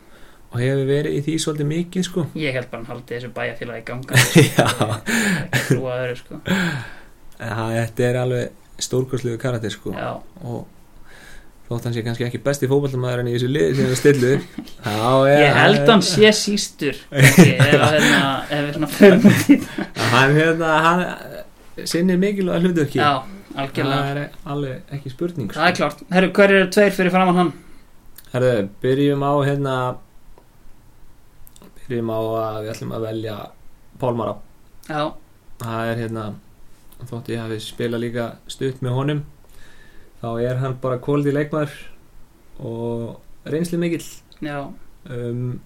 og 0.53 0.59
hefur 0.63 0.91
verið 0.93 1.19
í 1.19 1.23
því 1.27 1.37
svolítið 1.45 1.71
mikið 1.73 2.07
sko. 2.09 2.27
Ég 2.39 2.59
held 2.59 2.71
bara 2.71 2.83
hann 2.85 2.93
haldi 2.93 3.17
þessu 3.17 3.33
bæjarfélagi 3.35 3.83
í 3.83 3.89
ganga. 3.91 4.23
Já, 4.59 4.69
ekki 5.49 5.65
trúa 5.73 5.99
öðru 6.05 6.21
sko. 6.23 6.41
En 7.43 7.57
það, 7.59 7.75
þetta 7.81 8.07
er 8.09 8.21
alveg 8.23 8.87
stórkurslegu 8.87 9.43
karakter 9.43 9.75
sko. 9.75 9.97
Já, 9.99 10.13
og 10.47 10.63
þótt 11.73 11.89
hann 11.89 11.95
sé 11.97 12.03
kannski 12.07 12.27
ekki 12.27 12.41
besti 12.45 12.69
fótballtamaður 12.71 13.23
en 13.23 13.31
í 13.31 13.35
þessu 13.37 13.49
liði 13.51 13.77
sem 13.79 13.89
er 13.89 13.99
stillu 14.01 14.33
ég 15.33 15.57
held 15.59 15.89
hann 15.89 16.05
sé 16.07 16.33
sístur 16.37 16.99
ekki, 17.11 17.49
að, 17.59 17.97
hérna, 18.53 18.91
það. 18.93 19.27
hann, 20.13 20.37
hérna, 20.37 20.73
hann 20.87 21.05
sinnir 21.89 22.19
mikilvæg 22.21 22.67
hlutverki. 22.67 23.01
Já, 23.01 23.25
það 23.57 23.93
er 24.13 24.23
alveg 24.55 24.95
ekki 24.97 25.13
spurning 25.13 25.53
það 25.53 25.69
er 25.71 25.77
klart, 25.81 26.07
herru, 26.13 26.31
hver 26.37 26.57
eru 26.59 26.71
tveir 26.77 26.97
fyrir 26.97 27.15
framann 27.15 27.41
hann? 27.41 27.53
Herðu, 28.33 28.55
byrjum 28.85 29.25
á 29.25 29.33
hérna 29.49 29.77
byrjum 31.83 32.13
á 32.13 32.21
að 32.21 32.63
við 32.63 32.73
ætlum 32.77 32.97
að 32.97 33.07
velja 33.09 33.37
Pálmara 34.01 34.39
já, 34.89 35.03
það 35.63 35.93
er 35.93 36.03
hérna 36.05 36.25
þótt 37.09 37.31
ég 37.33 37.43
hafi 37.43 37.59
spilað 37.63 38.05
líka 38.05 38.27
stutt 38.51 38.83
með 38.85 38.99
honum 38.99 39.23
þá 40.23 40.29
er 40.41 40.63
hann 40.63 40.79
bara 40.83 41.01
kvóldi 41.03 41.35
leikmaður 41.35 41.75
og 42.63 43.51
reynsli 43.51 43.81
mikill. 43.81 44.05
Já, 44.43 44.71
um, 45.11 45.61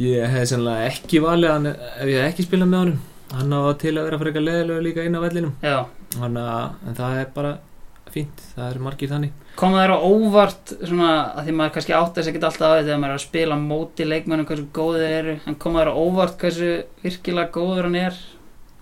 ég 0.00 0.26
hef 0.34 0.50
sennilega 0.50 0.90
ekki 0.90 1.22
valið 1.22 1.54
hann 1.54 1.70
ef 1.72 2.08
ég 2.10 2.18
hef 2.18 2.32
ekki 2.32 2.48
spilað 2.48 2.72
með 2.72 2.82
honum. 2.84 3.02
Hann 3.32 3.54
á 3.56 3.60
til 3.80 3.94
að 3.96 4.08
vera 4.10 4.20
frekar 4.20 4.44
leðilega 4.44 4.84
líka 4.84 5.04
inn 5.06 5.16
á 5.16 5.24
vellinum. 5.24 5.54
Já. 5.64 5.78
Hann 6.20 6.36
að, 6.36 6.74
en 6.84 6.98
það 6.98 7.20
er 7.22 7.30
bara 7.32 7.52
fínt, 8.12 8.42
það 8.52 8.66
er 8.66 8.82
margir 8.84 9.08
þannig. 9.08 9.38
Kom 9.56 9.72
það 9.72 9.86
þér 9.86 9.94
á 9.96 9.98
óvart 10.04 10.74
svona 10.82 11.08
að 11.38 11.46
því 11.46 11.54
maður 11.56 11.74
kannski 11.76 11.94
átt 11.96 12.18
þess 12.18 12.28
ekkert 12.28 12.46
alltaf 12.48 12.68
á 12.68 12.74
því 12.74 12.84
þegar 12.84 13.00
maður 13.00 13.14
er 13.14 13.20
að 13.20 13.24
spila 13.24 13.58
móti 13.62 14.08
leikmennum 14.08 14.48
hversu 14.50 14.68
góðir 14.76 15.06
þeir 15.06 15.16
eru. 15.22 15.36
En 15.46 15.56
kom 15.62 15.78
það 15.78 15.86
þér 15.86 15.92
á 15.92 16.00
óvart 16.02 16.38
hversu 16.42 16.70
virkilega 17.04 17.54
góður 17.56 17.88
hann 17.88 17.98
er 18.02 18.20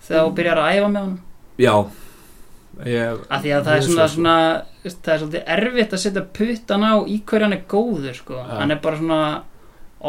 þegar 0.07 0.25
þú 0.25 0.33
byrjar 0.39 0.61
að 0.61 0.75
æfa 0.75 0.89
með 0.91 1.05
hann 1.05 1.19
já 1.61 1.73
ég, 2.87 3.23
að 3.29 3.45
því 3.45 3.53
að 3.55 3.65
það 3.67 3.77
er 3.77 3.87
svona, 3.87 4.07
svona 4.15 4.35
það 4.83 5.13
er 5.13 5.23
svolítið 5.23 5.49
erfitt 5.55 5.95
að 5.95 6.03
setja 6.05 6.23
puttan 6.37 6.85
á 6.87 6.93
í 7.05 7.17
hverju 7.27 7.47
hann 7.47 7.57
er 7.57 7.65
góður 7.69 8.15
sko. 8.17 8.37
Já. 8.39 8.53
hann 8.61 8.75
er 8.75 8.79
bara 8.85 9.01
svona 9.01 9.19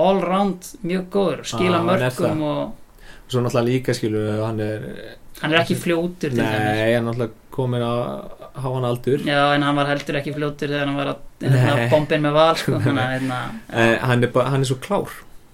all 0.03 0.23
round 0.25 0.71
mjög 0.83 1.09
góður, 1.13 1.43
skila 1.49 1.81
hann 1.83 1.91
er 1.93 2.07
mörgum 2.07 2.47
og 2.49 2.63
svo 3.33 3.43
náttúrulega 3.43 3.69
líka 3.69 3.97
skilur 3.97 4.29
við, 4.29 4.45
hann 4.45 4.63
er 4.65 4.87
hann 5.43 5.53
er 5.53 5.63
ekki 5.63 5.77
fljótur 5.81 6.37
nei, 6.37 6.47
hann 6.47 6.79
er 6.85 7.05
náttúrulega 7.09 7.51
komin 7.53 7.85
að 7.85 8.01
hafa 8.53 8.73
hann 8.77 8.87
aldur 8.89 9.27
Já, 9.27 9.41
en 9.57 9.67
hann 9.67 9.77
var 9.81 9.91
heldur 9.91 10.21
ekki 10.21 10.35
fljótur 10.37 10.73
þegar 10.73 10.89
hann 10.89 11.01
var 11.01 11.13
að 11.15 11.45
hérna, 11.45 11.89
bombin 11.93 12.25
með 12.25 12.39
val 12.39 12.55
sko. 12.61 12.79
hérna, 12.87 13.43
en 13.73 13.99
hann 14.07 14.25
er, 14.25 14.33
bara, 14.33 14.55
hann 14.55 14.65
er 14.65 14.71
svo 14.71 14.79
klár 14.85 15.13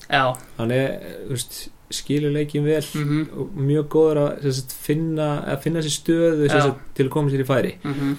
já, 0.08 0.22
hann 0.58 0.74
er, 0.74 0.98
þú 1.26 1.36
veist, 1.36 1.58
skilur 1.94 2.32
leikin 2.34 2.66
vel 2.66 2.82
mhm, 2.82 3.20
og 3.32 3.58
mjög 3.68 3.88
góður 3.94 4.20
að 4.24 4.48
sagt, 4.58 4.74
finna, 4.86 5.28
að 5.48 5.62
finna 5.64 5.84
sér 5.84 5.94
stöðu 5.94 6.48
Já. 6.48 6.58
sagt, 6.58 6.82
til 6.98 7.06
að 7.06 7.12
koma 7.14 7.32
sér 7.32 7.44
í 7.44 7.48
færi. 7.48 7.74
Mhm. 7.84 8.16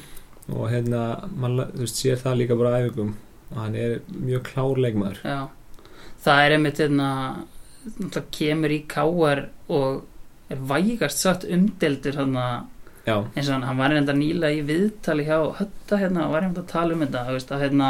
Og 0.49 0.69
hérna, 0.71 1.03
mann 1.37 1.59
sér 1.85 2.17
það 2.17 2.39
líka 2.41 2.57
bara 2.57 2.73
á 2.73 2.79
æfingum 2.81 3.13
og 3.51 3.57
hann 3.57 3.75
er 3.75 3.99
mjög 4.09 4.43
klár 4.49 4.81
leikmaður. 4.81 5.21
Já, 5.25 5.49
það 6.25 6.45
er 6.45 6.55
einmitt 6.57 6.81
hérna, 6.81 7.09
náttúrulega 7.85 8.31
kemur 8.39 8.73
í 8.73 8.79
káar 8.89 9.45
og 9.69 10.03
er 10.49 10.61
vægast 10.69 11.21
satt 11.21 11.45
umdeldur 11.45 12.17
hann 12.17 12.35
já, 13.05 13.15
eins 13.35 13.47
og 13.47 13.53
hann, 13.53 13.67
hann 13.67 13.77
var 13.77 13.93
reynda 13.93 14.15
nýla 14.17 14.51
í 14.53 14.63
viðtali 14.65 15.25
hjá 15.27 15.37
Hötta 15.59 15.99
hérna 16.01 16.25
og 16.27 16.33
var 16.33 16.45
einmitt 16.45 16.63
að 16.63 16.71
tala 16.73 16.95
um 16.95 17.03
þetta 17.05 17.25
veist, 17.29 17.53
að 17.53 17.63
hérna, 17.65 17.89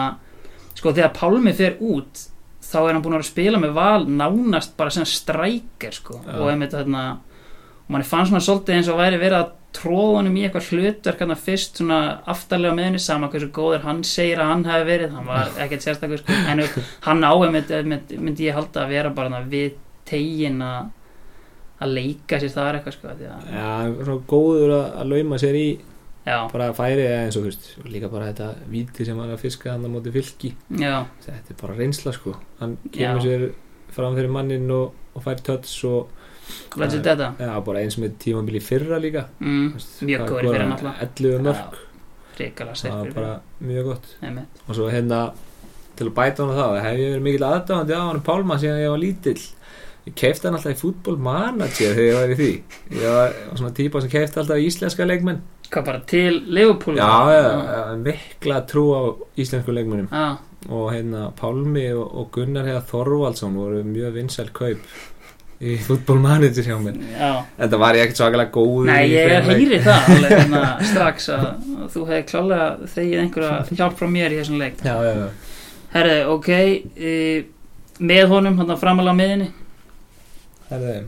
sko 0.75 0.93
þegar 0.93 1.15
Pálmi 1.15 1.55
fer 1.55 1.79
út 1.79 2.25
þá 2.69 2.77
er 2.81 2.91
hann 2.93 3.05
búin 3.05 3.17
að 3.17 3.23
að 3.23 3.31
spila 3.31 3.61
með 3.61 3.77
val 3.77 4.03
nánast 4.07 4.75
bara 4.77 4.93
sem 4.93 5.07
strækir 5.07 5.95
sko. 5.95 6.19
Já. 6.25 6.35
og 6.37 6.51
einmitt 6.51 6.75
hérna 6.77 7.05
og 7.17 7.95
manni 7.95 8.05
fannst 8.05 8.29
svona 8.29 8.43
svolítið 8.45 8.77
eins 8.77 8.91
og 8.91 8.99
væri 9.01 9.21
verið 9.21 9.39
að 9.39 9.55
tróða 9.79 10.19
honum 10.19 10.37
í 10.37 10.43
eitthvað 10.45 10.69
hlutverk 10.73 11.19
hann 11.23 11.35
fyrst 11.37 11.81
svona 11.81 11.99
aftarlega 12.29 12.77
með 12.77 12.87
henni 12.87 13.01
sama 13.01 13.29
hversu 13.29 13.49
góður 13.53 13.83
hann 13.85 14.03
segir 14.07 14.41
að 14.41 14.51
hann 14.53 14.63
hefði 14.69 14.87
verið. 14.87 15.11
Hann 15.17 15.27
var 15.29 15.51
ekkert 15.65 15.85
sérstakur 15.85 16.21
sko. 16.21 16.37
En 16.49 16.63
hann 17.05 17.25
á 17.25 17.33
einmitt, 17.33 18.15
myndi 18.17 18.47
ég 18.49 18.57
halda 18.57 18.85
að 18.85 18.95
vera 18.95 19.13
bara 19.13 19.29
þarna 19.29 19.51
við 19.51 19.77
tegin 20.09 20.63
að 20.65 20.95
að 21.79 21.93
leika 21.95 22.39
sér 22.41 22.51
þar 22.51 22.77
eitthvað 22.79 22.95
sko 22.97 23.11
að, 23.13 23.21
já, 23.23 23.35
er 23.87 23.93
svona 24.03 24.23
góður 24.27 24.73
að, 24.75 24.87
að 24.99 25.11
lauma 25.13 25.37
sér 25.39 25.55
í 25.55 25.67
já, 26.29 26.37
bara 26.53 26.69
færi 26.77 27.07
eins 27.09 27.37
og 27.39 27.47
veist, 27.47 27.71
líka 27.89 28.09
bara 28.11 28.29
þetta 28.29 28.51
víti 28.69 29.05
sem 29.07 29.17
hann 29.17 29.31
er 29.31 29.37
að 29.39 29.43
fiska 29.47 29.73
hann 29.73 29.85
á 29.85 29.89
móti 29.89 30.13
fylki. 30.13 30.53
Já, 30.77 30.93
þetta 31.25 31.55
er 31.55 31.59
bara 31.63 31.77
reynsla 31.81 32.13
sko. 32.15 32.35
Hann 32.61 32.77
Já. 32.93 32.93
kemur 32.99 33.25
sér 33.25 33.49
fram 33.95 34.15
fyrir 34.17 34.29
mannin 34.33 34.69
og, 34.71 34.93
og 35.17 35.25
fær 35.25 35.41
töts 35.41 35.73
og 35.89 36.15
þetta 36.77 37.33
já, 37.39 37.51
bara 37.65 37.83
eins 37.83 37.97
með 38.01 38.15
tímabili 38.23 38.61
fyrra 38.63 38.99
líka. 39.01 39.27
Mm, 39.41 39.67
Þú 39.73 39.81
veist, 39.81 40.01
mjög 40.09 40.25
góður 40.29 40.49
fyrir 40.49 40.63
hann? 40.63 40.73
náttúrulega. 40.73 41.09
11 41.09 41.45
mörg, 41.49 41.77
það 42.79 42.95
var 42.95 43.13
bara 43.19 43.35
mjög 43.59 43.87
gott. 43.91 44.11
Einmitt, 44.23 44.61
og 44.67 44.75
svo 44.77 44.89
hérna 44.93 45.21
til 45.99 46.07
að 46.07 46.15
bæta 46.15 46.45
hann 46.45 46.55
á 46.55 46.57
það 46.59 46.81
hef 46.85 46.99
ég 46.99 47.13
verið 47.13 47.25
mikill 47.27 47.47
aðdáðandi 47.49 47.95
á 47.99 48.01
hann 48.07 48.21
Pálma 48.23 48.59
síðan 48.61 48.83
ég 48.83 48.93
var 48.93 49.01
lítill. 49.01 49.41
Ég 50.07 50.15
keifti 50.15 50.47
hann 50.47 50.55
alltaf 50.57 50.73
í 50.73 50.79
fútbolmanager 50.79 51.97
þegar 51.97 52.07
ég 52.07 52.17
var 52.17 52.31
í 52.33 52.37
því. 52.39 52.51
Ég 52.95 53.15
var 53.17 53.33
svona 53.59 53.73
típa 53.75 54.01
sem 54.01 54.13
keifti 54.13 54.39
alltaf 54.39 54.61
íslenska 54.63 55.05
leikmenn 55.09 55.41
hvað 55.69 55.85
bara 55.85 56.01
til 56.09 56.41
Liverpool? 56.47 56.97
Já, 56.97 57.13
já, 57.35 57.95
mikla 58.01 58.63
trú 58.69 58.83
á 58.95 59.01
íslensku 59.39 59.75
leikmennum 59.75 60.09
og 60.69 60.89
hérna 60.91 61.29
Pálmi 61.39 61.85
og, 61.95 62.07
og 62.19 62.31
Gunnar 62.35 62.67
Heiða 62.67 62.81
Þorvaldsson 62.89 63.55
voru 63.55 63.83
mjög 63.87 64.17
vinsæl 64.17 64.49
kaup 64.55 64.81
í 65.59 65.75
fútbolmanager 65.83 66.63
hjá 66.69 66.77
mér. 66.79 66.97
Já. 67.11 67.31
en 67.59 67.69
það 67.69 67.81
var 67.83 67.97
ég 67.97 68.05
ekkert 68.07 68.21
svakalega 68.21 68.51
góð 68.55 68.85
Nei, 68.87 69.09
ég 69.11 69.33
er 69.35 69.47
heyri 69.47 69.79
það 69.83 70.09
alveg 70.15 70.35
hérna, 70.39 70.63
strax 70.87 71.29
að, 71.35 71.45
að 71.75 71.93
þú 71.95 72.03
hefði 72.09 72.25
klálega 72.31 72.67
þegið 72.95 73.23
einhverja 73.23 73.79
hjálp 73.81 73.97
frá 73.99 74.07
mér 74.13 74.35
í 74.35 74.39
þessum 74.39 74.59
leik. 74.61 74.83
Já, 74.87 74.95
já, 75.03 75.13
já. 75.19 75.29
Herði, 75.95 76.19
ok 76.31 76.49
með 77.99 78.27
honum, 78.31 78.59
hann 78.61 78.77
framalega 78.79 79.17
miðinni 79.19 79.49
Herðu, 80.69 80.99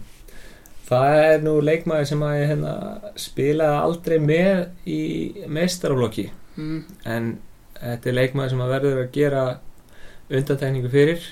það 0.91 1.17
er 1.23 1.43
nú 1.45 1.55
leikmaður 1.63 2.09
sem 2.11 2.23
að 2.27 2.37
ég 2.37 2.51
hérna, 2.51 2.73
spilaði 3.19 3.81
aldrei 3.87 4.17
með 4.19 4.91
í 4.91 5.01
meistaraflokki. 5.47 6.27
Mm, 6.57 6.79
en 7.15 7.29
þetta 7.79 8.11
er 8.11 8.17
leikmaður 8.17 8.53
sem 8.53 8.63
að 8.65 8.73
verður 8.75 9.01
að 9.05 9.11
gera 9.15 9.43
undantekningu 10.31 10.91
fyrir. 10.93 11.27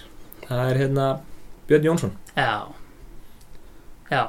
Það 0.48 0.66
er 0.66 0.82
hérna 0.84 1.08
Björn 1.70 1.90
Jónsson. 1.90 2.14
Já. 2.34 2.54
Já, 4.10 4.24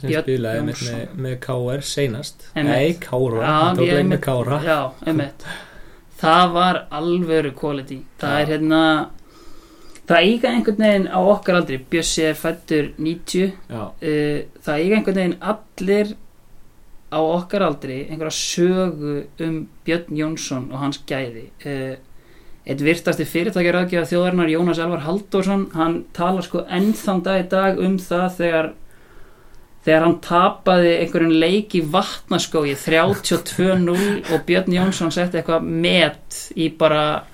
sem 0.00 0.08
Björn 0.12 0.24
spilaði 0.24 0.62
með, 0.64 0.74
Jónsson. 0.74 0.98
með, 0.98 1.16
með 1.26 1.38
KR 1.44 1.86
seinast. 1.90 2.48
Nei, 2.56 2.94
Já, 2.94 3.50
hann 3.50 3.80
tók 3.82 3.92
leik 3.92 4.12
með 4.14 4.22
Kára. 4.24 4.60
Já, 4.64 4.78
einmitt. 5.04 5.48
Það 6.18 6.52
var 6.54 6.80
alvöru 6.98 7.52
quality. 7.54 8.00
Það 8.18 8.32
Já. 8.34 8.40
er 8.42 8.52
hérna 8.54 8.82
Það 10.08 10.24
eiga 10.24 10.50
einhvern 10.54 10.84
veginn 10.84 11.10
á 11.12 11.20
okkar 11.20 11.58
aldri 11.60 11.78
Bjössi 11.90 12.24
er 12.30 12.38
fættur 12.38 12.92
90 12.96 13.52
Já, 13.68 13.82
uh, 13.92 14.38
Það 14.64 14.82
eiga 14.82 14.98
einhvern 14.98 15.20
veginn 15.20 15.38
allir 15.52 16.16
á 17.08 17.20
okkar 17.20 17.64
aldri 17.64 18.02
einhverja 18.08 18.36
sögu 18.36 19.14
um 19.44 19.62
Björn 19.84 20.16
Jónsson 20.16 20.68
og 20.72 20.82
hans 20.82 21.00
gæði. 21.08 21.48
Uh, 21.64 21.96
eitt 22.68 22.82
virtasti 22.84 23.24
fyrirtækjar 23.24 23.78
aðgjöða 23.80 24.10
þjóðarinnar 24.10 24.52
Jónas 24.52 24.80
Elvar 24.82 25.06
Halldórsson 25.06 25.70
hann 25.72 26.02
talar 26.16 26.44
sko 26.44 26.66
ennþann 26.68 27.24
dag 27.24 27.40
í 27.40 27.48
dag 27.48 27.80
um 27.80 27.96
það 28.02 28.26
þegar 28.36 28.68
þegar 29.86 30.04
hann 30.04 30.18
tapaði 30.24 30.90
einhverjum 30.98 31.38
leik 31.40 31.76
í 31.78 31.80
vatnaskói 31.94 32.74
32-0 32.76 33.96
og 34.34 34.44
Björn 34.48 34.76
Jónsson 34.76 35.14
setti 35.14 35.40
eitthvað 35.40 35.64
met 35.64 36.42
í 36.60 36.68
bara 36.76 37.24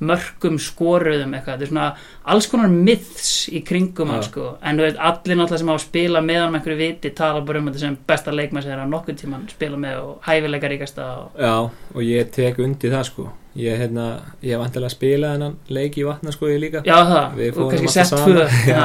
mörgum 0.00 0.56
skoruðum 0.60 1.34
eitthvað, 1.36 1.58
þetta 1.58 1.66
er 1.66 1.70
svona 1.72 1.88
alls 2.32 2.48
konar 2.50 2.72
myths 2.72 3.32
í 3.52 3.62
kringum 3.66 4.12
hann 4.12 4.22
Já. 4.22 4.28
sko, 4.30 4.46
en 4.64 4.80
þú 4.80 4.86
veit, 4.86 5.02
allir 5.10 5.40
náttúrulega 5.40 5.62
sem 5.62 5.72
á 5.72 5.74
að 5.74 5.82
spila 5.84 6.22
með 6.24 6.40
hann 6.40 6.54
með 6.54 6.60
einhverju 6.60 6.80
viti 6.80 7.12
tala 7.20 7.42
bara 7.44 7.60
um 7.60 7.68
þetta 7.70 7.82
sem 7.82 7.98
besta 8.12 8.34
leikmann 8.34 8.64
sem 8.64 8.74
er 8.74 8.84
að 8.84 8.94
nokkuð 8.94 9.20
tíman 9.20 9.44
spila 9.52 9.80
með 9.80 10.00
og 10.04 10.14
hæfileika 10.28 10.72
ríkasta 10.72 11.10
og... 11.20 11.36
já, 11.36 11.54
og 11.94 12.02
ég 12.06 12.32
tek 12.34 12.62
undir 12.64 12.96
það 12.96 13.06
sko. 13.10 13.28
Ég, 13.58 13.80
hérna, 13.80 14.04
ég 14.46 14.54
hef 14.54 14.60
vantilega 14.62 14.86
að 14.86 14.94
spila 14.94 15.32
þennan 15.34 15.56
leik 15.74 15.96
í 15.98 16.04
vatnaskoði 16.06 16.60
líka. 16.62 16.82
Já 16.86 17.00
það, 17.08 17.40
og 17.50 17.72
kannski 17.72 17.90
sett 17.96 18.14
tvö. 18.14 18.44
Já, 18.70 18.84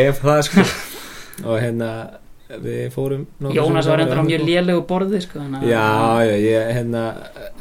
ef 0.00 0.22
það 0.24 0.42
sko. 0.48 0.64
Og 1.48 1.56
hérna 1.58 1.88
Við 2.60 2.90
fórum 2.92 3.22
Jónas 3.54 3.86
var 3.88 4.02
endur 4.02 4.18
á 4.20 4.24
mjög 4.26 4.42
lélegu 4.44 4.82
borði 4.88 5.20
sko, 5.24 5.40
að- 5.40 5.62
Já, 5.64 5.84
já, 6.28 6.34
ég, 6.42 6.66
hérna 6.76 7.02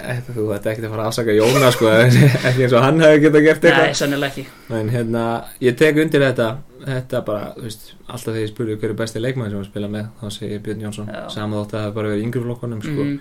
þetta, 0.02 0.34
Þú 0.36 0.48
ætti 0.56 0.72
ekkert 0.72 0.88
að 0.88 0.92
fara 0.96 1.04
að 1.06 1.12
afsaka 1.12 1.36
Jónas 1.38 1.78
sko 1.78 1.92
Ekki 2.50 2.66
eins 2.66 2.76
og 2.76 2.84
hann 2.84 3.00
hefði 3.06 3.22
getað 3.26 3.46
gert 3.46 3.64
Nei, 3.64 3.72
eitthvað 3.72 4.00
sannilega 4.02 4.32
ekki 4.34 4.76
En 4.82 4.90
hérna, 4.96 5.24
ég 5.64 5.78
tek 5.80 6.02
undir 6.04 6.26
þetta 6.28 6.50
Þetta 6.82 7.22
bara, 7.30 7.44
þú 7.56 7.64
veist 7.70 7.88
Alltaf 8.08 8.28
þegar 8.34 8.42
ég 8.44 8.52
spurði 8.52 8.76
hver 8.82 8.90
er 8.96 8.98
besti 9.04 9.22
leikmaður 9.24 9.54
sem 9.56 9.62
að 9.64 9.70
spila 9.72 9.92
með 9.96 10.10
Þá 10.20 10.26
segi 10.36 10.52
ég 10.58 10.64
Björn 10.66 10.84
Jónsson 10.88 11.12
Já. 11.14 11.22
Saman 11.38 11.62
þótt 11.62 11.72
að 11.72 11.78
það 11.78 11.86
hafi 11.88 11.96
bara 12.00 12.12
verið 12.12 12.26
yngri 12.26 12.44
flokkunum 12.48 12.82
sko. 12.84 13.06
mm, 13.06 13.16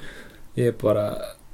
Ég 0.64 0.78
bara, 0.82 1.04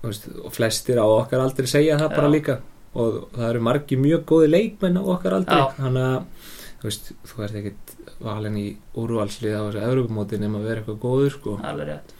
þú 0.00 0.12
veist 0.12 0.28
Og 0.46 0.54
flestir 0.56 1.02
á 1.02 1.06
okkar 1.06 1.44
aldrei 1.44 1.68
segja 1.68 1.98
það 2.00 2.14
bara 2.16 2.30
Já. 2.30 2.34
líka 2.38 2.56
Og 2.96 3.16
það 3.36 3.50
eru 3.50 3.60
margi 3.66 3.98
mjög 4.00 4.22
góði 4.30 4.46
leikmenn 4.54 4.96
á 4.96 5.02
okkar 5.04 5.34
aldrei. 5.36 5.58
Þannig 5.76 6.06
að, 6.06 6.46
þú 6.80 6.86
veist, 6.88 7.10
þú 7.28 7.42
ert 7.44 7.58
ekkit 7.60 7.85
valin 8.24 8.56
í 8.60 8.66
úrvalslið 8.96 9.54
á 9.56 9.62
þessu 9.68 9.82
Evropamóti 9.86 10.38
nema 10.40 10.58
að 10.60 10.68
vera 10.70 10.80
eitthvað 10.82 11.00
góður 11.02 11.32
sko. 11.34 11.56
Alveg 11.62 11.88
rétt. 11.90 12.14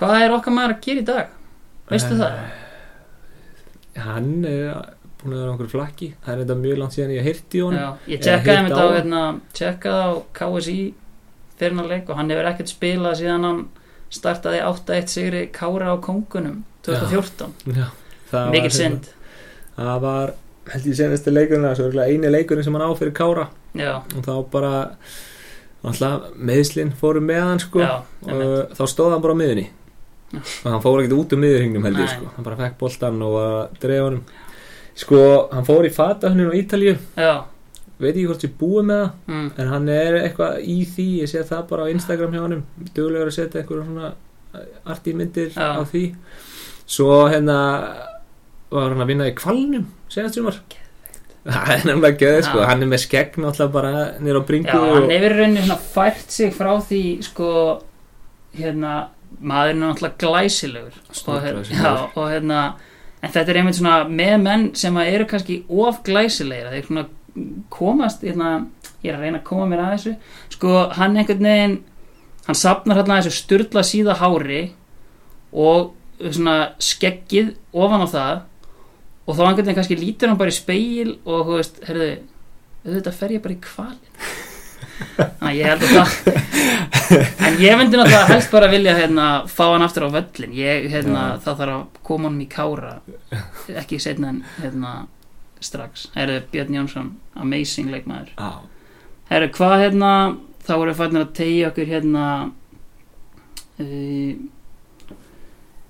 Hvað 0.00 0.14
er 0.24 0.34
okkar 0.38 0.54
maður 0.56 0.74
að 0.76 0.84
gera 0.88 1.00
í 1.02 1.06
dag? 1.10 1.32
Veistu 1.90 2.14
Eh, 2.14 2.20
það? 2.20 2.34
Hann 4.04 4.30
er 4.48 4.74
búin 5.20 5.34
að 5.34 5.40
vera 5.40 5.52
einhverju 5.52 5.70
flakki. 5.72 6.08
Það 6.24 6.32
er 6.34 6.40
þetta 6.42 6.56
mjög 6.60 6.78
langt 6.80 6.96
síðan 6.96 7.12
ég 7.14 7.26
heyrti 7.28 7.58
í 7.60 7.64
honum. 7.64 7.80
Já, 7.80 8.12
ég 8.14 8.22
tjekkaði 8.24 8.68
þetta 8.68 8.84
á 8.84 8.88
hérna, 8.96 9.22
tjekkaði 9.54 10.04
á 10.04 10.12
KSI 10.40 10.78
fyrir 11.58 11.76
hann 11.78 11.88
leik 11.92 12.08
og 12.10 12.16
hann 12.18 12.30
hefur 12.34 12.48
ekkert 12.50 12.72
spilað 12.72 13.18
síðan 13.20 13.46
hann 13.46 13.60
startaði 14.14 14.62
8-1 14.66 15.12
sigri 15.14 15.44
Kára 15.54 15.92
á 15.94 15.96
kongunum 16.02 16.64
2014 16.86 17.54
Já, 17.78 17.86
það 18.30 18.50
Mikið 18.54 18.66
var, 18.66 18.74
synd. 18.78 19.08
Það 19.76 20.00
var 20.04 20.32
held 20.74 20.88
ég 20.90 20.96
senast 20.98 21.24
til 21.28 21.34
leikurinn 21.36 21.64
það 21.64 21.70
er 21.70 21.78
svo 21.94 22.04
eini 22.08 22.30
leikurinn 22.34 22.64
sem 22.66 22.74
hann 22.76 22.84
á 22.84 22.98
fyrir 22.98 23.14
Kára. 23.16 23.46
Já, 23.74 23.94
og 24.02 24.26
þá 24.26 24.34
bara 24.50 24.72
alltaf 25.90 26.28
meðslinn 26.36 26.92
fóru 26.98 27.20
með 27.24 27.42
hann 27.44 27.62
sko 27.62 27.82
já, 27.82 27.94
og 28.30 28.76
þá 28.76 28.84
stóð 28.90 29.14
hann 29.14 29.24
bara 29.24 29.36
á 29.36 29.40
miðunni 29.40 29.66
og 30.34 30.68
hann 30.70 30.82
fór 30.82 31.02
ekkert 31.02 31.16
út 31.18 31.34
um 31.36 31.42
miðurhingnum 31.44 31.84
held 31.88 32.00
ég 32.02 32.12
sko. 32.14 32.30
Hann 32.36 32.46
bara 32.46 32.58
fekk 32.58 32.78
boltan 32.80 33.20
og 33.22 33.34
var 33.36 33.52
að 33.54 33.74
drefa 33.84 34.06
honum. 34.08 34.22
Sko, 34.98 35.20
hann 35.52 35.66
fór 35.68 35.86
í 35.86 35.92
fatahunum 35.94 36.50
á 36.50 36.58
Ítalíu. 36.58 36.94
Já, 37.18 37.32
veit 38.00 38.12
ekki 38.14 38.26
hvort 38.30 38.46
ég 38.46 38.56
búið 38.58 38.88
með 38.90 39.02
það 39.04 39.34
mm, 39.34 39.48
en 39.62 39.72
hann 39.74 39.90
er 39.94 40.18
eitthvað 40.22 40.58
í 40.74 40.78
því. 40.90 41.08
Ég 41.22 41.30
sé 41.30 41.44
það 41.46 41.66
bara 41.70 41.86
á 41.86 41.92
Instagram 41.94 42.34
hjá 42.34 42.42
honum. 42.46 42.64
Duglegur 42.96 43.30
að 43.30 43.36
setja 43.38 43.62
eitthvað 43.62 43.84
svona 43.86 44.12
arti 44.94 45.14
myndir 45.18 45.50
Já. 45.54 45.68
á 45.78 45.82
því. 45.90 46.04
Svo 46.96 47.24
hérna 47.30 47.58
var 48.74 48.90
hann 48.90 49.04
að 49.04 49.12
vinna 49.12 49.30
í 49.30 49.36
kvalnum 49.38 49.86
senast 50.10 50.38
sumar 50.38 50.58
það 51.44 51.72
er 51.74 51.82
nefnilega 51.88 52.20
göð 52.20 52.38
sko. 52.46 52.62
Hann 52.68 52.84
er 52.84 52.90
með 52.90 53.02
skegg 53.04 53.36
náttúrulega 53.40 53.74
bara 53.74 54.04
nýr 54.24 54.38
á 54.40 54.42
bringu 54.48 54.70
já, 54.70 54.78
hann 54.80 55.04
og, 55.04 55.10
hefur 55.12 55.34
í 55.34 55.40
rauninni 55.40 55.64
svona 55.66 55.80
fært 55.94 56.32
sig 56.32 56.54
frá 56.56 56.70
því 56.80 57.02
sko 57.26 57.50
hérna, 58.56 58.94
maðurinn 59.40 59.82
er 59.82 59.90
náttúrulega 59.92 60.20
glæsilegur. 60.24 61.00
Og, 61.26 61.40
hérna, 61.44 61.64
já, 61.68 61.92
og 62.14 62.30
hérna 62.32 62.60
en 63.24 63.34
þetta 63.34 63.52
er 63.52 63.60
einmitt 63.60 63.80
svona 63.80 63.98
með 64.08 64.36
menn 64.44 64.70
sem 64.78 64.96
eru 65.04 65.28
kannski 65.28 65.58
of 65.68 66.00
glæsilegir 66.06 66.72
þeir 66.72 66.88
svona 66.88 67.06
komast 67.72 68.24
hérna, 68.24 68.54
ég 69.02 69.10
er 69.12 69.18
að 69.18 69.26
reyna 69.26 69.42
að 69.42 69.48
koma 69.50 69.68
mér 69.68 69.84
að 69.84 69.92
þessu. 69.96 70.14
Sko 70.54 70.78
hann 70.96 71.18
einhvern 71.18 71.50
veginn 71.50 71.76
hann 72.48 72.58
sapnar 72.60 73.00
hérna 73.00 73.20
þessu 73.20 73.36
sturla 73.42 73.84
síða 73.84 74.16
hári 74.20 74.62
og 75.52 75.92
svona 76.24 76.74
skeggið 76.82 77.54
ofan 77.74 78.04
á 78.04 78.08
það 78.08 78.42
og 79.24 79.36
þá 79.36 79.42
veginn 79.48 79.76
kannski 79.76 79.98
lítur 79.98 80.30
hann 80.30 80.40
bara 80.40 80.52
í 80.52 80.56
speil 80.56 81.16
og 81.24 81.46
þú 81.46 81.58
veist, 81.58 81.78
herðu 81.88 82.08
auðvitað 82.84 83.20
fer 83.20 83.36
ég 83.36 83.44
bara 83.44 83.56
í 83.56 83.62
kvalin 83.64 84.10
þannig 85.14 85.44
að 85.48 85.56
ég 85.58 85.70
held 85.70 85.84
að 85.84 85.94
það 85.94 86.44
en 87.48 87.56
ég 87.60 87.78
myndi 87.78 87.98
náttúrulega 87.98 88.28
helst 88.30 88.52
bara 88.52 88.70
vilja 88.72 88.94
hérna, 88.98 89.26
fá 89.50 89.64
hann 89.72 89.84
aftur 89.84 90.06
á 90.08 90.14
völlin 90.14 90.54
ég, 90.56 90.88
hérna, 90.92 91.22
Já. 91.34 91.40
það 91.46 91.60
þarf 91.60 91.76
að 91.76 92.02
koma 92.06 92.30
hann 92.30 92.42
í 92.44 92.48
kára 92.50 92.94
ekki 93.82 94.00
setna 94.02 94.32
en 94.34 94.42
hérna, 94.60 94.94
strax, 95.64 96.08
herðu 96.14 96.42
Björn 96.52 96.76
Jónsson 96.76 97.14
amazing 97.40 97.88
leikmaður. 97.92 98.34
Á, 98.36 98.60
herru, 99.32 99.48
hvað 99.56 99.76
hérna 99.86 100.10
þá 100.64 100.74
vorum 100.74 100.92
við 100.92 101.00
fannir 101.00 101.24
að 101.24 101.32
tegja 101.40 101.70
okkur 101.70 101.90
hérna 101.90 102.26
uh, 103.80 104.34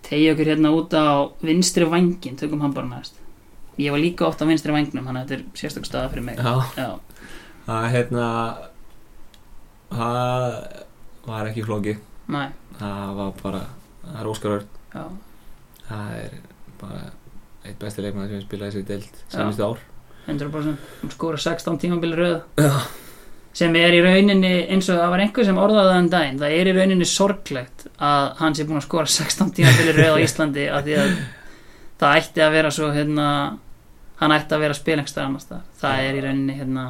tegja 0.07 0.37
okkur 0.37 0.53
hérna 0.55 0.74
út 0.78 0.95
á 0.95 1.28
vinstri 1.43 1.91
vangin, 1.91 2.39
tökum 2.39 2.62
hann 2.64 2.76
bara 2.76 2.91
næst 2.95 3.20
ég 3.79 3.91
var 3.95 4.03
líka 4.03 4.27
oft 4.29 4.43
á 4.43 4.47
vinstri 4.49 4.72
vangnum 4.75 5.07
þannig 5.09 5.20
að 5.25 5.29
þetta 5.29 5.39
er 5.39 5.61
sérstök 5.61 5.89
staða 5.89 6.11
fyrir 6.12 6.27
mig. 6.29 6.39
Já, 6.39 6.55
já, 6.79 6.91
það 7.66 7.89
hérna 7.95 8.29
það 9.95 10.57
var 11.27 11.51
ekki 11.51 11.64
flóki 11.66 11.95
næ, 12.33 12.43
það 12.79 13.14
var 13.18 13.33
bara, 13.43 13.62
það 14.05 14.20
er 14.22 14.31
Óskar 14.33 14.57
Örn. 14.59 14.68
Já, 14.95 15.05
það 15.89 16.16
er 16.22 16.37
bara 16.81 17.01
eitt 17.64 17.79
besti 17.81 18.05
leikmann 18.05 18.29
sem 18.29 18.39
ég 18.39 18.45
spilaði 18.47 18.77
sér 18.77 18.87
deild 18.89 19.09
Já. 19.14 19.39
sennistu 19.39 19.64
ár. 19.66 19.83
100% 20.25 20.85
hún 21.03 21.12
skora 21.12 21.41
16 21.41 21.81
tímabili 21.83 22.16
röð. 22.16 22.39
Sem 23.55 23.75
er 23.79 23.95
í 23.95 24.01
rauninni 24.03 24.53
eins 24.72 24.89
og 24.91 24.97
það 24.99 25.11
var 25.12 25.22
einhver 25.22 25.47
sem 25.47 25.59
orðaði 25.62 25.91
það 25.93 26.01
um 26.03 26.09
daginn. 26.11 26.39
Það 26.41 26.55
er 26.59 26.70
í 26.70 26.75
rauninni 26.75 27.07
sorglegt 27.07 27.85
að 28.03 28.25
hann 28.41 28.57
sé 28.57 28.64
búin 28.66 28.81
að 28.81 28.87
skora 28.89 29.12
16 29.14 29.53
tímabili 29.59 29.95
röð 29.95 30.16
á 30.16 30.25
Íslandi 30.25 30.64
af 30.75 30.87
því 30.87 30.97
að 31.03 31.12
það 32.01 32.20
ætti 32.20 32.45
að 32.45 32.55
vera 32.59 32.70
svo 32.74 32.92
hérna, 32.95 33.26
hann 34.20 34.36
ætti 34.36 34.57
að 34.57 34.64
vera 34.66 34.76
spilengstar 34.78 35.28
annars 35.28 35.51
það, 35.51 35.66
það 35.80 36.07
er 36.07 36.18
í 36.18 36.22
rauninni 36.24 36.57
hérna, 36.59 36.86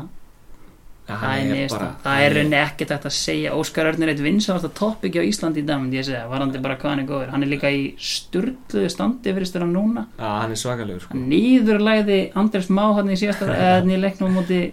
ja, 1.08 1.18
það 1.18 1.42
er, 1.42 1.66
bara, 1.74 1.90
það 2.04 2.22
er 2.22 2.24
í 2.24 2.38
rauninni 2.38 2.60
ekkert 2.60 2.94
að 2.96 3.16
segja. 3.18 3.56
Óskar 3.58 3.90
Örn 3.90 4.06
er 4.06 4.14
eitt 4.14 4.24
vinsalasta 4.24 4.72
topic 4.76 5.18
á 5.20 5.22
Íslandi 5.24 5.64
í 5.64 5.68
dag 5.68 5.84
ég 5.94 6.08
segja, 6.08 6.24
varandi 6.30 6.62
bara 6.64 6.78
hvað 6.80 6.94
hann 6.94 7.04
er 7.04 7.10
góður. 7.10 7.34
Hann 7.34 7.46
er 7.46 7.52
líka 7.52 7.72
í 7.72 7.84
sturluðu 8.00 8.88
standi 8.92 9.36
fyrir 9.36 9.50
störa 9.50 9.68
núna. 9.68 10.06
Já, 10.16 10.30
hann 10.40 10.56
er 10.56 10.62
svakalegur 10.62 11.04
sko. 11.04 11.12
hann 11.12 11.28
nýðurlæði 11.32 12.22
Andrés 12.40 12.72
Má 12.72 12.86
hann 12.98 13.12
í 13.12 13.20
síðasta 13.20 13.60
í 13.84 14.00
leiknum 14.00 14.32
á 14.32 14.36
móti 14.40 14.64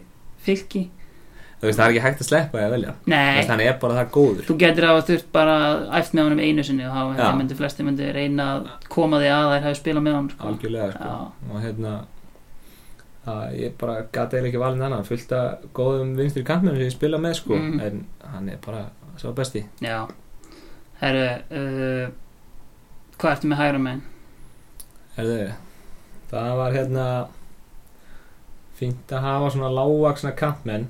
fylki 0.42 0.88
veist, 1.62 1.78
það 1.80 1.86
er 1.86 1.92
ekki 1.92 2.04
hægt 2.06 2.22
að 2.24 2.28
sleppa 2.30 2.62
að 2.66 2.72
velja 2.76 2.94
nei, 3.06 3.36
veist, 3.38 3.50
hann 3.54 3.62
er 3.66 3.76
bara 3.82 3.98
það 4.00 4.10
góður 4.16 4.46
Þú 4.48 4.56
getur 4.64 4.88
að 4.90 5.02
þurft 5.10 5.28
bara 5.36 5.58
æft 6.00 6.14
með 6.18 6.24
honum 6.28 6.40
einu 6.46 6.64
sinni 6.66 6.88
og 6.88 6.96
þá 6.96 7.20
Já. 7.22 7.28
myndi 7.38 7.58
flesti 7.60 7.86
myndi 7.86 8.08
reyna 8.16 8.48
að 8.56 8.70
koma 8.90 9.20
því 9.22 9.30
að 9.36 9.52
þær 9.54 9.68
hafi 9.68 9.80
spilað 9.82 10.06
með 10.08 10.16
honum 10.18 10.30
sko. 10.34 10.48
algjörlega 10.48 10.92
sko. 10.96 11.12
Og 11.52 11.62
hérna 11.66 11.94
að 13.32 13.44
ég 13.62 13.76
bara 13.78 13.96
gata 14.12 14.38
eiginlega 14.38 14.50
ekki 14.50 14.64
valin 14.64 14.82
annan 14.88 15.04
fullt 15.06 15.32
af 15.38 15.68
góðum 15.78 16.16
vinstri 16.18 16.44
kantmennum 16.48 16.80
sem 16.82 16.88
ég 16.90 16.96
spila 16.96 17.18
með 17.22 17.36
sko, 17.38 17.54
Mm. 17.60 17.80
en 17.86 18.06
hann 18.32 18.50
er 18.50 18.58
bara 18.66 18.86
svo 19.18 19.34
besti 19.38 19.66
já 19.82 20.08
Herru, 21.02 21.28
uh, 21.52 22.10
hvað 23.18 23.32
ertu 23.36 23.48
með 23.52 23.58
hægra 23.62 23.80
megin? 23.82 24.02
Herðu, 25.18 25.52
það 26.32 26.58
var 26.58 26.72
hérna 26.74 27.06
fínt 28.80 29.14
að 29.14 29.22
hafa 29.26 29.50
svona 29.54 29.70
lágvaksna 29.76 30.32
kantmenn 30.38 30.88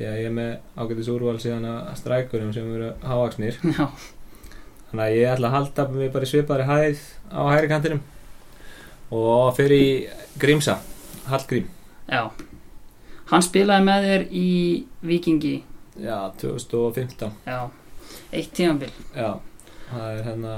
því 0.00 0.06
að 0.08 0.16
ég 0.16 0.26
er 0.30 0.32
með 0.32 0.52
ágætis 0.80 1.08
úrval 1.12 1.36
síðan 1.42 1.66
að 1.68 1.88
strækurum 2.00 2.52
sem 2.56 2.68
eru 2.72 2.86
hávaksnir 3.04 3.58
Já, 3.76 3.82
þannig 4.88 5.02
að 5.04 5.16
ég 5.18 5.32
ætla 5.34 5.50
að 5.50 5.56
halda 5.58 5.84
mig 5.92 6.12
bara 6.14 6.24
í 6.24 6.30
svipaðri 6.30 6.68
hæð 6.70 7.02
á 7.28 7.40
hægri 7.50 7.68
kantinum. 7.68 8.00
Og 9.12 9.50
fyrir 9.58 9.76
í 9.76 9.90
Grímsa 10.40 10.78
Hallgrím. 11.28 11.68
Já. 12.08 12.30
Hann 13.28 13.44
spilaði 13.44 13.86
með 13.90 14.08
þér 14.08 14.26
í 14.40 14.48
Vikingi 15.06 15.54
já, 16.00 16.16
2015 16.40 17.36
Já, 17.44 17.60
eitt 18.32 18.50
tímabil. 18.56 18.90
Já, 19.12 19.36
það 19.92 20.06
er 20.08 20.24
hérna 20.30 20.54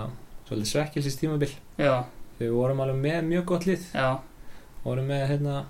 svolítið 0.46 0.70
svekkilsist 0.70 1.20
tímabil 1.20 1.50
Já, 1.80 2.04
við 2.38 2.54
vorum 2.54 2.80
alveg 2.84 3.02
með 3.02 3.22
mjög 3.34 3.48
gott 3.50 3.66
lið. 3.68 3.90
Já. 3.90 4.08
Vorum 4.86 5.10
með 5.10 5.26
hérna 5.34 5.62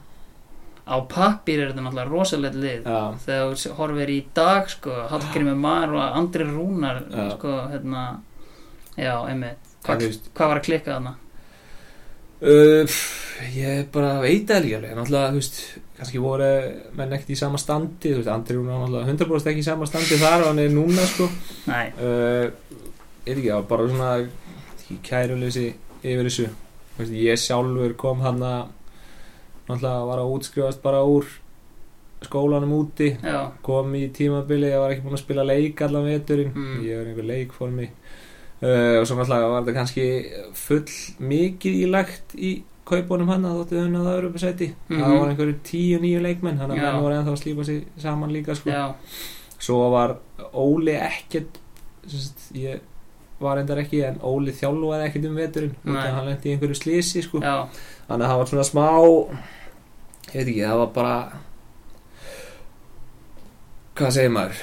Á 0.82 0.96
pappir 1.06 1.60
er 1.62 1.70
þetta 1.70 1.82
náttúrulega 1.84 2.10
rosalegt 2.10 2.56
lið. 2.58 2.86
Já, 2.86 3.00
Þegar 3.24 3.52
þú 3.62 3.74
horfir 3.78 4.10
í 4.10 4.20
dag 4.34 4.70
sko, 4.72 4.94
Hallgrímur 5.12 5.58
Mar 5.62 5.92
og 5.94 6.16
Andri 6.18 6.46
Rúnar 6.48 7.04
Já. 7.06 7.26
sko, 7.36 7.52
hérna 7.70 8.06
Já, 8.98 9.14
einmitt. 9.30 9.70
Það 9.82 9.92
Hva, 9.92 9.98
þú 10.02 10.08
veist 10.10 10.26
Hvað 10.34 10.50
var 10.52 10.58
að 10.60 10.66
klikka 10.66 10.96
þarna? 10.96 11.14
Uh, 12.42 12.96
ég 13.54 13.84
bara 13.94 14.16
veit 14.22 14.48
það 14.50 14.58
alveg. 14.80 14.96
Náttúrulega, 14.98 15.30
þú 15.30 15.38
veist, 15.38 15.60
kannski 16.00 16.22
voru 16.24 16.48
menn 16.98 17.14
ekkert 17.14 17.30
í 17.30 17.38
sama 17.38 17.60
standi, 17.62 18.10
þú 18.10 18.18
veist, 18.18 18.32
Andri 18.34 18.56
Rúnar 18.58 18.80
náttúrulega 18.82 19.14
100% 19.14 19.50
ekki 19.52 19.62
í 19.62 19.68
sama 19.68 19.86
standi 19.86 20.18
þar 20.18 20.42
og 20.42 20.50
hann 20.50 20.62
er 20.64 20.74
núna 20.74 21.06
sko, 21.06 21.28
Nei, 21.70 21.84
uh, 22.02 22.50
veit 23.22 23.36
ekki, 23.36 23.52
bara 23.70 23.86
svona 23.86 24.10
kæruleysi 25.06 25.68
yfir 26.02 26.26
þessu. 26.26 26.48
Þú 26.96 27.04
veist, 27.04 27.14
ég 27.22 27.38
sjálfur 27.46 27.94
kom 28.02 28.26
hann 28.26 28.42
að 28.42 28.62
náttúrulega 29.68 30.06
var 30.06 30.18
að 30.22 30.32
útskrifast 30.36 30.82
bara 30.82 31.02
úr 31.04 31.24
skólanum 32.22 32.72
úti. 32.78 33.16
Já, 33.22 33.50
kom 33.62 33.94
í 33.98 34.04
tímabili, 34.14 34.68
ég 34.70 34.78
var 34.78 34.90
ekki 34.94 35.02
búinn 35.06 35.16
að 35.18 35.24
spila 35.24 35.44
leik 35.44 35.80
allan 35.82 36.04
veturinn, 36.06 36.52
Mm. 36.54 36.82
ég 36.86 36.98
var 36.98 37.06
einhver 37.10 37.26
leikformi. 37.26 37.88
Uh, 38.62 39.00
og 39.00 39.06
svo 39.06 39.16
náttúrulega 39.18 39.48
var 39.50 39.62
þetta 39.64 39.74
kannski 39.74 40.04
full 40.54 40.84
mikið 41.18 41.80
í 41.82 41.90
lagt 41.90 42.34
í 42.38 42.62
kaupunum 42.86 43.26
hann 43.28 43.42
að 43.44 43.56
þóttu 43.64 43.80
þunna 43.80 44.04
það 44.04 44.18
eru 44.18 44.28
upp 44.28 44.38
sæti 44.38 44.68
Mhm. 44.88 45.00
það 45.02 45.18
var 45.18 45.28
einhverju 45.32 45.56
tíu 45.64 45.98
nýju 45.98 46.20
leikmenn 46.22 46.58
þannig 46.58 46.78
að 46.78 46.92
menn 46.92 47.02
voru 47.02 47.14
ennþá 47.14 47.32
að 47.32 47.42
slípa 47.42 47.64
sig 47.64 47.84
saman 47.98 48.30
líka 48.32 48.54
sko. 48.54 48.94
svo 49.58 49.90
var 49.90 50.16
Óli 50.54 50.92
ekkert 50.94 51.58
ég 52.54 52.80
var 53.42 53.60
endar 53.62 53.80
ekki 53.82 54.02
en 54.08 54.20
Óli 54.26 54.52
þjálfaði 54.56 55.06
ekkert 55.08 55.26
um 55.30 55.38
veturinn 55.40 55.74
af 55.82 55.96
að 56.02 56.14
hann 56.16 56.28
lendi 56.30 56.48
í 56.48 56.52
einhverju 56.56 56.78
slísi 56.80 57.22
sko. 57.26 57.40
þannig 58.08 58.26
að 58.26 58.30
það 58.30 58.38
var 58.42 58.52
svona 58.52 58.68
smá 58.68 58.86
ég 60.32 60.38
veit 60.38 60.46
ekki, 60.46 60.62
það 60.64 60.78
var 60.82 60.92
bara 60.96 61.16
hvað 63.98 64.14
segir 64.16 64.32
maður 64.32 64.62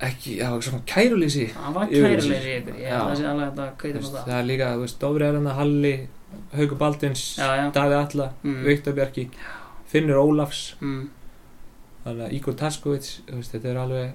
ekki, 0.00 0.36
það 0.40 0.54
var 0.54 0.64
svona 0.66 0.82
kærulýsi 0.88 1.46
hann 1.56 1.74
var 1.76 1.90
í 1.90 2.00
ykkur 2.00 2.80
ég 2.80 2.88
held 2.88 3.00
að 3.00 3.08
það 3.10 3.18
sé 3.20 3.26
alveg 3.30 3.46
að 3.50 3.72
kaupa 3.82 4.00
á 4.00 4.10
það 4.10 4.28
það 4.30 4.36
er 4.38 4.48
líka, 4.50 4.70
þú 4.74 4.84
veist, 4.86 5.00
Dófri 5.02 5.26
er 5.26 5.36
hann 5.38 5.50
Halli, 5.60 5.94
Haukur 6.54 6.78
Baldins. 6.80 7.24
Daði 7.74 7.96
Alla, 7.98 8.28
Mm. 8.42 8.62
Viktor 8.64 8.94
Bjarki 8.96 9.26
Finnur 9.90 10.20
Ólafs 10.22 10.62
mm. 10.80 11.02
þannig 12.04 12.24
að 12.26 12.34
Ígor 12.38 12.56
veist, 13.36 13.52
þetta 13.52 13.68
er 13.74 13.82
alveg 13.84 14.08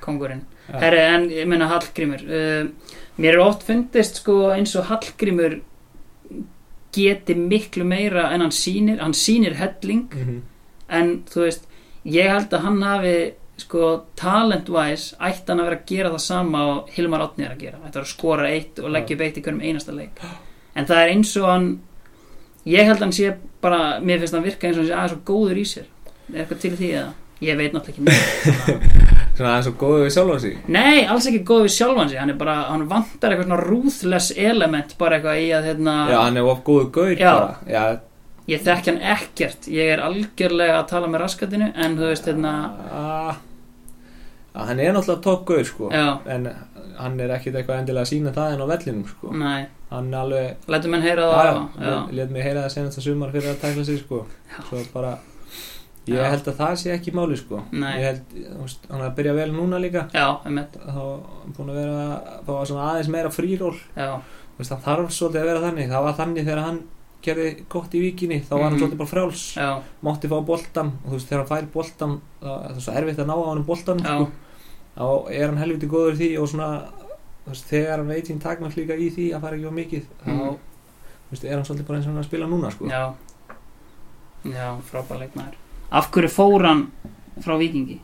kongurinn 0.00 0.42
Ja. 0.44 0.55
Herri, 0.72 0.98
en 0.98 1.30
ég 1.30 1.46
meina 1.46 1.68
Hallgrímur 1.70 2.22
uh, 2.26 2.92
mér 3.22 3.38
er 3.38 3.44
oft 3.44 3.64
fundist 3.66 4.20
sko 4.22 4.50
eins 4.54 4.74
og 4.76 4.88
Hallgrímur 4.90 5.60
geti 6.96 7.34
miklu 7.36 7.84
meira 7.84 8.30
en 8.34 8.44
hann 8.44 8.54
sýnir 8.54 9.00
hann 9.02 9.14
sýnir 9.14 9.56
helling 9.60 10.06
mm 10.12 10.22
-hmm. 10.24 10.40
en 10.88 11.24
þú 11.30 11.40
veist, 11.40 11.68
ég 12.04 12.30
held 12.30 12.52
að 12.52 12.64
hann 12.64 12.82
hafi 12.82 13.32
sko 13.56 14.04
talent-wise 14.16 15.16
ætti 15.20 15.48
hann 15.48 15.60
að 15.60 15.68
vera 15.68 15.76
að 15.76 15.88
gera 15.88 16.10
það 16.10 16.24
sama 16.24 16.64
og 16.72 16.88
Hilmar 16.92 17.20
Átni 17.24 17.44
er 17.44 17.54
að 17.54 17.62
gera, 17.64 17.78
ætti 17.86 17.98
að 17.98 18.04
að 18.04 18.12
skora 18.12 18.50
eitt 18.50 18.78
og 18.78 18.90
leggja 18.90 19.16
upp 19.16 19.22
eitt 19.26 19.38
í 19.38 19.42
hverjum 19.42 19.60
einasta 19.60 19.92
leik. 19.92 20.20
En 20.74 20.86
það 20.86 21.02
er 21.02 21.12
eins 21.14 21.36
og 21.36 21.48
hann 21.48 21.68
ég 22.64 22.84
held 22.84 22.96
að 22.96 23.06
hann 23.06 23.12
sé 23.12 23.36
bara 23.60 24.00
mér 24.00 24.18
finnst 24.18 24.34
hann 24.34 24.44
virka 24.44 24.68
eins 24.68 24.76
og 24.76 24.82
hann 24.82 24.90
sé 24.90 24.98
aðeins 24.98 25.12
svo 25.14 25.22
góður 25.32 25.62
í 25.62 25.64
sér. 25.64 25.86
Er 26.34 26.42
eitthvað 26.42 26.60
til 26.60 26.76
því 26.76 26.92
eða? 26.92 27.12
Ég 27.40 27.56
veit 27.56 27.72
náttúrulega 27.72 28.12
ekki 28.12 28.92
Svona 29.36 29.50
aðeins 29.52 29.66
og 29.68 29.74
góðu 29.82 30.04
við 30.06 30.12
sjálfa 30.14 30.36
sig. 30.40 30.54
Nei, 30.72 31.04
alls 31.12 31.26
ekki 31.28 31.42
góður 31.44 31.66
við 31.66 31.74
sjálfan 31.74 32.08
sig. 32.08 32.18
Hann 32.22 32.32
er 32.32 32.38
bara, 32.40 32.54
hann 32.70 32.86
vantar 32.88 33.34
eitthvað 33.34 33.50
svona 33.50 33.58
ruthless 33.66 34.30
element 34.32 34.94
bara 35.00 35.18
eitthvað 35.18 35.40
í 35.42 35.50
að 35.58 35.66
hérna 35.70 35.96
Já, 36.08 36.18
hann 36.22 36.40
er 36.40 36.48
of 36.52 36.62
góðu 36.64 36.86
gaur 36.96 37.12
Já. 37.20 37.32
bara. 37.34 37.58
Já, 37.68 37.82
ég 38.48 38.64
þekki 38.64 38.92
hann 38.94 39.02
ekkert, 39.16 39.68
ég 39.76 39.92
er 39.96 40.04
algjörlega 40.06 40.78
að 40.80 40.88
tala 40.94 41.10
með 41.12 41.24
raskatinu 41.26 41.68
en 41.74 41.98
þú 42.00 42.08
veist 42.14 42.30
hérna 42.30 42.54
ah, 42.96 43.36
Hann 44.56 44.80
er 44.80 44.94
náttúrulega 44.96 45.20
topp 45.28 45.44
gaur 45.50 45.64
sko. 45.68 45.92
Já, 45.92 46.06
En 46.32 46.48
hann 46.96 47.20
er 47.20 47.34
ekkit 47.36 47.58
eitthvað 47.60 47.82
endilega 47.82 48.06
að 48.06 48.12
sína 48.14 48.32
það 48.32 48.54
en 48.54 48.64
á 48.64 48.66
vellinum 48.72 49.06
sko. 49.10 49.32
Nei, 49.36 49.66
Hann 49.90 50.08
alveg 50.16 50.70
lætum 50.72 50.96
henn 50.96 51.04
heyra 51.04 51.26
það 51.28 51.58
á 51.76 52.08
Let 52.16 52.32
mig 52.32 52.42
heyra 52.46 52.64
það 52.64 52.72
senast 52.78 53.02
að 53.02 53.10
sumar 53.10 53.34
fyrir 53.36 53.52
að 53.52 53.60
tækla 53.66 53.84
sig 53.84 54.00
sko. 54.00 54.22
Já. 54.48 54.62
Svo 54.70 54.80
bara 54.94 55.18
Ég 56.06 56.14
Já. 56.20 56.30
held 56.30 56.44
að 56.46 56.56
það 56.60 56.74
sé 56.78 56.90
ekki 56.94 57.12
máli 57.12 57.36
sko. 57.36 57.62
Nei. 57.72 57.96
Ég 57.98 58.04
held, 58.06 58.34
hann 58.90 59.00
er 59.00 59.08
að 59.10 59.14
byrja 59.16 59.32
vel 59.34 59.48
núna 59.52 59.78
líka. 59.82 60.04
Já, 60.14 60.26
einmitt, 60.46 60.76
Þá 60.78 61.00
er 61.02 61.54
búin 61.56 61.70
að 61.72 61.78
vera 61.80 62.04
Þá 62.46 62.50
var 62.52 62.66
svona 62.70 62.84
aðeins 62.92 63.08
meira 63.10 63.30
fríról 63.34 63.74
já, 63.96 64.20
Þú 64.54 64.58
veist, 64.60 64.70
það 64.70 64.84
þarf 64.86 65.10
svolítið 65.16 65.40
að 65.42 65.48
vera 65.50 65.64
þannig. 65.66 65.88
Það 65.90 66.04
var 66.06 66.14
þannig 66.20 66.44
þegar 66.46 66.62
hann 66.64 66.78
gerði 67.26 67.48
gott 67.68 67.90
í 67.98 68.00
víkinni. 68.04 68.38
Þá 68.46 68.50
var 68.54 68.62
hann 68.62 68.72
Mhm. 68.72 68.80
svolítið 68.80 68.98
bara 68.98 69.08
frjáls. 69.10 69.42
Já, 69.56 69.82
Mátti 70.02 70.28
fá 70.30 70.38
boltan 70.46 70.86
Og 71.04 71.10
þú 71.10 71.16
veist, 71.16 71.28
þegar 71.28 71.42
hann 71.42 71.50
fær 71.50 71.66
boltan 71.72 72.20
Það 72.40 72.62
það 72.62 72.76
er 72.76 72.80
svo 72.86 72.92
erfitt 72.94 73.18
að 73.18 73.26
ná 73.26 73.34
á 73.34 73.46
hann 73.50 73.64
boltan 73.64 73.98
já, 73.98 74.14
sko. 74.14 74.30
Þá 74.96 75.30
er 75.30 75.46
hann 75.46 75.58
helviti 75.58 75.88
góður 75.88 76.14
í 76.14 76.18
því 76.22 76.30
Og 76.40 76.48
svona, 76.48 76.68
þú 77.44 77.50
veist, 77.50 77.66
þegar 77.66 77.96
hann 77.98 78.08
veit 78.08 78.24
sín 78.30 78.38
takmark 78.40 78.74
líka 78.76 78.94
í 78.94 79.10
því 79.10 79.34
Að 79.34 79.40
fara 79.40 79.56
ekki 79.56 79.66
á 79.66 79.74
mikið 79.74 80.02
Þá, 80.22 80.30
Mhm. 80.30 80.56
þú 81.26 81.30
veist, 81.32 81.44
er 81.44 81.54
hann 81.56 81.64
svolítið 81.64 81.86
bara 81.86 81.98
eins 81.98 82.06
og 82.06 82.12
hann 82.14 82.18
er 82.18 82.22
að 82.22 82.30
spila 82.30 82.46
núna 82.46 82.70
sko. 82.70 82.84
já. 82.86 83.14
Já, 84.46 84.78
frábær 84.86 85.18
leikmaður 85.18 85.54
af 85.90 86.10
hverju 86.14 86.32
fór 86.32 86.66
hann 86.66 86.86
frá 87.44 87.56
vikingi 87.60 88.00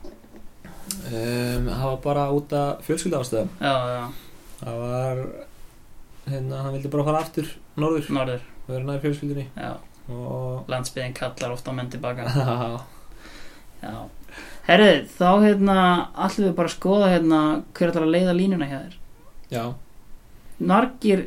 um, 1.09 1.69
Það 1.69 1.85
var 1.87 1.99
bara 2.05 2.27
út 2.35 2.53
af 2.57 2.83
fjölskylda 2.87 3.23
ástöðum 3.23 3.51
já, 3.61 3.75
já, 3.95 4.05
Það 4.63 4.79
var 4.83 5.23
hérna, 6.29 6.63
hann 6.63 6.75
vildi 6.77 6.91
bara 6.93 7.07
fara 7.09 7.23
aftur 7.25 7.49
norður. 7.77 8.11
Norður, 8.15 8.43
vera 8.69 8.87
nær 8.87 9.03
fjölskyldinni 9.03 9.47
og 10.13 10.69
landsbyðin 10.71 11.15
kallar 11.17 11.55
ofta 11.55 11.73
menn 11.75 11.91
tilbaka 11.91 12.27
já, 13.83 13.95
herrið, 14.67 15.07
þá 15.17 15.29
hérna 15.43 15.77
allir 16.13 16.49
við 16.49 16.57
bara 16.59 16.71
að 16.71 16.75
skoða 16.77 17.11
hérna 17.15 17.41
hver 17.73 17.93
ætlar 17.93 18.07
að 18.07 18.15
leiða 18.17 18.35
línuna 18.37 18.69
hjá 18.71 18.77
þér? 18.79 18.97
Já, 19.53 19.65
margir 20.59 21.25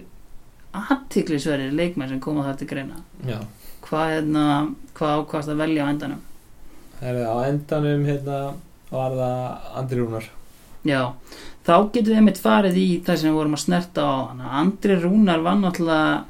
aðtiklisverðir 0.76 1.76
leikmenn 1.76 2.12
sem 2.12 2.22
koma 2.24 2.46
þar 2.46 2.60
til 2.60 2.70
greina. 2.70 3.02
Já. 3.28 3.40
hvað 3.88 4.14
hérna, 4.14 4.46
hvað 4.98 5.22
ákvast 5.22 5.52
að 5.52 5.62
velja 5.64 5.88
á 5.88 5.92
endanum 5.92 6.24
Herri, 7.02 7.26
á 7.28 7.36
endanum 7.50 8.06
hérna, 8.08 8.40
var 8.92 9.16
það 9.18 9.72
Andri 9.82 10.00
Rúnar. 10.00 10.30
Já, 10.86 11.02
þá 11.66 11.74
getum 11.92 12.12
við 12.12 12.20
einmitt 12.22 12.42
farið 12.42 12.78
í 12.80 12.88
það 13.06 13.20
sem 13.22 13.32
við 13.32 13.40
vorum 13.40 13.58
að 13.58 13.64
snerta 13.66 14.06
á 14.06 14.14
Andri 14.62 15.00
Rúnar 15.02 15.44
var 15.46 15.58
náttúrulega 15.60 16.24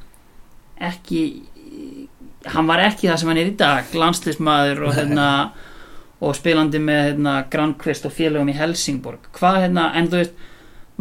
ekki 0.89 1.21
hann 2.53 2.67
var 2.69 2.83
ekki 2.85 3.09
það 3.09 3.21
sem 3.21 3.31
hann 3.31 3.41
er 3.41 3.51
í 3.51 3.55
dag 3.59 3.95
landslismadur 3.95 4.83
og, 4.87 4.95
hérna, 4.99 5.27
og 6.23 6.35
spilandi 6.37 6.81
með 6.81 7.01
hérna, 7.09 7.37
Grandquist 7.51 8.07
og 8.07 8.15
félögum 8.15 8.51
í 8.53 8.57
Helsingborg. 8.57 9.29
Hvað 9.37 9.61
hérna, 9.65 9.89
en 9.97 10.09
þú 10.11 10.21
veist 10.21 10.43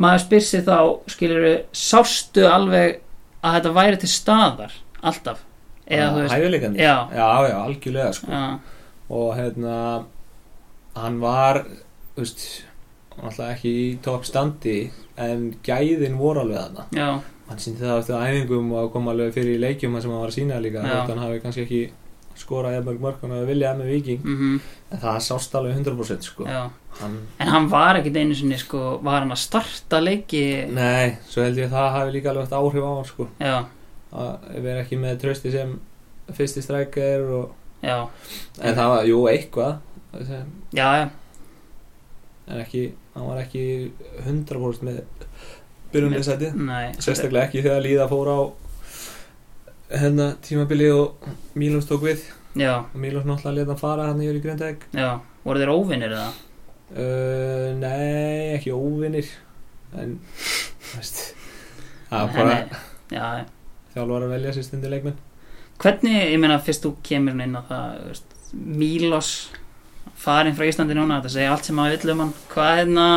maður 0.00 0.24
spyr 0.26 0.46
sér 0.48 0.66
þá, 0.66 0.78
skilur 1.14 1.48
sástu 1.76 2.46
alveg 2.50 3.00
að 3.44 3.58
þetta 3.58 3.74
væri 3.78 4.00
til 4.02 4.10
staðar 4.10 4.78
alltaf? 5.04 5.42
Eða 5.84 6.06
þú 6.14 6.22
veist 6.22 6.78
já, 6.80 6.94
já, 7.12 7.26
já, 7.44 7.56
algjörlega 7.60 8.12
sko. 8.16 8.30
já, 8.32 8.73
og 9.14 9.34
hérna 9.38 9.78
hann 10.98 11.20
var 11.22 11.62
veist, 12.16 12.64
alltaf 13.20 13.54
ekki 13.54 13.72
í 13.80 13.88
topp 14.02 14.26
standi 14.26 14.78
en 15.20 15.52
gæðin 15.66 16.18
voru 16.18 16.42
alveg 16.44 16.60
þarna. 16.60 16.86
Já, 16.94 17.08
hann 17.48 17.60
síndi 17.62 17.84
það 17.84 18.00
eftir 18.02 18.22
æfingum 18.28 18.72
og 18.78 18.92
kom 18.94 19.10
alveg 19.12 19.34
fyrir 19.36 19.58
í 19.58 19.62
leikjum 19.62 20.00
sem 20.00 20.10
hann 20.10 20.22
var 20.22 20.32
að 20.32 20.38
sína 20.38 20.62
líka 20.62 20.84
hann 20.84 21.22
hafi 21.22 21.42
kannski 21.42 21.66
ekki 21.66 21.82
skorað 22.38 22.78
jafnmörg 22.78 23.02
mörg 23.02 23.20
hann 23.22 23.34
hafi 23.36 23.48
viljað 23.52 23.76
með 23.78 23.90
viking 23.92 24.24
mhm, 24.24 24.54
en 24.90 25.02
það 25.04 25.18
sást 25.28 25.54
alveg 25.58 25.76
100% 25.78 26.26
sko. 26.26 26.46
hann, 27.00 27.18
En 27.38 27.50
hann 27.52 27.68
var 27.70 28.00
ekkit 28.00 28.18
einu 28.18 28.34
sinni 28.38 28.58
sko, 28.58 28.98
var 29.06 29.22
hann 29.22 29.34
að 29.34 29.42
starta 29.44 30.00
leiki? 30.02 30.44
Nei, 30.74 31.16
svo 31.30 31.44
held 31.46 31.60
ég 31.60 31.70
að 31.70 31.76
það 31.76 31.90
hafi 31.98 32.16
líka 32.16 32.32
alveg 32.32 32.56
áhrif 32.58 32.86
á 32.86 32.90
hann 32.90 33.10
sko. 33.10 33.28
Að 34.14 34.48
vera 34.62 34.82
ekki 34.82 34.98
með 35.02 35.20
trösti 35.24 35.52
sem 35.54 35.76
fyrsti 36.34 36.62
strækir 36.64 37.28
og... 37.34 37.52
já, 37.84 37.96
en 38.60 38.76
það 38.78 38.92
var, 38.94 39.08
jú, 39.10 39.20
eitthvað 39.30 39.72
já, 40.74 40.86
já, 40.98 41.08
en 42.48 42.60
ekki, 42.62 42.84
hann 43.14 43.28
var 43.30 43.42
ekki 43.42 43.64
100% 44.24 44.86
með 44.88 45.02
byrjunleysæti 45.94 46.52
nei 46.58 46.94
sérstaklega 46.98 47.48
ekki 47.48 47.62
þegar 47.64 47.84
Líða 47.84 48.08
fór 48.10 48.30
á 48.30 48.38
hérna 49.94 50.32
tímabili 50.42 50.88
og 50.90 51.28
Mílons 51.54 51.86
tók 51.86 52.02
við. 52.06 52.24
Já, 52.58 52.80
og 52.82 52.98
Mílons 52.98 53.26
náttúrulega 53.28 53.60
leta 53.60 53.74
hann 53.74 53.80
fara 53.80 54.08
hann 54.10 54.22
yfir 54.22 54.38
í 54.38 54.42
Grindæk 54.42 54.88
já, 54.94 55.08
voru 55.44 55.62
þeir 55.62 55.74
óvinnir 55.74 56.14
eða? 56.14 56.28
uh, 56.94 57.68
nei, 57.78 58.54
ekki 58.56 58.74
óvinnir 58.74 59.30
en 59.98 60.16
veist, 60.94 61.34
það 62.10 62.24
er 62.24 62.34
bara 62.38 63.36
þjálfar 63.94 64.26
að 64.26 64.34
velja 64.34 64.54
sér 64.56 64.66
stundi 64.66 64.90
leikmenn 64.90 65.18
Hvernig, 65.82 66.20
ég 66.32 66.38
meina, 66.40 66.60
fyrst 66.62 66.84
þú 66.86 66.94
kemur 67.04 67.40
inn 67.42 67.58
á 67.58 67.62
það, 67.68 67.96
veist, 68.10 68.30
Mílos 68.54 69.30
farin 70.24 70.54
frá 70.54 70.68
Íslandi 70.68 70.94
núna, 70.96 71.18
þetta 71.18 71.34
segja 71.34 71.54
allt 71.54 71.66
sem 71.66 71.76
maður 71.76 71.96
vill 71.98 72.14
um 72.14 72.22
hann, 72.22 72.36
hvað 72.52 72.70
er 72.70 72.80
hérna 72.84 73.08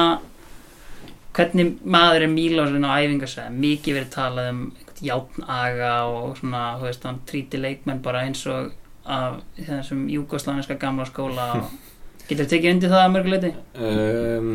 hvernig 1.38 1.78
maður 1.86 2.26
er 2.26 2.32
Mílosinn 2.34 2.88
á 2.88 2.97
æfingarsveið, 2.97 3.58
mikið 3.62 3.97
verið 3.99 4.14
talað 4.16 4.51
um 4.51 4.62
játnaga 5.05 5.93
og 6.10 6.38
svona, 6.39 6.64
þú 6.80 6.88
veist, 6.88 7.05
hann 7.05 7.20
tríti 7.30 7.62
leikmenn 7.62 8.01
bara 8.05 8.24
eins 8.26 8.41
og 8.49 8.72
af 9.08 9.41
þessum 9.60 10.08
júgoslaviska 10.12 10.80
gamla 10.82 11.05
skóla. 11.08 11.49
Og 11.60 11.76
getur 12.30 12.49
tekið 12.49 12.74
undir 12.74 12.93
það 12.93 13.03
að 13.03 13.14
mörguleiti? 13.16 13.51
um, 13.88 14.49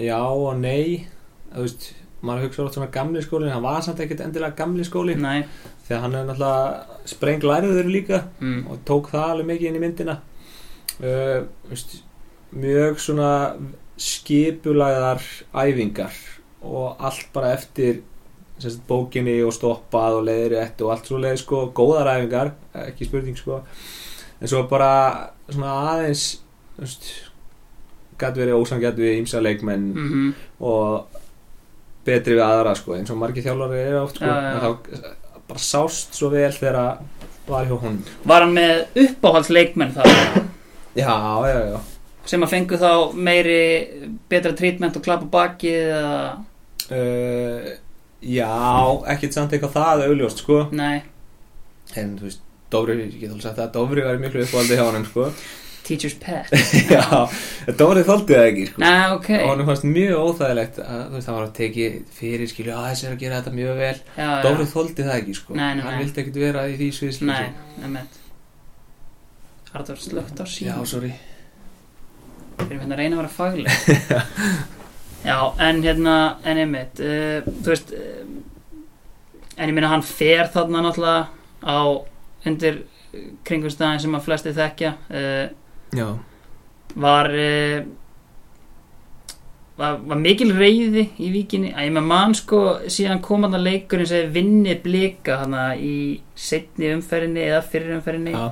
já 0.00 0.20
og 0.22 0.54
nei. 0.62 1.08
Þú 1.52 1.66
veist, 1.66 1.90
maður 2.22 2.46
hugsa 2.46 2.64
oft 2.64 2.76
svona 2.76 2.90
gamli 2.94 3.22
skólin 3.24 3.52
hann 3.52 3.64
var 3.64 3.82
samt 3.84 4.00
ekkert 4.02 4.22
endilega 4.24 4.56
gamli 4.58 4.86
skóli. 4.86 5.16
Nei, 5.18 5.42
þegar 5.86 6.04
hann 6.04 6.16
er 6.18 6.28
náttúrulega 6.28 7.00
sprenglæriður 7.12 7.90
líka 7.90 8.22
mm. 8.38 8.60
og 8.70 8.82
tók 8.88 9.10
það 9.12 9.34
alveg 9.34 9.50
mikið 9.50 9.70
inn 9.70 9.78
í 9.78 9.82
myndina. 9.82 10.18
Uh, 11.02 11.38
veist, 11.70 11.96
mjög 12.52 13.00
svona 13.02 13.32
skipulagðar 14.02 15.24
æfingar 15.54 16.14
og 16.62 17.02
allt 17.02 17.28
bara 17.34 17.52
eftir 17.56 18.02
sérst, 18.62 18.84
bókinni 18.86 19.40
og 19.42 19.54
stoppað 19.56 20.20
og 20.20 20.26
leiðir 20.28 20.60
eftir 20.62 20.86
og 20.86 20.94
allt 20.94 21.10
svo 21.10 21.18
leið 21.22 21.40
sko, 21.42 21.64
góðar 21.74 22.12
æfingar 22.14 22.52
ekki 22.86 23.08
spurning 23.08 23.38
sko. 23.38 23.62
En 24.42 24.50
svo 24.50 24.62
bara 24.70 24.92
svona 25.48 25.74
aðeins 25.92 26.26
veist, 26.78 27.10
gæti 28.20 28.44
verið 28.44 28.60
ósangjart 28.60 29.00
við 29.02 29.18
ímsa 29.22 29.42
leikmenn 29.42 29.90
Mm 29.96 30.30
og 30.62 31.21
betri 32.06 32.36
við 32.38 32.44
aðra 32.44 32.74
sko 32.78 32.96
eins 32.96 33.12
og 33.12 33.20
margir 33.20 33.44
þjálfari 33.46 33.82
eru 33.82 34.00
oft 34.02 34.18
sko. 34.18 34.28
Já, 34.28 34.34
já, 34.34 34.48
já. 34.48 34.54
en 34.54 34.62
þá 34.62 35.42
bara 35.52 35.62
sást 35.62 36.16
svo 36.18 36.30
vel 36.32 36.50
þegar 36.54 36.78
að 36.80 37.28
var 37.48 37.66
hjá 37.66 37.76
honum. 37.76 38.02
Var 38.28 38.44
hann 38.46 38.54
með 38.56 39.00
uppáhaldsleikmenn 39.04 39.94
þá 39.96 40.02
já, 41.02 41.14
já, 41.50 41.58
já. 41.72 41.80
Sem 42.30 42.44
að 42.46 42.52
fengu 42.52 42.78
þá 42.78 42.92
meiri 43.18 43.62
betra 44.30 44.54
trítment 44.58 44.98
og 44.98 45.02
klappa 45.04 45.26
bakið 45.32 45.88
eða, 45.88 46.12
uh, 46.94 47.72
já, 48.22 48.52
ekkert 49.14 49.34
samt 49.34 49.56
eitthvað 49.56 49.74
það 49.74 50.06
augljóst 50.06 50.44
sko. 50.44 50.60
Nei, 50.78 51.02
en 51.98 52.16
þú 52.20 52.30
veist, 52.30 52.46
Dófri, 52.72 52.94
ég 53.02 53.18
get 53.20 53.28
alveg 53.28 53.44
sagt 53.44 53.58
það 53.58 53.66
að 53.66 53.74
Dófri 53.74 54.04
var 54.06 54.22
miklu 54.22 54.46
uppáldi 54.46 54.78
hjá 54.78 54.86
honum 54.86 55.02
sko 55.04 55.26
teacher's 55.92 56.16
pet. 56.20 56.50
Já, 56.94 57.04
en 57.68 57.78
Dófri 57.78 58.02
þóldi 58.08 58.34
það 58.34 58.48
ekki 58.48 58.66
sko. 58.70 58.82
Nei, 58.82 58.98
ok. 59.14 59.30
Og 59.38 59.52
honum 59.52 59.70
fannst 59.70 59.86
mjög 59.88 60.26
óþægilegt 60.26 60.82
að 60.82 61.04
þú 61.04 61.16
veist, 61.16 61.28
það 61.28 61.38
var 61.38 61.46
að 61.46 61.54
teki 61.60 61.88
fyrir 62.18 62.52
skilju 62.52 62.74
að 62.74 62.88
þessi 62.90 63.08
er 63.08 63.14
að 63.14 63.22
gera 63.22 63.40
þetta 63.40 63.54
mjög 63.60 63.80
vel. 63.82 63.94
Já, 64.16 64.24
já. 64.24 64.34
Dófri 64.48 64.68
þóldi 64.72 65.06
það 65.08 65.20
ekki 65.20 65.38
sko. 65.38 65.56
Nei, 65.60 65.68
nei, 65.68 65.86
hann 65.86 65.96
nei. 65.98 66.02
vildi 66.02 66.24
ekkert 66.24 66.42
vera 66.42 66.66
í 66.68 66.76
því 66.80 66.90
sviðslu 66.98 67.38
Artur 69.72 69.96
slögt 69.96 70.36
á 70.36 70.44
já, 70.44 70.52
síðan 70.52 70.84
sorry. 70.84 71.14
Fyrir 72.58 72.82
hérna 72.82 72.92
að 72.92 72.98
reyna 73.00 73.16
að 73.16 73.20
vera 73.22 73.30
fagleg. 73.32 73.72
Já, 75.22 75.54
en 75.58 75.82
hérna 75.82 76.14
En 76.44 76.58
einmitt 76.58 76.98
uh, 76.98 77.44
Þú 77.46 77.68
veist 77.70 77.92
uh, 77.94 78.24
En 79.54 79.70
ég 79.70 79.76
meina 79.76 79.92
hann 79.92 80.02
fer 80.02 80.48
þarna 80.50 80.82
náttúrulega 80.82 81.28
Á 81.62 81.78
undir 82.48 82.80
kringumstæðin 83.46 84.00
sem 84.02 84.16
að 84.16 84.24
flesti 84.26 84.54
þekkja 84.56 84.90
uh, 85.12 85.44
já, 85.96 86.08
Var 86.94 87.30
uh, 87.32 87.84
var, 89.78 89.96
var 90.06 90.18
mikil 90.20 90.50
reyði 90.56 91.06
í 91.22 91.30
víkinni? 91.32 91.70
Að 91.72 91.86
ég 91.88 91.94
með 91.96 92.04
mann 92.10 92.34
sko 92.36 92.58
síðan 92.92 93.22
kom 93.24 93.46
hann 93.46 93.56
að 93.56 93.64
leikurinn 93.70 94.08
sem 94.10 94.28
vinni 94.34 94.74
blika 94.84 95.38
hann 95.42 95.56
í 95.80 95.94
setni 96.36 96.92
umferðinni 96.96 97.46
eða 97.48 97.62
fyrir 97.72 97.96
umferðinni 97.96 98.34
Já, 98.36 98.44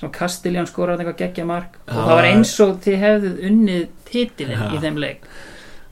sem 0.00 0.10
Kastilján 0.14 0.66
skoraði 0.70 1.04
eitthvað 1.04 1.20
geggja 1.22 1.46
mark. 1.48 1.78
Já. 1.86 1.94
og 1.94 2.02
það 2.02 2.14
var 2.18 2.28
eins 2.32 2.54
og 2.66 2.74
þið 2.84 2.98
hefðuð 3.04 3.40
unnið 3.50 3.86
titilinn 4.10 4.58
Já. 4.60 4.68
í 4.74 4.82
þeim 4.82 5.00
leik. 5.06 5.26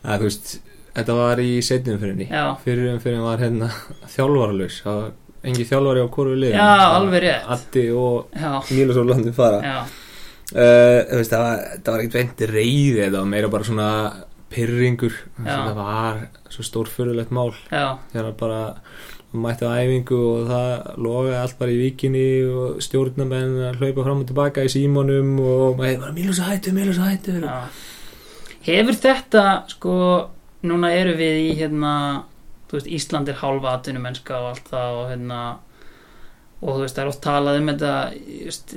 Að, 0.03 0.19
þú 0.19 0.27
veist, 0.27 0.53
þetta 0.99 1.19
var 1.23 1.41
í 1.47 1.51
setnum 1.63 1.99
fyririnni 2.03 2.27
Já, 2.27 2.45
Fyrir 2.65 2.89
umfyrin 2.97 3.23
var 3.23 3.39
hérna 3.47 3.71
þjálfaralaus. 4.17 4.83
Það 4.83 4.99
var 5.05 5.13
engi 5.53 5.65
þjálfari 5.71 6.03
á 6.03 6.09
hvoru 6.15 6.35
liðin 6.39 6.61
alveg 6.63 7.23
rétt. 7.29 7.47
Addi 7.55 7.87
og 7.95 8.35
já, 8.35 8.51
Nílas 8.75 8.99
og 8.99 9.09
Landi 9.11 9.33
fara. 9.35 9.63
Já, 9.63 9.79
uh, 10.53 11.23
það, 11.23 11.39
var, 11.39 11.65
það 11.79 11.91
var 11.93 12.03
ekkert 12.03 12.19
veint 12.21 12.45
reyði 12.53 13.01
þetta 13.01 13.17
var 13.19 13.33
meira 13.33 13.51
bara 13.53 13.69
svona 13.69 13.89
pyrringur 14.53 15.17
það 15.41 15.73
var 15.79 16.23
svo 16.53 16.67
stórfurulegt 16.67 17.33
mál. 17.35 17.53
Þegar 17.71 18.35
bara 18.41 18.61
mætti 19.33 19.65
á 19.65 19.73
æfingu 19.81 20.19
og 20.19 20.51
það 20.51 20.99
logaði 21.01 21.39
allt 21.41 21.57
bara 21.61 21.73
í 21.73 21.79
víkinni 21.81 22.27
og 22.53 22.83
stjórnamenn 22.85 23.55
að 23.71 23.81
hlaupa 23.81 24.05
fram 24.05 24.21
og 24.21 24.29
tilbaka 24.29 24.67
í 24.67 24.73
símónum 24.73 25.39
og 25.41 25.81
maður 25.81 26.03
bara 26.05 26.17
Mílus 26.19 26.43
að 26.43 26.53
hættu, 26.53 26.75
Mílus 26.77 27.01
að 27.01 27.15
hættu. 27.15 27.39
Já. 27.41 27.57
Hefur 28.67 28.99
þetta 29.07 29.47
sko 29.73 29.95
núna 30.69 30.93
eru 30.95 31.17
við 31.19 31.41
í 31.47 31.49
hérna 31.63 31.95
þú 32.69 32.79
veist, 32.79 32.93
Ísland 32.99 33.33
er 33.33 33.41
hálfa 33.41 33.77
atvinnumennska 33.79 34.37
og 34.37 34.51
allt 34.53 34.69
það 34.73 34.99
og 35.01 35.09
hérna 35.15 35.41
og 36.63 36.77
þú 36.77 36.81
veist, 36.85 36.97
það 36.97 37.03
er 37.03 37.11
oft 37.11 37.23
talað 37.25 37.59
um 37.59 37.71
þetta 37.73 37.93
just, 38.47 38.75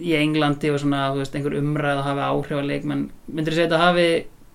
í 0.00 0.12
Englandi 0.16 0.70
og 0.72 0.80
svona, 0.80 1.06
þú 1.12 1.20
veist, 1.20 1.34
einhver 1.36 1.56
umræð 1.60 1.98
að 1.98 2.06
hafa 2.08 2.28
áhrif 2.32 2.60
á 2.60 2.64
leikmenn, 2.70 3.08
myndir 3.28 3.52
þú 3.52 3.58
segja 3.58 3.68
þetta 3.68 3.82
hafi 3.84 4.06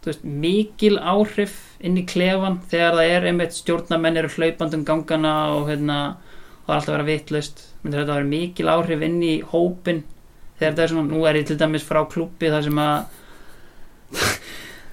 veist, 0.05 0.25
mikil 0.25 0.97
áhrif 1.01 1.55
inn 1.85 1.99
í 1.99 2.05
klefan 2.09 2.59
þegar 2.71 2.97
það 2.97 3.13
er 3.13 3.27
einmitt 3.29 3.55
stjórnamenn 3.57 4.19
eru 4.21 4.31
hlaupandi 4.33 4.79
um 4.79 4.85
gangana 4.87 5.35
og 5.55 5.69
hérna, 5.69 5.99
það 6.65 6.73
er 6.73 6.75
alltaf 6.79 6.91
að 6.91 6.97
vera 6.97 7.07
vitlaust? 7.09 7.63
Myndir 7.83 8.01
þetta 8.01 8.17
hafa 8.17 8.29
mikil 8.29 8.71
áhrif 8.73 9.05
inn 9.05 9.21
í 9.25 9.35
hópin 9.53 10.03
þegar 10.59 10.71
þetta 10.71 10.85
er 10.85 10.93
svona, 10.93 11.09
nú 11.11 11.25
er 11.25 11.39
ég 11.41 11.49
til 11.49 11.59
dæmis 11.61 11.85
frá 11.85 12.01
klubbi 12.09 12.51
þar 12.53 12.67
sem 12.67 12.81
að 12.81 12.99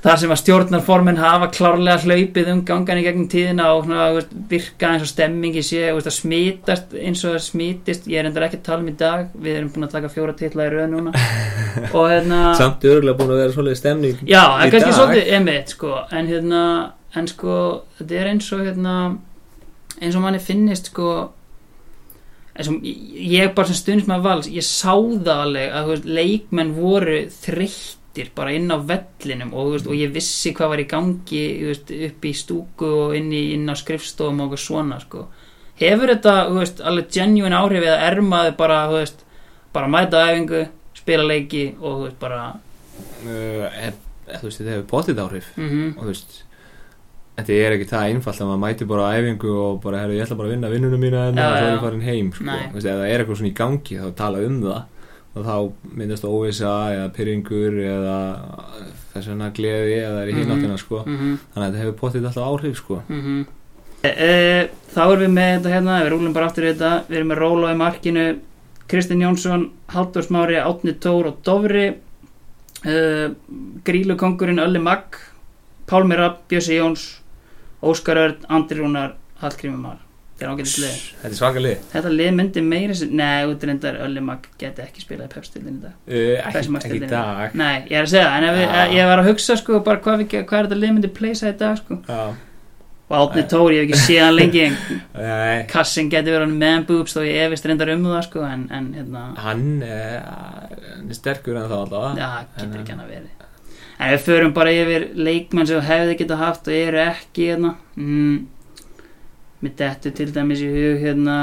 þar 0.02 0.18
sem 0.18 0.32
að 0.34 0.40
stjórnarformin 0.40 1.20
hafa 1.22 1.48
klárlega 1.54 2.02
hlaupið 2.02 2.48
um 2.52 2.62
gangan 2.66 2.98
í 2.98 3.04
gegnum 3.04 3.28
tíðina 3.30 3.68
og 3.76 3.84
svona, 3.84 4.08
veist, 4.16 4.32
virka 4.50 4.90
eins 4.90 5.04
og 5.04 5.10
stemmingi 5.12 5.62
sé 5.66 5.82
veist, 5.92 6.08
að 6.10 6.16
smitast 6.16 6.96
eins 6.98 7.22
og 7.22 7.36
það 7.36 7.44
smitist. 7.46 8.08
Ég 8.10 8.22
er 8.22 8.30
endur 8.30 8.46
ekki 8.48 8.58
að 8.58 8.64
tala 8.66 8.82
um 8.82 8.90
í 8.90 8.96
dag 8.98 9.36
við 9.36 9.60
erum 9.60 9.70
búin 9.74 9.86
að 9.86 9.94
taka 9.98 10.10
fjóra 10.12 10.34
titla 10.38 10.66
í 10.66 10.72
röð 10.72 10.88
núna. 10.94 11.12
Og 11.96 12.08
hérna 12.10 12.40
samt 12.58 12.88
örgulega 12.88 13.18
búin 13.20 13.34
að 13.34 13.44
vera 13.44 13.54
svolítið 13.54 13.78
stemning 13.82 14.24
já, 14.26 14.42
er 14.42 14.74
kannski 14.74 14.96
svolítið 14.96 15.30
emitt 15.38 15.76
sko, 15.76 15.92
en 16.10 16.32
hérna 16.32 16.64
en 17.16 17.28
sko, 17.30 17.54
þetta 18.00 18.18
er 18.18 18.32
eins 18.32 18.50
og 18.56 18.66
hérna 18.66 18.96
eins 20.00 20.18
og 20.18 20.24
manni 20.24 20.42
finnist 20.42 20.90
sko 20.90 21.14
og 21.22 21.38
ég 22.60 23.54
bara 23.56 23.70
sem 23.70 23.78
stundist 23.78 24.10
með 24.10 24.24
vals 24.26 24.48
ég 24.52 24.64
sá 24.66 24.92
það 24.92 25.38
alveg 25.46 25.72
að 25.72 25.86
veist, 25.88 26.08
leikmenn 26.18 26.74
voru 26.76 27.20
þreyttir 28.12 28.32
bara 28.34 28.52
inn 28.52 28.70
á 28.70 28.76
vellinum 28.76 29.54
og, 29.54 29.72
veist, 29.72 29.86
og 29.88 29.96
ég 29.96 30.12
vissi 30.12 30.52
hvað 30.52 30.72
var 30.72 30.82
í 30.82 30.88
gangi 30.88 31.42
veist, 31.64 31.90
upp 31.90 32.24
í 32.24 32.32
stúku 32.34 32.86
og 33.06 33.16
inn, 33.16 33.32
í, 33.32 33.54
inn 33.54 33.68
á 33.68 33.74
skrifstofum 33.74 34.40
og 34.44 34.58
svona 34.58 35.00
sko. 35.00 35.28
hefur 35.80 36.12
þetta 36.12 36.48
veist, 36.52 36.80
alveg 36.80 37.10
genuine 37.10 37.56
áhrif 37.56 37.82
eða 37.82 38.10
ermaði 38.10 38.54
bara, 38.56 38.86
þú 38.90 39.00
veist, 39.00 39.24
bara 39.72 39.88
mæta 39.88 40.26
æfingu 40.28 40.66
spila 40.94 41.24
leiki 41.24 41.74
og 41.80 42.08
bara 42.20 42.54
uh, 43.24 43.66
en, 43.80 43.94
þú 44.28 44.46
veist, 44.46 44.60
þetta 44.60 44.72
hefur 44.76 44.88
potið 44.90 45.22
áhrif. 45.24 45.52
Mhm. 45.56 45.94
Og 45.96 46.04
þú 46.04 46.12
veist 46.12 46.42
þetta 47.32 47.52
er 47.56 47.74
ekki 47.78 47.88
það 47.88 48.10
einfalt 48.12 48.40
að 48.42 48.48
maður 48.50 48.64
mæti 48.66 48.86
bara 48.86 49.08
á 49.08 49.16
æfingu 49.16 49.52
og 49.56 49.78
bara, 49.82 50.02
herru, 50.02 50.18
ég 50.18 50.26
ætla 50.26 50.36
bara 50.36 50.50
að 50.50 50.56
vinna 50.58 50.68
vinnunum 50.68 51.00
mína 51.00 51.28
en 51.30 51.40
og 51.40 51.54
svo 51.56 51.70
er 51.70 51.80
farin 51.80 52.04
heim 52.04 52.32
sko. 52.36 52.58
Það 52.76 53.06
er 53.08 53.22
eitthvað 53.22 53.38
svona 53.40 53.48
í 53.48 53.56
gangi 53.56 53.96
þá 54.02 54.10
tala 54.18 54.42
um 54.44 54.58
það 54.66 54.82
þá 55.34 55.72
myndast 55.96 56.24
óvisa 56.28 56.72
eða 56.92 57.08
pyrringur 57.16 57.72
eða 57.80 58.16
þess 59.14 59.28
vegna 59.30 59.50
gleði 59.56 59.96
eða 60.04 60.22
er 60.22 60.28
í 60.28 60.32
Mhm. 60.34 60.42
hináttina 60.44 60.78
sko. 60.78 61.02
mhm 61.06 61.38
þannig 61.54 61.66
að 61.66 61.72
þetta 61.72 61.82
hefur 61.82 61.98
potið 62.02 62.26
alltaf 62.26 62.48
áhrif 62.52 62.76
sko. 62.76 63.02
Mm 63.08 63.46
e, 64.04 64.68
þá 64.94 65.00
erum 65.06 65.20
við 65.22 65.32
með 65.32 65.50
þetta 65.62 65.72
hérna, 65.72 66.00
við 66.04 66.10
rúlum 66.12 66.32
bara 66.34 66.46
aftur 66.50 66.64
í 66.64 66.72
þetta 66.74 67.04
við 67.08 67.16
erum 67.16 67.28
með 67.28 67.38
Róla 67.38 67.72
í 67.72 67.76
markinu 67.78 68.38
Kristinn 68.88 69.20
Jónsson, 69.22 69.70
Halldór 69.88 70.22
Smári 70.26 70.56
Átni 70.58 70.92
Tór 70.98 71.26
og 71.30 71.36
Dofri 71.46 71.94
e, 72.84 73.30
Grílukongurinn 73.84 74.58
Ölli 74.58 74.82
Magg 74.82 75.16
Pálmi 75.86 76.16
Rapp, 76.18 76.48
Bjössi 76.48 76.76
Jóns 76.80 77.20
Óskar 77.82 78.16
Örn, 78.16 78.36
Andri 78.48 78.78
Rúnar 78.80 79.14
Hallgrímur 79.40 79.78
Mar 79.78 79.98
þetta 80.42 80.50
er 80.50 80.58
ágætis 80.58 80.76
lið. 80.82 81.00
Þetta 81.22 81.30
er 81.30 81.38
svaka 81.38 81.62
lið. 81.62 81.82
Þetta 81.92 82.12
lið 82.12 82.30
myndi 82.38 82.62
meira 82.66 82.94
sem, 82.98 83.10
nei, 83.18 83.48
útrindar 83.50 83.98
Ölli 84.04 84.22
Magg 84.24 84.46
geti 84.60 84.84
ekki 84.84 85.02
spilað 85.04 85.28
í 85.28 85.32
pepstildin 85.34 85.76
í 85.76 85.82
dag. 85.82 85.98
Uh, 86.06 86.38
ekki, 86.38 86.62
ekki 86.78 86.98
í 86.98 87.10
dag. 87.10 87.58
Nei, 87.58 87.74
ég 87.90 87.98
er 87.98 88.06
að 88.06 88.14
segja, 88.14 88.30
en 88.36 88.46
ef 88.48 88.56
við, 88.58 88.64
Já. 88.66 88.94
ég 88.98 89.10
var 89.12 89.22
að 89.22 89.28
hugsa 89.30 89.58
sko, 89.60 89.82
bara 89.86 90.02
hvað, 90.04 90.24
við, 90.24 90.40
hvað 90.48 90.58
er 90.58 90.70
þetta 90.70 90.80
lið 90.80 90.96
myndi 90.96 91.12
pleysa 91.18 91.52
í 91.52 91.58
dag 91.60 91.78
sko. 91.82 92.00
Já. 92.08 92.22
og 93.12 93.18
Átni 93.18 93.44
Tór, 93.44 93.74
ég 93.76 93.84
hef 93.84 93.90
ekki 93.90 94.00
séð 94.06 94.22
hann 94.24 94.38
lengi. 94.38 94.64
Kassin 95.72 96.08
getur 96.12 96.38
verið 96.38 96.56
man 96.56 96.86
boobs 96.88 97.12
þó 97.12 97.20
ég 97.26 97.44
efist 97.46 97.68
reyndar 97.68 97.92
um 97.92 98.08
það 98.08 98.22
sko 98.30 98.46
en, 98.48 98.64
en 98.72 98.88
hérna, 98.96 99.26
hann 99.44 99.66
er, 99.84 100.16
hann 100.24 101.12
er 101.12 101.18
sterkur 101.18 101.60
en 101.60 101.68
það 101.68 101.78
alltaf 101.82 102.22
já, 102.22 102.30
getur 102.56 102.80
ekki 102.80 102.96
hann 102.96 103.04
að 103.04 103.14
verið. 103.18 103.42
En 104.02 104.10
við 104.10 104.24
förum 104.24 104.54
bara 104.56 104.72
yfir 104.74 105.04
leikmenn 105.14 105.68
sem 105.68 105.84
hefði 105.84 106.16
geta 106.22 106.40
haft 106.40 106.66
og 106.66 106.74
eru 106.74 106.98
ekki 107.04 107.50
hérna. 107.52 107.76
Mm, 108.00 108.40
með 109.62 109.74
dettu 109.78 110.12
til 110.18 110.28
dæmis 110.34 110.62
í 110.64 110.68
hug 110.72 111.02
hérna 111.02 111.38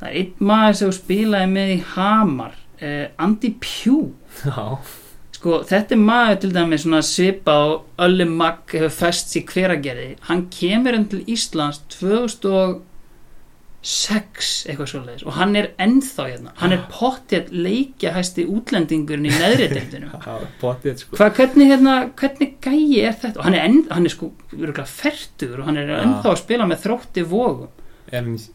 það 0.00 0.10
er 0.10 0.18
einn 0.20 0.50
maður 0.50 0.78
sem 0.80 0.92
spilaði 0.98 1.50
með 1.54 1.72
í 1.74 1.80
Hamar 1.94 2.54
uh, 2.80 3.06
Andy 3.24 3.54
Pugh. 3.60 4.12
Já, 4.44 4.78
sko 5.36 5.60
þetta 5.68 5.96
er 5.96 6.02
maður 6.02 6.40
til 6.42 6.52
dæmis 6.56 6.84
svona 6.84 7.02
svipa 7.06 7.56
og 7.68 8.04
Ölli 8.04 8.26
Magg 8.28 8.74
hefur 8.74 8.94
fest 8.94 9.36
í 9.38 9.44
hveragerði. 9.48 10.14
Hann 10.28 10.46
kemur 10.54 10.96
enn 10.96 11.08
til 11.12 11.24
Íslands 11.30 11.84
2006 13.84 14.50
eitthvað 14.70 14.88
svoleiðis. 14.90 15.24
Og 15.28 15.36
hann 15.36 15.54
er 15.60 15.68
ennþá 15.82 16.26
hérna. 16.30 16.52
Hann 16.60 16.72
er 16.72 16.84
pottið 16.92 17.50
leikjahæsti 17.52 18.46
útlendingurinn 18.48 19.28
í 19.28 19.32
neðri 19.34 19.68
deildinu 19.74 20.08
sko. 21.02 21.18
Hvernig, 21.20 21.68
hérna, 21.68 21.96
hvernig 22.16 22.54
gæi 22.64 23.04
er 23.04 23.18
þetta? 23.20 23.38
Og 23.38 23.48
hann 23.48 23.58
er, 23.58 23.66
enn, 23.68 23.82
hann 23.92 24.08
er 24.08 24.14
sko 24.14 24.30
fertugur 24.88 25.60
og 25.62 25.68
hann 25.68 25.80
er 25.82 25.92
Já. 25.92 25.98
ennþá 26.00 26.32
að 26.32 26.40
spila 26.40 26.68
með 26.70 26.86
þrótti 26.86 27.26
vógum 27.28 27.68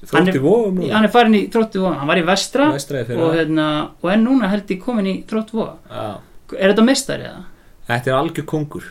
þrótti 0.08 0.42
nú? 0.78 0.90
hann 0.94 1.06
er 1.08 1.14
farin 1.14 1.38
í 1.38 1.46
þrótti 1.52 1.82
vógum, 1.82 1.98
hann 2.00 2.10
var 2.10 2.22
í 2.22 2.26
vestra 2.28 2.68
Vestræði 2.74 3.18
og, 3.18 3.32
hérna, 3.36 3.70
og 4.00 4.12
er 4.14 4.20
núna 4.22 4.50
held 4.52 4.70
ég 4.72 4.82
komin 4.84 5.10
í 5.10 5.16
þrótt 5.30 5.54
vóga 5.58 6.20
er 6.58 6.72
þetta 6.72 6.86
meistari 6.86 7.26
eða? 7.30 7.48
Þetta 7.90 8.12
er 8.12 8.16
algjör 8.20 8.46
kongur. 8.46 8.86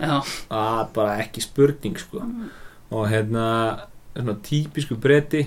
Bara 0.51 1.13
ekki 1.23 1.43
spurning 1.45 1.99
sko. 2.03 2.19
Og 2.91 3.05
hérna 3.13 3.45
típisku 4.43 4.97
breyti 4.99 5.45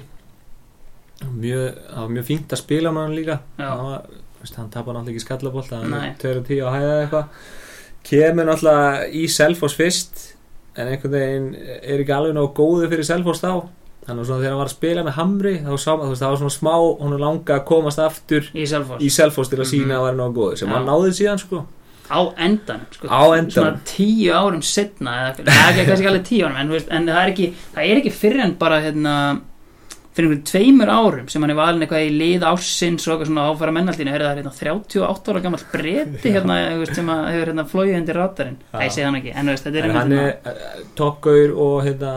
mjög, 1.30 1.76
það 1.94 2.02
var 2.02 2.10
mjög 2.18 2.26
fínt 2.26 2.54
að 2.56 2.62
spila 2.64 2.92
hann 2.96 3.16
líka. 3.16 3.40
Hann, 3.58 3.84
var, 3.86 4.06
veist, 4.42 4.56
hann 4.56 4.70
tapar 4.74 4.94
náttúrulega 4.96 5.16
ekki 5.16 5.26
skallabolt 5.26 5.70
hann 5.76 5.94
er 5.94 6.16
2-10 6.22 6.64
á 6.66 6.70
hæða 6.76 6.96
eitthvað. 7.06 7.26
Kemur 8.04 8.46
náttúrulega 8.50 9.10
í 9.14 9.28
Selfoss 9.30 9.76
fyrst 9.78 10.24
en 10.80 10.88
einhvern 10.88 11.12
veginn 11.14 11.50
er 11.84 12.00
ekki 12.02 12.16
alveg 12.16 12.34
nógu 12.38 12.54
góðu 12.58 12.90
fyrir 12.92 13.06
Selfoss 13.08 13.44
þá. 13.44 13.68
Þannig 14.02 14.24
að 14.26 14.40
þegar 14.42 14.50
hann 14.50 14.58
var 14.64 14.70
að 14.72 14.74
spila 14.74 15.04
með 15.06 15.14
Hamri 15.20 15.52
þá 15.62 15.74
sá 15.78 15.92
veist, 16.02 16.22
það 16.24 16.32
var 16.32 16.40
svona 16.42 16.56
smá 16.56 16.72
hún 17.04 17.14
er 17.14 17.20
langa 17.22 17.54
að 17.60 17.66
komast 17.70 18.00
aftur 18.02 18.48
í 18.58 18.66
Selfoss. 18.66 19.50
til 19.52 19.60
að 19.62 19.70
sína 19.70 19.86
Mhm. 19.86 20.00
að 20.00 20.06
vera 20.08 20.18
nógu 20.18 20.34
góður 20.40 20.58
sem 20.58 20.68
Já. 20.70 20.74
hann 20.74 20.86
náði 20.90 21.12
síðan 21.20 21.38
sko. 21.40 21.66
Á 22.12 22.20
endan 22.38 22.82
sko, 22.92 23.08
Á 23.08 23.22
endanum. 23.38 23.52
svona 23.52 23.80
tíu 23.86 24.34
árum 24.34 24.62
setna 24.64 25.12
eða 25.32 25.46
eða 25.46 25.70
ekki 25.70 25.86
kannski 25.86 26.08
alveg 26.10 26.26
tíu 26.26 26.44
árum 26.48 26.58
en, 26.58 26.72
en 26.90 27.06
það 27.06 27.22
er 27.24 27.32
ekki, 27.32 27.54
það 27.76 27.84
er 27.92 28.02
ekki 28.02 28.12
fyrir 28.12 28.42
en 28.44 28.56
bara 28.56 28.82
hérna, 28.82 29.42
fyrir 30.12 30.28
einhverjum 30.28 30.44
tveimur 30.52 30.90
árum 30.92 31.30
sem 31.32 31.42
hann 31.46 31.54
er 31.54 31.60
valin 31.60 31.86
eitthvað 31.86 32.08
í 32.08 32.12
lið 32.18 32.44
ársins 32.50 33.08
og 33.08 33.14
eitthvað 33.14 33.30
svona 33.32 33.46
áfæra 33.52 33.74
mennaldínu 33.78 34.12
er 34.16 34.26
það 34.26 34.42
hérna 34.42 34.54
38 34.58 35.32
ára 35.32 35.44
gammal 35.46 35.64
breyti 35.72 36.34
hérna, 36.36 36.58
sem 36.92 37.12
hefur 37.14 37.52
hérna 37.54 37.66
flóið 37.72 37.96
undir 38.02 38.20
rátarinn 38.20 38.58
það 38.74 38.86
ég 38.88 38.96
segi 38.98 39.06
hann 39.08 39.20
ekki, 39.22 39.34
en 39.40 39.52
þetta 39.56 39.74
er 39.82 39.88
en 39.90 39.96
hann 40.00 40.16
er 40.18 40.32
uh, 40.52 40.82
toppgaur 41.00 41.54
og 41.56 41.78
hérna 41.88 42.14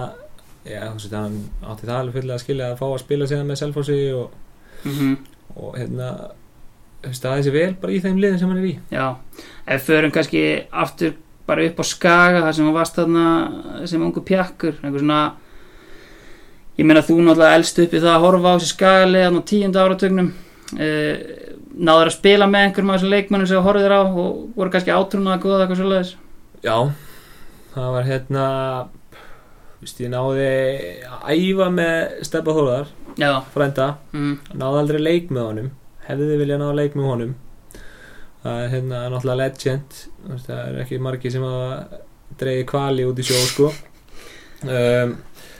já, 0.67 0.81
hann 0.89 1.37
átti 1.71 1.87
það 1.87 1.99
alveg 2.01 2.17
fyrir 2.19 2.35
að 2.35 2.43
skilja 2.45 2.71
að 2.73 2.81
fá 2.81 2.87
að 2.91 3.03
spila 3.05 3.29
síðan 3.31 3.51
með 3.53 3.61
Selfossi 3.63 4.01
og, 4.17 4.41
Mhm. 4.85 5.13
og 5.57 5.77
hérna 5.79 6.09
er 7.05 7.13
sér 7.15 7.53
vel 7.53 7.75
bara 7.81 7.93
í 7.93 8.01
þeim 8.03 8.19
liðin 8.21 8.39
sem 8.39 8.49
hann 8.51 8.59
er 8.59 8.67
í. 8.69 8.75
Já, 8.93 9.17
ef 9.67 9.87
förum 9.87 10.13
kannski 10.13 10.43
aftur 10.73 11.15
bara 11.47 11.65
upp 11.69 11.81
á 11.81 11.85
skaga 11.85 12.43
þar 12.45 12.55
sem 12.57 12.67
hún 12.67 12.77
varst 12.77 12.97
þarna 12.97 13.87
sem 13.89 14.03
ungu 14.03 14.23
pjakkur 14.25 14.79
einhver 14.83 15.03
svona 15.03 15.21
ég 16.79 16.89
meina 16.89 17.05
þú 17.05 17.21
náttúrulega 17.21 17.61
elst 17.61 17.79
upp 17.85 17.95
í 17.95 18.03
það 18.03 18.13
að 18.15 18.25
horfa 18.27 18.51
á 18.51 18.57
þessi 18.57 18.73
skagalið 18.73 19.39
á 19.39 19.49
tíunda 19.51 19.85
áratögnum 19.85 20.33
uh, 20.33 21.15
náður 21.75 22.11
að 22.11 22.17
spila 22.17 22.51
með 22.51 22.67
einhverjum 22.69 22.91
af 22.91 23.01
þessum 23.01 23.15
leikmennum 23.15 23.51
sem 23.51 23.61
þú 23.61 23.69
horfðir 23.69 23.95
á 23.95 24.01
og 24.03 24.43
voru 24.57 24.75
kannski 24.75 24.95
átrúnað 24.95 25.37
að 25.37 25.45
góða 25.45 25.63
eitthvað 25.65 25.81
svoleiðis? 25.83 26.13
Já, 26.65 26.77
það 27.75 27.97
var 27.97 28.07
hérna 28.11 28.45
Vist, 29.85 29.99
ég 30.01 30.09
náði 30.09 30.45
að 31.05 31.25
æfa 31.35 31.65
með 31.69 32.13
Steppa 32.25 32.53
Þóðar, 32.57 32.87
já, 33.21 33.31
frænda. 33.53 33.89
Mm, 34.17 34.39
náði 34.57 34.79
aldrei 34.81 35.01
leik 35.03 35.27
með 35.35 35.45
honum. 35.45 35.67
Hefði 36.07 36.29
þið 36.31 36.41
viljað 36.41 36.63
náða 36.63 36.77
leik 36.79 36.97
með 36.97 37.09
honum. 37.11 37.35
Það 38.45 38.63
er 38.63 38.73
hérna 38.73 39.03
náttúrulega 39.13 39.41
legend. 39.43 39.99
Það 40.47 40.63
er 40.63 40.79
ekki 40.87 41.01
margi 41.05 41.35
sem 41.35 41.45
að 41.45 41.99
dreiði 42.41 42.65
kvali 42.71 43.05
út 43.11 43.21
í 43.21 43.27
sjó 43.29 43.43
sko. 43.51 43.69
Um, 44.65 45.13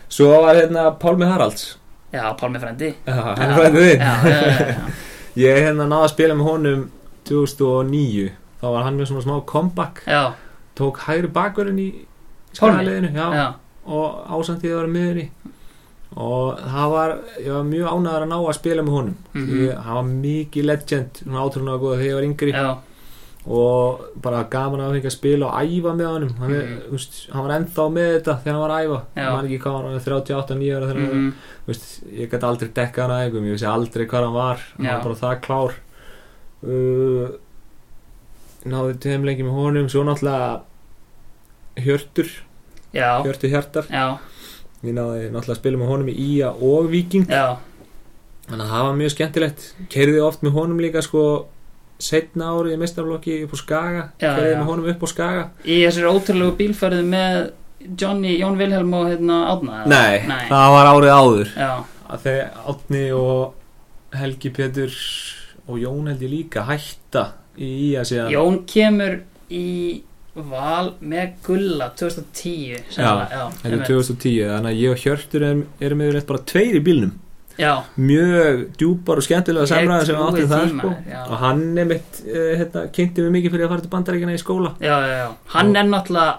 svo 0.09 0.29
var 0.43 0.55
hérna 0.59 0.91
Pálmi 1.01 1.27
Haralds. 1.29 1.77
Já, 2.15 2.29
Pálmi 2.39 2.61
frendi 2.63 2.93
já, 3.07 3.15
hann 3.39 3.55
frændið 3.59 3.89
þinn. 3.91 4.93
Ég 5.43 5.57
hérna 5.65 5.87
náði 5.91 6.07
að 6.07 6.13
spila 6.15 6.35
með 6.39 6.49
honum 6.51 6.85
2009 7.27 8.29
þá 8.61 8.67
var 8.71 8.85
hann 8.87 8.99
með 9.01 9.09
svona 9.11 9.25
smá 9.25 9.41
comeback. 9.51 10.03
Já, 10.07 10.23
tók 10.79 11.01
hægri 11.09 11.31
bakverðin 11.35 11.81
í 11.83 11.89
já, 13.35 13.47
og 13.91 14.21
ásamt 14.39 14.63
ég 14.65 14.73
að 14.77 14.81
vera 14.85 14.93
miður 14.95 15.21
í. 15.25 15.27
Og 16.15 16.61
það 16.63 16.93
var 16.95 17.13
ég 17.43 17.51
var 17.51 17.65
mjög 17.67 17.89
ánægður 17.91 18.25
að 18.25 18.31
ná 18.31 18.37
að 18.39 18.57
spila 18.61 18.83
með 18.87 18.95
honum. 19.01 19.17
Mhm. 19.35 19.55
ég, 19.65 19.79
hann 19.85 19.95
var 19.99 20.11
mikið 20.13 20.69
legend 20.71 21.23
svona 21.25 21.43
átrúna 21.43 21.79
góða 21.83 21.99
þegar 21.99 22.11
ég 22.13 22.15
var 22.21 22.29
yngri. 22.29 22.53
Já, 22.55 22.69
og 23.45 24.05
bara 24.25 24.47
gaman 24.49 24.81
að 24.81 24.95
fengja 24.95 25.11
að 25.11 25.17
spila 25.19 25.49
og 25.51 25.69
æfa 25.69 25.93
með 25.93 26.07
honum. 26.09 26.31
Hann, 26.41 26.53
mm. 26.57 26.77
veist, 26.95 27.19
hann 27.33 27.45
var 27.45 27.55
ennþá 27.59 27.85
með 27.93 28.11
þetta 28.15 28.37
þegar 28.41 28.55
hann 28.55 28.63
var 28.63 28.75
að 28.75 28.85
æfa. 28.87 29.01
Hann 29.19 29.35
var 29.35 29.49
ekki 29.49 29.59
hvað 29.65 29.75
hann 29.77 29.89
var 29.91 30.07
38-9 30.07 30.71
ára 30.79 30.95
mm, 30.95 31.27
veist, 31.69 31.89
ég 32.09 32.31
gæti 32.33 32.49
aldrei 32.49 32.71
dekka 32.79 33.05
hann 33.05 33.13
að 33.13 33.25
eitthvað 33.27 33.49
ég 33.51 33.59
vissi 33.59 33.69
aldrei 33.69 34.07
hvað 34.09 34.27
hann 34.29 34.37
var. 34.39 34.65
Hann 34.79 34.89
Já. 34.89 34.95
var 34.95 35.05
bara 35.05 35.21
það 35.21 35.43
klár. 35.45 35.77
Uh, 36.65 37.27
náði 38.65 38.97
tveim 39.05 39.29
lengi 39.29 39.45
með 39.45 39.59
honum 39.61 39.91
svo 39.93 40.07
náttúrulega 40.09 40.63
Hjörtur, 41.85 42.31
já, 42.95 43.21
Hjörtur 43.27 43.51
Hjartar. 43.53 43.89
Já, 43.91 44.17
ég 44.87 44.95
náði 44.97 45.29
náttúrulega 45.29 45.57
að 45.59 45.61
spila 45.61 45.81
með 45.83 45.91
honum 45.91 46.13
í 46.13 46.15
Ía 46.31 46.53
og 46.55 46.89
Viking 46.93 47.27
þannig 47.29 48.63
að 48.63 48.71
það 48.71 48.87
var 48.87 48.97
mjög 49.01 49.13
skemmtilegt. 49.15 49.67
Keiriði 49.93 50.23
oft 50.25 50.45
með 50.45 50.57
honum 50.57 50.81
líka 50.81 51.03
sko 51.05 51.25
setna 52.05 52.51
árið 52.55 52.75
í 52.77 52.79
meistarflokki 52.83 53.37
upp 53.47 53.55
á 53.55 53.59
Skaga 53.63 54.05
já. 54.21 54.31
með 54.39 54.65
honum 54.69 54.89
upp 54.93 55.05
á 55.05 55.09
Skaga 55.13 55.45
í 55.65 55.79
þessari 55.87 56.11
ótrúlegu 56.13 56.57
bílferðu 56.61 57.05
með 57.11 57.39
Johnny, 58.01 58.35
Jón 58.41 58.57
Vilhelm 58.61 58.95
og 58.97 59.11
hérna 59.11 59.39
Átna 59.53 59.83
eða? 59.83 59.91
Nei, 59.93 60.23
Nei. 60.31 60.47
það 60.49 60.71
var 60.77 60.91
árið 60.95 61.13
áður 61.19 61.51
já, 61.59 61.71
að 62.15 62.23
þegar 62.29 62.63
Átni 62.73 63.05
og 63.19 64.17
Helgi 64.21 64.51
Pétur 64.57 64.97
og 65.69 65.79
Jón 65.83 66.09
held 66.13 66.23
ég 66.25 66.33
líka 66.33 66.65
hætta 66.69 67.27
í 67.61 67.71
Ía 67.91 68.05
síðan 68.09 68.33
Jón 68.33 68.61
kemur 68.69 69.19
í 69.53 69.67
val 70.35 70.95
með 71.05 71.35
Gulla 71.47 71.91
2010 71.95 72.89
sennilega, 72.91 73.27
já, 73.31 73.45
Þetta 73.61 73.69
er 73.69 73.75
einmitt. 73.77 73.91
2010, 73.93 74.49
þannig 74.51 74.71
að 74.73 74.81
ég 74.81 74.95
og 74.97 75.03
Hjörtur 75.05 75.45
erum, 75.47 75.61
erum 75.87 76.03
yfirleitt 76.09 76.27
bara 76.33 76.43
tveir 76.51 76.79
í 76.81 76.83
bílnum 76.89 77.13
já, 77.59 77.73
mjög 77.97 78.65
djúpar 78.81 79.21
og 79.21 79.27
skemmtilega 79.27 79.67
Ég 79.67 79.73
samræði 79.75 80.07
sem 80.09 80.17
við 80.17 80.25
áttum 80.29 80.49
það 80.55 80.73
sko. 80.73 80.95
og 81.29 81.37
hann 81.45 81.63
er 81.79 81.85
mitt 81.93 82.23
uh, 82.27 82.49
hérna, 82.59 82.87
kynnti 82.97 83.23
mig 83.27 83.37
mikið 83.39 83.55
fyrir 83.57 83.67
að 83.69 83.75
fara 83.75 83.85
til 83.87 83.93
bandaríkina 83.95 84.35
í 84.35 84.43
skóla. 84.43 84.75
Já, 84.81 84.97
já, 85.05 85.15
já. 85.23 85.29
Hann 85.55 85.71
Og- 85.75 85.79
er 85.83 85.89
náttúrulega 85.93 86.35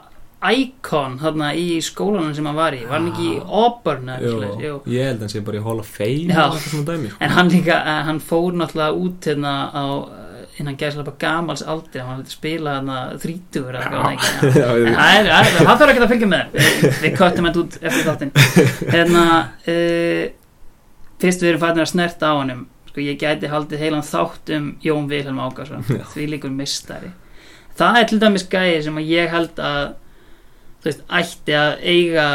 íkon 0.45 1.15
þarna 1.17 1.47
í 1.57 1.79
skólanum 1.81 2.35
sem 2.37 2.45
hann 2.45 2.57
var 2.59 2.75
í. 2.77 2.83
Var 2.85 2.99
hann 2.99 3.07
ekki 3.11 3.29
í 3.31 3.39
Auburn 3.41 4.11
ég 4.11 5.07
held 5.07 5.17
að 5.17 5.23
hann 5.25 5.31
sé 5.33 5.41
bara 5.47 5.57
í 5.57 5.63
Hall 5.65 5.79
of 5.81 5.87
Fame 5.89 6.29
sko. 6.61 7.17
en 7.19 7.29
hann 7.33 7.49
líka, 7.49 7.79
eh, 7.81 8.03
hann 8.09 8.19
fór 8.21 8.53
náttúrulega 8.53 8.93
út 8.93 9.25
hérna 9.31 9.55
á 9.73 9.85
eh, 10.05 10.61
innan 10.61 10.77
gæslega 10.77 11.05
bara 11.07 11.17
gamals 11.19 11.63
aldri. 11.63 11.99
Hann 11.99 12.19
var 12.19 12.25
að 12.25 12.35
spila 12.35 12.75
hérna 12.77 12.99
þrítugur 13.23 13.75
En 13.75 13.89
það 15.65 15.77
þarf 15.79 15.89
ekki 15.89 16.03
að 16.05 16.13
fylgja 16.13 16.29
með. 16.31 16.57
Við 17.01 17.17
köttum 17.17 17.49
þetta 17.49 17.63
út 17.63 17.77
eftir 17.81 18.05
þáttinn. 18.09 18.31
Hérna 18.93 19.23
uh, 19.65 20.23
fyrst 21.21 21.43
við 21.43 21.53
erum 21.53 21.63
fættin 21.65 21.85
að 21.85 21.91
snerta 21.91 22.31
á 22.31 22.33
honum 22.39 22.65
sko 22.89 23.03
ég 23.03 23.19
gæti 23.19 23.51
haldið 23.51 23.83
heilan 23.83 24.07
þátt 24.07 24.51
um 24.55 24.71
Jón 24.83 25.07
Vilhelm 25.11 25.39
Ákarsson 25.43 25.85
því 25.85 26.27
líkur 26.33 26.53
mistari 26.55 27.11
það 27.79 28.01
er 28.01 28.09
til 28.09 28.19
dæmis 28.23 28.47
gæði 28.51 28.81
sem 28.85 28.99
ég 29.03 29.31
held 29.33 29.59
að 29.59 29.95
þú 30.83 30.91
veist, 30.91 31.07
ætti 31.19 31.57
að 31.57 31.71
eiga 31.81 32.27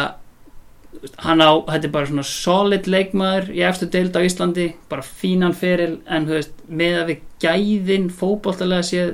hann 1.22 1.40
á, 1.40 1.50
þetta 1.68 1.86
er 1.86 1.92
bara 1.94 2.08
svona 2.10 2.26
solid 2.26 2.88
leikmaður 2.90 3.52
í 3.54 3.62
eftir 3.66 3.90
deild 3.94 4.16
á 4.18 4.26
Íslandi 4.26 4.66
bara 4.90 5.06
fínan 5.06 5.54
feril 5.56 6.00
en 6.10 6.26
þú 6.26 6.36
veist, 6.36 6.64
með 6.66 6.96
að 6.98 7.12
við 7.12 7.20
gæðin 7.44 8.08
fótboltalega 8.10 8.88
séð 8.88 9.12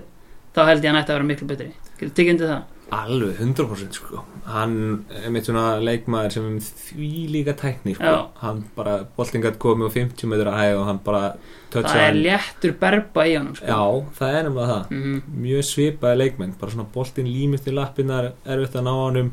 þá 0.57 0.63
held 0.71 0.81
ég 0.81 0.89
að 0.89 0.95
hann 0.95 1.03
ætti 1.03 1.13
að 1.13 1.19
vera 1.19 1.29
miklu 1.29 1.49
betri. 1.51 1.69
Getur 1.99 2.15
tekið 2.17 2.33
undir 2.33 2.53
það 2.53 2.65
alveg 2.95 3.39
100% 3.43 3.93
sko. 3.99 4.21
hann 4.47 5.05
er 5.11 5.31
mitt 5.35 5.45
svona 5.49 5.81
leikmaður 5.83 6.31
sem 6.37 6.45
er 6.57 6.61
því 6.63 7.09
líka 7.35 7.55
tækni 7.59 7.95
sko. 7.97 8.13
Hann 8.39 8.61
bara, 8.77 9.01
boltingat 9.17 9.57
komið 9.59 9.89
á 9.91 9.95
50 9.97 10.27
metra 10.31 10.53
hæg 10.55 10.77
og 10.79 10.85
hann 10.87 11.01
bara 11.05 11.33
það 11.73 11.89
er 11.97 12.05
hann. 12.05 12.21
léttur 12.23 12.77
berba 12.79 13.25
í 13.27 13.35
honum 13.37 13.57
sko. 13.57 13.67
já, 13.67 14.05
það 14.21 14.35
er 14.39 14.43
nefnilega 14.47 14.69
það 14.75 14.91
Mhm. 14.91 15.23
mjög 15.43 15.65
svipaði 15.73 16.17
leikmenn 16.23 16.55
bara 16.61 16.73
svona 16.73 16.87
boltinn 16.95 17.27
límist 17.27 17.67
í 17.67 17.75
lappinnar 17.75 18.33
erfitt 18.47 18.77
að 18.79 18.87
ná 18.87 18.95
honum 18.95 19.33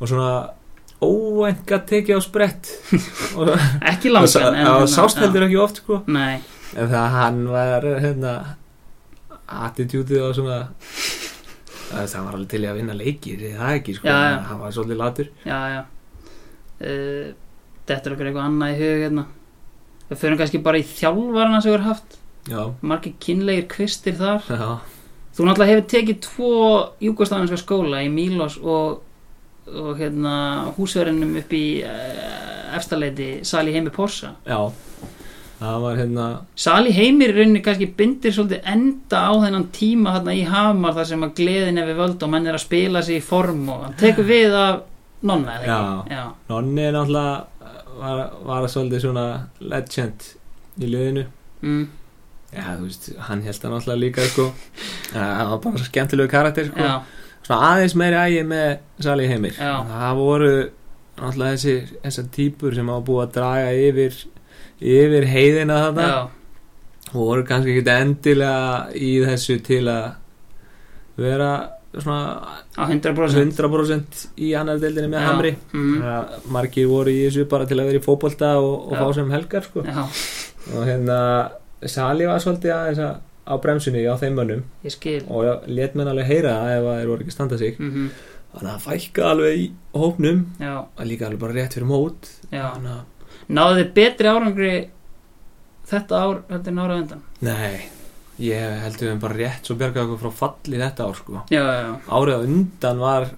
og 0.00 0.08
svona 0.08 0.30
að 1.00 1.86
tekið 1.86 2.16
á 2.16 2.20
sprett 2.20 2.72
og 3.36 3.48
ekki 3.92 4.10
langan 4.12 4.28
það 4.28 4.56
hérna, 4.56 4.86
sást 4.88 5.16
já. 5.16 5.20
heldur 5.26 5.46
ekki 5.46 5.60
oft 5.60 5.76
sko 5.84 6.02
nei, 6.06 6.40
en 6.76 6.88
það 6.88 7.08
hann 7.10 7.44
var 7.48 7.82
hérna 8.00 8.34
attitútið 9.48 10.22
og 10.28 10.34
svona 10.34 10.58
það 11.90 12.06
það 12.14 12.26
var 12.26 12.38
alveg 12.38 12.52
til 12.54 12.62
að 12.64 12.78
vinna 12.80 12.96
leikir 12.96 13.44
það 13.58 13.74
ekki 13.80 13.96
sko, 13.98 14.14
hann 14.48 14.62
var 14.62 14.76
svolítið 14.76 15.00
latur 15.00 15.30
já, 15.44 15.58
já. 15.74 15.80
Uh, 16.80 17.28
þetta 17.90 18.08
er 18.08 18.14
okkur 18.14 18.30
eitthvað 18.30 18.46
annað 18.46 18.72
í 18.72 18.80
hug 18.80 19.04
hérna. 19.04 19.26
við 20.08 20.22
förum 20.22 20.40
kannski 20.40 20.62
bara 20.64 20.80
í 20.80 20.86
þjálfarana 20.86 21.60
sem 21.60 21.70
við 21.70 21.76
erum 21.78 21.90
haft. 21.90 22.16
Já, 22.50 22.62
margir 22.80 23.12
kynlegir 23.20 23.66
kvistir 23.70 24.16
þar. 24.18 24.46
Já, 24.48 24.70
þú 25.36 25.46
náttúrulega 25.46 25.74
hefur 25.74 25.88
tekið 25.92 26.20
tvo 26.24 26.52
júgoslafinska 27.04 27.58
skóla 27.60 28.00
í 28.06 28.10
Mílos 28.12 28.56
og, 28.62 29.02
og 29.70 29.90
hérna 30.00 30.34
húsverðinum 30.78 31.36
upp 31.42 31.54
í 31.56 31.64
uh, 31.86 32.76
efstaleiti 32.78 33.30
Sali 33.46 33.74
Heimi 33.74 33.92
Porsa 33.94 34.34
já 34.46 34.70
það 35.60 35.80
var 35.84 35.98
hérna 36.00 36.26
Sali 36.56 36.92
Heimir 36.96 37.34
rauninni 37.36 37.60
kannski 37.64 37.88
bindir 37.98 38.32
svolítið 38.32 38.66
enda 38.74 39.20
á 39.28 39.32
þennan 39.44 39.66
tíma 39.76 40.14
hérna 40.16 40.34
í 40.38 40.44
Hamar 40.48 40.94
þar 40.96 41.08
sem 41.12 41.26
að 41.26 41.34
gleðin 41.40 41.80
er 41.82 41.90
við 41.90 42.00
völd 42.00 42.22
og 42.26 42.32
menn 42.32 42.48
er 42.48 42.56
að 42.56 42.64
spila 42.64 43.02
sig 43.04 43.20
í 43.20 43.24
form 43.24 43.68
og 43.74 43.84
hann 43.84 43.96
tekur 44.00 44.24
við 44.30 44.56
af 44.56 44.82
nonna 45.22 45.58
eða 45.58 45.78
ekki? 46.00 46.16
Já. 46.16 46.22
Nonni 46.48 46.84
er 46.88 46.96
náttúrulega 46.96 47.70
var, 48.00 48.22
var 48.48 48.68
svolítið 48.72 49.02
svona 49.04 49.24
legend 49.60 50.28
í 50.80 50.88
liðinu. 50.88 51.24
Mm, 51.60 51.82
já, 52.54 52.62
þú 52.78 52.86
veist, 52.86 53.08
hann 53.28 53.42
held 53.44 53.60
það 53.60 53.74
náttúrulega 53.74 54.00
líka 54.06 54.24
sko, 54.30 54.46
Já, 55.12 55.20
hann 55.20 55.50
var 55.50 55.58
bara 55.66 55.80
svo 55.82 55.88
skemmtilegu 55.90 56.30
karakter 56.32 56.70
sko. 56.70 56.80
já, 56.80 56.94
svona 57.44 57.68
aðeins 57.74 57.96
meiri 58.00 58.16
ægi 58.22 58.44
með 58.48 58.68
Sali 59.04 59.26
Heimir. 59.28 59.58
Já. 59.60 59.74
það 59.90 60.20
voru 60.22 60.52
náttúrulega 61.20 61.58
þessi, 61.58 61.74
þessar 62.06 62.30
típur 62.38 62.78
sem 62.78 62.88
hafa 62.94 63.04
búið 63.10 63.24
að 63.26 63.34
draga 63.36 63.74
yfir 63.90 64.20
yfir 64.80 65.26
heiðina 65.28 65.76
þarna. 65.86 66.06
Já, 66.08 67.10
og 67.10 67.20
voru 67.20 67.44
kannski 67.48 67.76
ekki 67.78 67.92
endilega 67.96 68.94
í 68.96 69.12
þessu 69.26 69.58
til 69.66 69.84
að 69.90 70.10
vera 71.20 71.50
svona 71.90 72.58
á 72.78 72.82
100% 72.86 73.56
100% 73.58 74.20
í 74.38 74.52
annar 74.58 74.78
deildinni 74.82 75.10
með 75.10 75.24
Já. 75.24 75.26
Hamri. 75.30 75.54
Mm, 75.74 75.96
Það- 76.04 76.50
margir 76.56 76.86
voru 76.90 77.10
í 77.10 77.24
þessu 77.26 77.48
bara 77.50 77.66
til 77.66 77.80
að 77.80 77.90
vera 77.90 77.98
í 77.98 78.04
fótbolta 78.04 78.52
og, 78.62 78.92
og 78.92 78.94
fá 78.96 79.14
sem 79.14 79.30
helgar 79.30 79.66
sko. 79.66 79.84
og 79.84 80.86
hérna 80.86 81.18
Sali 81.86 82.26
var 82.28 82.38
svolítið 82.38 82.74
aðeins 82.76 82.98
að 83.00 83.14
á 83.50 83.54
bremsunni 83.58 84.02
á 84.06 84.14
þeim 84.20 84.34
mönnum. 84.36 84.62
Ég 84.84 84.92
skil. 84.92 85.22
Og 85.32 85.64
let 85.66 85.94
menn 85.96 86.06
alveg 86.06 86.28
heyra 86.28 86.52
það 86.60 86.74
ef 86.76 86.84
að 86.84 86.98
þeir 87.00 87.08
voru 87.10 87.24
ekki 87.24 87.32
að 87.32 87.38
standa 87.38 87.58
sig. 87.58 87.78
Mm 87.80 88.10
þannig 88.50 88.72
að 88.74 88.84
fækka 88.86 89.26
alveg 89.30 89.58
í 89.60 89.66
hópnum. 89.94 90.40
Já, 90.58 90.72
og 90.82 91.06
líka 91.06 91.28
alveg 91.28 91.42
bara 91.42 91.56
rétt 91.56 91.76
fyrir 91.76 91.88
mót. 91.90 92.30
Já. 92.50 92.64
Þannig 92.74 92.94
að 92.96 93.19
náðu 93.48 93.78
þið 93.80 93.92
betri 93.98 94.28
árangri 94.32 94.72
þetta 95.90 96.20
ár 96.24 96.42
heldur 96.50 96.72
en 96.74 96.78
ára 96.84 96.98
undan? 97.02 97.22
Nei, 97.40 97.80
ég 98.38 98.78
held 98.84 99.00
við 99.02 99.18
bara 99.20 99.38
rétt 99.40 99.66
svo 99.66 99.74
bjargaði 99.80 100.06
okkur 100.06 100.22
frá 100.26 100.32
falli 100.44 100.78
þetta 100.80 101.08
ár 101.08 101.18
sko. 101.18 101.42
já, 101.50 101.60
já, 101.64 101.80
já, 101.82 101.92
árið 102.08 102.36
á 102.36 102.40
undan 102.46 102.98
var 103.02 103.28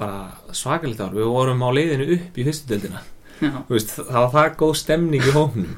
bara 0.00 0.20
svakalegt 0.56 1.00
ár. 1.04 1.12
Við 1.12 1.28
vorum 1.28 1.60
á 1.60 1.68
leiðinu 1.76 2.06
upp 2.16 2.38
í 2.40 2.44
fyrstu 2.46 2.70
deildina. 2.72 3.02
Já, 3.40 3.50
Þú 3.68 3.72
veist, 3.72 3.90
það 3.96 4.16
var 4.20 4.30
það 4.34 4.56
góð 4.60 4.72
stemning 4.76 5.22
í 5.28 5.32
hóknum. 5.32 5.76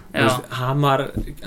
Hamar, 0.58 1.02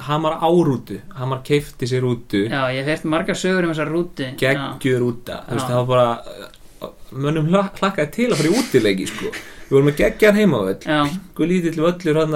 Hamar 0.08 0.36
árútu. 0.48 1.00
Hamar 1.16 1.42
keifti 1.48 1.88
sér 1.92 2.06
útu 2.08 2.46
já 2.48 2.62
ég 2.72 2.84
hef 2.84 2.92
heyrt 2.94 3.08
margar 3.12 3.36
sögur 3.40 3.68
um 3.68 3.74
þessa 3.74 3.88
rúti 3.90 4.30
já, 4.30 4.38
geggjur 4.40 5.04
úta 5.10 5.42
Þú 5.50 5.58
veist, 5.58 5.68
það 5.72 5.82
var 5.82 5.90
bara 5.92 6.92
mönnum 7.12 7.50
hla- 7.52 7.68
hlakkaði 7.80 8.12
til 8.16 8.30
að 8.32 8.38
fara 8.40 8.52
í 8.52 8.56
útileiki 8.62 9.08
sko. 9.12 9.34
Við 9.66 9.72
vorum 9.76 9.88
með 9.90 9.98
geggjar 10.02 10.34
heimavöll. 10.38 10.78
Já, 10.86 11.00
Guð 11.36 11.48
lítill 11.50 11.82
völlur 11.82 12.20
hann 12.22 12.36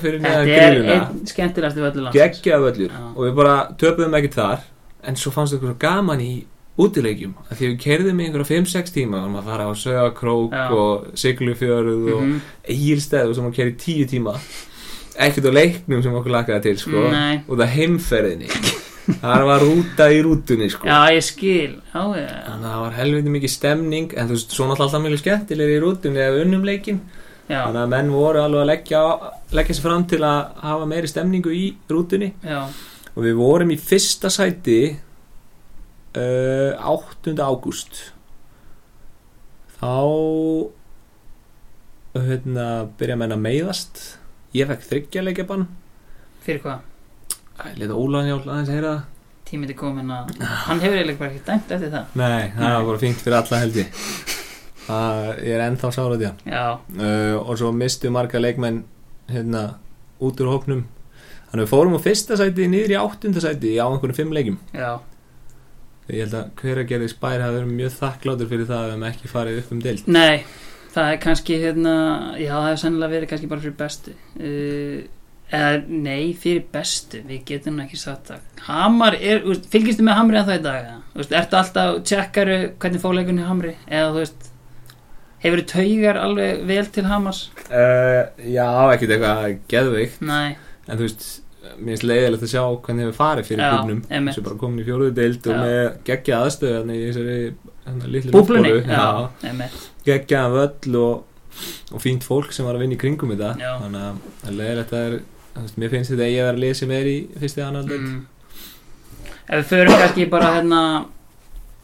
fyrir 0.00 0.24
er 0.24 0.44
grilluna. 0.50 0.92
einn 1.10 1.26
skemmtilegasti 1.26 1.80
völlu 1.80 2.02
landsins. 2.04 2.20
Geggjar 2.20 2.60
völlur. 2.60 2.90
Og 3.16 3.22
við 3.26 3.34
bara 3.34 3.56
töpuðum 3.78 4.14
ekkert 4.18 4.34
þar 4.34 4.58
en 5.06 5.16
svo 5.16 5.30
fannst 5.32 5.54
okkur 5.56 5.74
gaman 5.78 6.20
í 6.20 6.44
útileikjum. 6.78 7.32
Af 7.50 7.56
því 7.58 7.70
við 7.72 7.78
kerðum 7.80 8.18
í 8.20 8.26
einhverja 8.26 8.50
5-6 8.60 8.92
tíma 8.92 9.22
og 9.24 9.30
maður 9.32 9.46
fara 9.48 9.64
á 9.64 9.72
Sögakrók 9.72 10.52
og 10.76 11.06
Siglufjörð 11.16 12.10
og 12.12 12.22
Mhm. 12.22 12.40
Egilstæð 12.68 13.28
og 13.30 13.34
sem 13.34 13.44
maður 13.44 13.56
kerði 13.56 13.76
10 13.78 14.04
tíma. 14.12 14.34
Ekkert 15.16 15.48
á 15.48 15.52
leiknum 15.56 16.02
sem 16.02 16.12
okkur 16.12 16.30
lakaði 16.34 16.62
til 16.62 16.76
sko. 16.76 17.06
Og 17.48 17.56
það 17.56 17.72
heimferðinni 17.78 18.50
það 19.06 19.44
var 19.48 19.62
rúta 19.62 20.08
í 20.10 20.18
rútunni 20.24 20.68
sko. 20.72 20.88
Já, 20.88 20.98
ég 21.14 21.24
skil. 21.24 21.76
Já, 21.92 22.02
já, 22.18 22.26
þannig 22.48 22.66
að 22.66 22.72
það 22.72 22.82
var 22.82 22.96
helviti 22.96 23.34
mikið 23.36 23.52
stemning 23.52 24.16
en 24.16 24.28
þú 24.28 24.36
veist, 24.38 24.56
svo 24.56 24.66
náttúrulega 24.66 24.88
alltaf 24.88 25.04
mjög 25.06 25.22
skemmtilegir 25.22 25.76
í 25.76 25.84
rútunni 25.84 26.22
eða 26.24 26.42
unnum 26.42 26.66
leikin 26.66 27.00
já, 27.46 27.60
þannig 27.60 27.80
að 27.84 27.92
menn 27.94 28.12
voru 28.14 28.42
alveg 28.42 28.64
að 28.64 28.70
leggja, 28.72 29.02
leggja 29.58 29.78
sér 29.78 29.86
fram 29.86 30.06
til 30.10 30.20
að 30.26 30.40
hafa 30.66 30.90
meiri 30.90 31.12
stemningu 31.12 31.54
í 31.54 31.64
rútunni. 31.92 32.32
Já, 32.42 32.60
og 33.16 33.24
við 33.24 33.38
vorum 33.38 33.72
í 33.72 33.78
fyrsta 33.80 34.32
sæti 34.32 34.80
uh, 36.16 36.72
8. 36.76 37.36
ágúst. 37.40 38.02
Þá 39.76 39.94
hérna 42.16 42.68
byrja 42.96 43.16
menn 43.20 43.34
að 43.36 43.42
meiðast. 43.44 44.04
Ég 44.56 44.68
fekk 44.70 44.86
þryggja 44.88 45.44
bann 45.48 45.66
fyrir 46.46 46.62
hvað? 46.62 46.84
Leta 47.76 47.94
Ólan 47.96 48.26
hjálp 48.28 48.46
aðeins 48.48 48.68
að 48.70 48.76
heyra 48.76 48.90
það? 48.94 49.04
Tímið 49.46 49.70
er 49.72 49.78
komin 49.78 50.10
að 50.10 50.32
Hann 50.66 50.80
hefur 50.82 50.96
eiginlega 50.98 51.20
bara 51.20 51.30
ekki 51.30 51.44
dæmt 51.46 51.70
eftir 51.76 51.92
það. 51.92 52.06
Nei, 52.18 52.42
það 52.56 52.62
Nei. 52.64 52.72
var 52.76 52.86
bara 52.88 53.02
fínt 53.04 53.20
fyrir 53.22 53.36
alla 53.38 53.60
held 53.62 53.78
ég. 53.78 54.02
Það, 54.86 55.30
Ég 55.46 55.54
er 55.56 55.62
ennþá 55.66 55.90
sárað 55.94 56.22
í 56.22 56.26
hann 56.28 56.52
Já, 56.52 56.64
uh, 56.98 57.36
og 57.42 57.56
svo 57.58 57.72
mistu 57.74 58.10
marga 58.14 58.38
leikmenn 58.42 58.82
hérna 59.30 59.62
út 60.22 60.40
úr 60.42 60.50
hópnum. 60.52 60.84
Þannig 61.50 61.56
að 61.58 61.64
við 61.64 61.72
fórum 61.72 61.96
á 61.98 62.00
fyrsta 62.04 62.38
sæti 62.38 62.68
niður 62.70 62.94
í 62.94 62.98
áttunda 63.00 63.42
sæti 63.42 63.72
á 63.78 63.86
einhvern 63.86 64.14
fimm 64.18 64.32
leikim 64.34 64.58
já, 64.74 64.98
ég 66.10 66.22
held 66.26 66.36
að 66.38 66.48
hver 66.60 66.80
að 66.82 66.88
gerði 66.92 67.08
spær 67.10 67.42
hafi 67.42 67.56
verið 67.60 67.74
mjög 67.80 67.92
þakkláttur 67.96 68.50
fyrir 68.50 68.68
það 68.68 68.78
að 68.78 68.86
við 68.86 68.94
hefum 68.96 69.06
ekki 69.10 69.30
farið 69.32 69.60
upp 69.62 69.74
um 69.76 69.82
deild. 69.86 70.08
Nei 70.10 70.36
Það 70.96 71.10
er 71.12 71.18
kannski 71.20 71.56
hérna 71.60 71.94
Já, 72.40 72.52
það 72.54 72.66
hefur 72.70 72.80
sennilega 72.82 73.12
verið 73.12 73.30
kannski 73.32 73.48
bara 73.50 73.64
fyrir 73.66 73.76
bestu. 73.82 74.14
Uh, 74.38 75.00
eða 75.54 75.84
nei, 75.86 76.34
fyrir 76.38 76.64
bestu. 76.72 77.22
Við 77.26 77.44
getum 77.52 77.78
ekki 77.84 78.00
sagt 78.00 78.32
það. 78.32 78.44
Hamar 78.66 79.16
er, 79.20 79.44
veist, 79.46 79.68
fylgistu 79.70 80.06
með 80.06 80.20
Hamri 80.20 80.40
en 80.40 80.48
það 80.48 80.58
í 80.58 80.66
dag 80.66 80.90
veist, 81.14 81.32
ertu 81.38 81.60
alltaf, 81.60 82.02
tjekkaru 82.08 82.58
hvernig 82.82 83.02
fóleikunni 83.02 83.46
Hamri? 83.46 83.76
Eða 83.86 84.12
þú 84.12 84.22
veist 84.24 84.52
hefur 85.44 85.62
þú 85.62 85.66
taugar 85.70 86.20
alveg 86.20 86.62
vel 86.68 86.86
til 86.94 87.06
Hamars? 87.06 87.42
Uh, 87.68 88.22
Já, 88.42 88.68
ekkert 88.94 89.16
eitthvað 89.16 89.58
geðveikt. 89.70 90.22
Nei, 90.26 90.56
en 90.86 90.98
þú 90.98 91.06
veist, 91.06 91.28
mér 91.76 91.92
finnst 91.92 92.06
leiðilegt 92.06 92.44
að 92.46 92.52
sjá 92.52 92.62
hvernig 92.86 93.06
hefur 93.06 93.16
farið 93.16 93.48
fyrir 93.50 93.72
klubnum 93.72 94.02
þessu 94.08 94.44
bara 94.46 94.58
komin 94.60 94.82
í 94.82 94.86
fjóruðu 94.86 95.14
deild 95.16 95.48
og 95.50 95.56
Já. 95.56 95.62
með 95.62 95.80
geggja 96.06 96.42
aðstöðu 96.44 96.94
í 96.94 97.00
þessari 97.08 97.38
litlu 98.12 98.34
búblunni 98.34 99.70
geggjaðan 100.06 100.54
völl 100.54 101.00
og, 101.00 101.24
og 101.90 102.02
fínt 102.04 102.26
fólk 102.26 102.54
sem 102.54 102.68
var 102.68 102.78
að 102.78 102.84
vinna 102.84 102.96
í 102.96 103.00
kringum 103.02 103.34
þetta 103.34 103.72
þannig 103.82 104.04
að 104.04 104.48
er 104.50 104.56
leiðilegt 104.60 104.94
að 104.94 104.96
það 104.96 105.08
er 105.08 105.18
veist, 105.64 105.76
mér 105.80 105.92
finnst 105.92 106.12
þetta 106.12 106.26
að 106.26 106.38
vera 106.38 106.54
að 106.54 106.62
lesa 106.64 106.88
meir 106.90 107.10
í 107.10 107.18
fyrstu 107.40 107.64
annan 107.64 107.90
deild. 107.90 108.08
Mm. 108.08 108.24
ef 109.46 109.60
við 109.60 109.68
förum 109.72 110.00
kannski 110.00 110.28
bara 110.32 110.54
hérna 110.56 110.80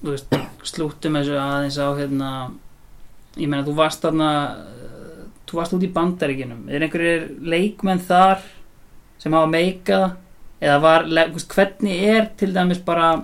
veist, 0.03 0.39
slúttum 0.66 1.18
þessu 1.18 1.39
aðeins 1.39 1.79
á 1.79 1.89
hérna 1.99 2.31
ég 3.37 3.49
meina 3.49 3.64
þú 3.66 3.77
varst 3.79 4.05
þarna 4.05 4.33
þú 5.49 5.61
varst 5.61 5.77
út 5.77 5.85
í 5.85 5.93
bandaríkinum 5.93 6.68
er 6.73 6.87
einhverjir 6.87 7.31
leikmenn 7.45 8.03
þar 8.03 8.43
sem 9.23 9.35
hafa 9.37 9.51
meikað? 9.51 10.09
Eða 10.62 10.79
var, 10.83 11.07
hvernig 11.51 12.03
er 12.07 12.29
til 12.39 12.53
dæmis 12.55 12.81
bara 12.87 13.16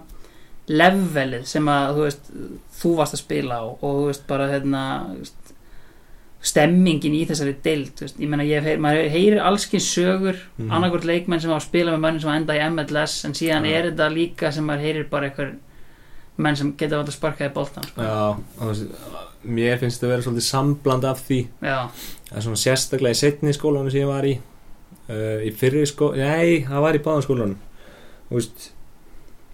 levelið 0.68 1.44
sem 1.48 1.68
að 1.70 1.92
þú 1.96 2.04
veist 2.04 2.32
þú 2.80 2.94
varst 2.98 3.16
að 3.16 3.22
spila 3.22 3.60
á? 3.62 3.64
Og 3.66 4.00
þú 4.00 4.06
veist 4.08 4.26
bara 4.30 4.48
hérna 4.50 4.82
stemmingin 6.40 7.14
í 7.18 7.24
þessari 7.26 7.56
deild 7.64 7.98
veist, 8.00 8.18
ég 8.22 8.28
meina 8.30 8.44
ég 8.46 8.60
hef 8.62 8.68
heyr, 8.70 8.78
maður 8.82 9.08
heyrir 9.10 9.40
allskins 9.42 9.88
sögur 9.94 10.36
Mhm. 10.58 10.70
annarkvort 10.70 11.04
leikmenn 11.04 11.40
sem 11.40 11.50
hafa 11.50 11.66
spilað 11.66 11.96
með 11.96 12.04
mönnum 12.04 12.20
sem 12.20 12.30
endað 12.30 12.60
í 12.60 12.66
MLS 12.70 13.24
en 13.24 13.32
síðan 13.34 13.66
Já. 13.66 13.72
er 13.78 13.90
þetta 13.90 14.08
líka 14.14 14.52
sem 14.52 14.64
maður 14.66 14.84
heyrir 14.86 15.08
bara 15.10 15.26
einhver 15.30 15.54
menn 16.38 16.56
sem 16.56 16.72
geta 16.78 16.96
alltaf 17.00 17.14
sparkað 17.18 17.50
í 17.50 17.54
boltan 17.54 17.82
sko. 17.88 18.00
Já, 18.02 18.36
mér 19.44 19.78
finnst 19.80 19.98
þetta 20.00 20.06
að 20.06 20.12
vera 20.14 20.22
svolítið 20.22 20.46
sambland 20.46 21.04
af 21.04 21.24
því 21.26 21.40
er 21.62 22.40
sérstaklega 22.54 23.10
í 23.10 23.18
setni 23.18 23.52
skólanum 23.52 23.90
sem 23.90 24.00
ég 24.00 24.06
var 24.06 24.22
í 24.24 24.38
uh, 25.10 25.42
í 25.42 25.50
fyrri 25.56 25.82
skó 25.86 26.12
nei, 26.14 26.64
það 26.68 26.80
var 26.84 26.94
í 26.94 27.02
báðum 27.02 27.22
skólanum 27.26 27.56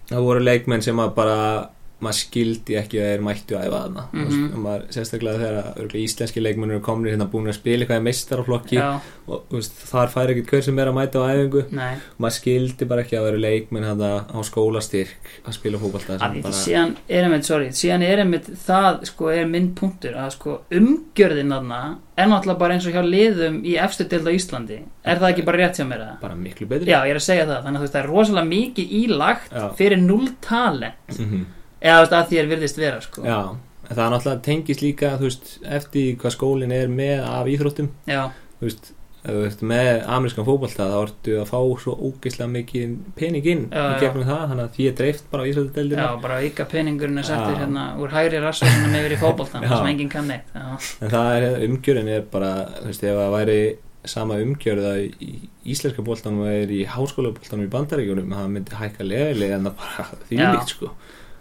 það 0.09 0.21
voru 0.27 0.39
leikmenn 0.43 0.83
sem 0.85 0.99
að 1.01 1.13
bara 1.15 1.69
maður 2.03 2.17
skildi 2.19 2.75
ekki 2.75 2.99
að 2.99 3.09
þeir 3.11 3.21
mættu 3.23 3.55
að 3.55 3.65
æfa 3.69 3.77
þarna 3.85 4.03
mm. 4.11 4.25
-hmm. 4.27 4.63
maður, 4.65 4.81
sérstaklega 4.91 5.39
þegar 5.41 5.93
íslenski 6.01 6.41
leikmenn 6.43 6.73
eru 6.75 6.83
komin 6.83 7.11
hérna 7.13 7.27
búin 7.31 7.47
að 7.47 7.55
spila 7.55 7.85
eitthvað 7.85 8.01
í 8.01 8.05
meistaraflokki 8.09 8.79
já, 8.79 8.87
og 9.31 9.45
veist, 9.55 9.77
þar 9.91 10.11
fær 10.11 10.33
ekkert 10.33 10.51
hver 10.51 10.65
sem 10.67 10.81
er 10.83 10.91
að 10.91 10.97
mæta 10.99 11.23
á 11.23 11.31
æfingu 11.31 11.63
nei 11.71 11.93
maður 12.19 12.37
skildi 12.39 12.89
bara 12.91 13.05
ekki 13.05 13.19
að 13.19 13.27
vera 13.29 13.43
leikmenn 13.45 13.87
hérna 13.87 14.11
á 14.27 14.39
skólastyrk 14.43 15.31
að 15.45 15.57
spila 15.57 15.81
fótballta 15.81 16.19
að 16.19 16.37
því 16.41 16.53
síðan 16.59 16.95
er 17.07 17.29
einmitt, 17.29 17.47
sorry 17.47 17.71
síðan 17.71 18.07
er 18.09 18.23
einmitt, 18.25 18.51
það 18.67 19.05
sko 19.11 19.31
er 19.31 19.49
minn 19.55 19.71
punktur 19.77 20.19
að 20.19 20.35
sko 20.35 20.59
umgjörðin 20.75 21.55
þarna 21.55 21.81
er 22.15 22.31
náttúrulega 22.31 22.59
bara 22.59 22.75
eins 22.75 22.85
og 22.87 22.95
hjá 22.95 23.03
liðum 23.03 23.61
í 23.67 23.75
efstu 23.79 24.05
deild 24.11 24.27
á 24.27 24.31
Íslandi, 24.35 24.79
er 25.03 25.19
það 25.19 25.31
ekki 25.33 25.47
bara 25.47 25.63
rétt 25.63 25.79
hjá 25.79 25.87
mér 25.87 26.03
það? 26.03 26.15
bara 26.21 26.39
miklu 26.39 26.67
betri 26.69 26.91
Já, 26.91 27.01
ég 27.03 27.15
er 27.15 27.19
að 27.19 27.27
segja 27.27 27.47
það, 27.49 27.65
þannig 27.65 27.81
að 27.81 27.91
það 27.91 28.01
er 28.01 28.09
rosalega 28.11 28.51
mikið 28.51 28.95
ílagt 29.01 29.51
Já. 29.51 29.65
fyrir 29.79 30.03
null 30.03 30.31
talent 30.43 31.19
mm 31.19 31.45
eða 31.85 32.01
þú 32.01 32.03
veist 32.03 32.17
að 32.17 32.27
því 32.31 32.41
er 32.41 32.51
virðist 32.51 32.81
vera 32.81 33.05
sko. 33.05 33.23
Já, 33.29 33.39
en 33.85 33.93
það 33.93 34.03
er 34.07 34.13
náttúrulega 34.15 34.45
tengist 34.49 34.83
líka 34.83 35.15
þú 35.21 35.29
veist, 35.29 35.55
eftir 35.79 36.11
hvað 36.21 36.37
skólinn 36.39 36.75
er 36.75 36.91
með 36.91 37.25
af 37.29 37.49
íþróttum. 37.53 37.91
Já, 38.09 38.21
þú 38.59 38.69
veist, 38.69 38.91
ef 39.25 39.33
þú 39.33 39.43
ert 39.47 39.63
með 39.65 39.91
amerískan 40.15 40.45
fótbolta 40.45 40.85
þá 40.91 40.97
ertu 40.99 41.37
að 41.41 41.47
fá 41.49 41.57
svo 41.81 41.95
ógeðslega 41.97 42.51
mikið 42.51 42.91
pening 43.17 43.47
inn 43.49 43.63
Já, 43.71 43.85
í 43.95 43.95
gegnum 44.03 44.27
það 44.27 44.43
þannig 44.51 44.65
að 44.65 44.75
því 44.75 44.85
er 44.89 44.97
dreift 44.99 45.25
bara 45.31 45.45
á 45.45 45.49
íþróttadeildina 45.49 46.05
já, 46.05 46.11
bara 46.21 46.37
auka 46.43 46.67
peningurinn 46.69 47.21
er 47.21 47.27
settur 47.29 47.57
hérna 47.57 47.85
úr 48.01 48.13
hægri 48.13 48.43
rassvöldunum 48.43 48.99
yfir 48.99 49.15
í 49.15 49.19
fótboltan 49.23 49.65
Já. 49.65 49.71
sem 49.73 49.89
enginn 49.89 50.13
kann 50.13 50.29
neitt 50.29 50.53
já, 50.53 50.67
en 51.01 51.13
það 51.15 51.31
er, 51.39 51.47
umgjörðin 51.65 52.13
er 52.19 52.29
bara 52.35 52.53
þú 52.75 52.91
veist, 52.91 53.07
ef 53.09 53.19
það 53.21 53.35
væri 53.39 53.59
sama 54.05 54.37
umgjörða 54.45 54.93
í 55.01 55.31
íslenska 55.73 56.05
boltanum 56.05 56.45
og 56.45 56.51
er 56.53 56.73
í 56.77 56.83
háskóla 56.85 57.33
boltanum 57.33 57.65
í 57.65 57.71
bandaríkjunum 57.73 58.35
það 58.37 58.51
myndi 58.53 58.77
hækka 58.77 59.07
leðileg 59.09 59.55
en 59.57 59.69
það 59.71 59.79
bara 59.81 60.09
því 60.29 60.41
líkt 60.43 60.75
sko 60.75 60.91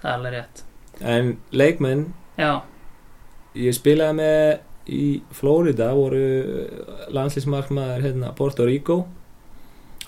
það 0.04 0.10
er 0.10 0.14
alveg 0.18 0.36
rétt. 0.36 0.62
En 1.00 1.30
leikmenn, 1.50 2.06
já, 2.38 2.52
ég 3.58 3.74
spilaði 3.74 4.18
með 4.20 4.94
í 4.94 5.04
Flórida 5.32 5.88
voru 5.96 6.24
landslýsmarkmaður 7.14 8.04
hérna, 8.04 8.34
Puerto 8.36 8.66
Rico. 8.68 9.04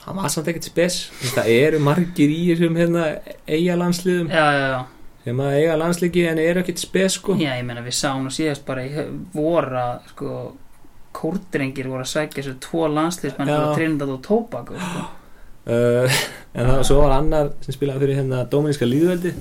Hann 0.04 0.20
var 0.20 0.30
samt 0.30 0.52
ekkert 0.52 0.68
spes. 0.68 0.98
Það 1.32 1.48
eru 1.54 1.80
margir 1.82 2.30
í 2.30 2.42
þessum 2.52 2.76
hérna, 2.78 3.08
eiga 3.48 3.78
landsliðum 3.80 4.28
já, 4.30 4.44
já, 4.54 4.68
já. 4.76 4.84
Sem 5.26 5.40
að 5.42 5.56
eiga 5.58 5.78
landsliki 5.80 6.22
en 6.30 6.38
eru 6.38 6.60
ekkert 6.62 6.78
spes 6.78 7.16
sko. 7.18 7.34
Já, 7.40 7.56
ég 7.56 7.64
meina 7.66 7.82
við 7.82 7.96
sáum 7.98 8.22
nú 8.22 8.30
síðast 8.30 8.62
bara 8.68 8.84
í 8.86 9.08
voru 9.32 9.88
sko 10.12 10.36
kórdrengir 11.16 11.88
voru 11.90 12.04
að 12.04 12.12
sækja 12.12 12.42
þessu 12.42 12.56
tvo 12.62 12.88
landsliðsmenn 12.92 13.50
Já. 13.50 13.56
frá 13.56 13.76
Trinidad 13.78 14.12
og 14.12 14.20
Tobago 14.24 14.76
sko. 14.76 15.04
uh, 15.72 16.18
en 16.56 16.70
það 16.70 16.82
svo 16.88 16.98
var 17.02 17.16
annar 17.18 17.52
sem 17.64 17.76
spilaði 17.76 18.04
fyrir 18.04 18.20
hérna 18.20 18.42
Dominíska 18.52 18.88
líðveldi 18.88 19.32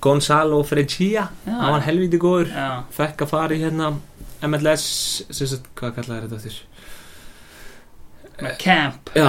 Gonzalo 0.00 0.62
Freccia 0.64 1.26
Já. 1.46 1.52
hann 1.52 1.72
var 1.74 1.84
helviti 1.84 2.18
góður. 2.18 2.48
Fekk 2.96 3.24
að 3.26 3.32
fara 3.34 3.54
í 3.56 3.60
hérna 3.60 3.90
MLS 4.48 4.86
sagt, 5.30 5.66
hvað 5.76 5.94
kallaði 5.98 6.28
þetta 6.28 6.42
þér? 6.46 6.58
Camp 8.58 9.10
Já. 9.12 9.26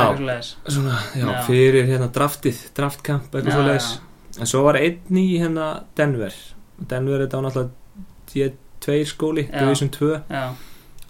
svona, 0.72 0.96
já, 1.20 1.28
fyrir 1.44 1.84
hérna 1.90 2.08
draftið 2.16 2.62
draftkamp, 2.78 3.34
en 3.36 4.48
svo 4.48 4.62
var 4.64 4.78
einn 4.80 5.18
í 5.20 5.26
hérna 5.42 5.84
Denver. 6.00 6.32
Denver 6.80 7.26
þetta 7.26 7.42
var 7.42 7.50
náttúrulega 7.50 8.56
D2 8.82 9.02
skóli. 9.12 9.44
Division 9.52 9.90
2 9.92 10.14
Já, 10.32 10.46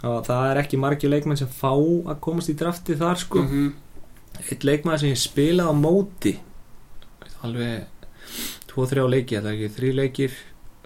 og 0.01 0.26
það 0.26 0.47
er 0.49 0.62
ekki 0.64 0.80
margir 0.82 1.14
leikmenn 1.14 1.38
sem 1.38 1.47
fá 1.47 1.70
að 1.78 2.18
komast 2.26 2.49
í 2.49 2.57
draftið 2.57 2.97
þar 3.03 3.22
sko. 3.22 3.43
Mhm, 3.45 3.70
eitt 4.49 4.66
leikmaður 4.66 5.03
sem 5.03 5.14
ég 5.14 5.22
spilaði 5.22 5.70
á 5.70 5.76
móti 5.78 6.34
alveg 7.43 7.86
2-3 8.72 9.05
leiki, 9.11 9.36
þetta 9.38 9.51
er 9.51 9.57
ekki 9.57 9.76
þrý 9.78 9.91
leikir 9.99 10.36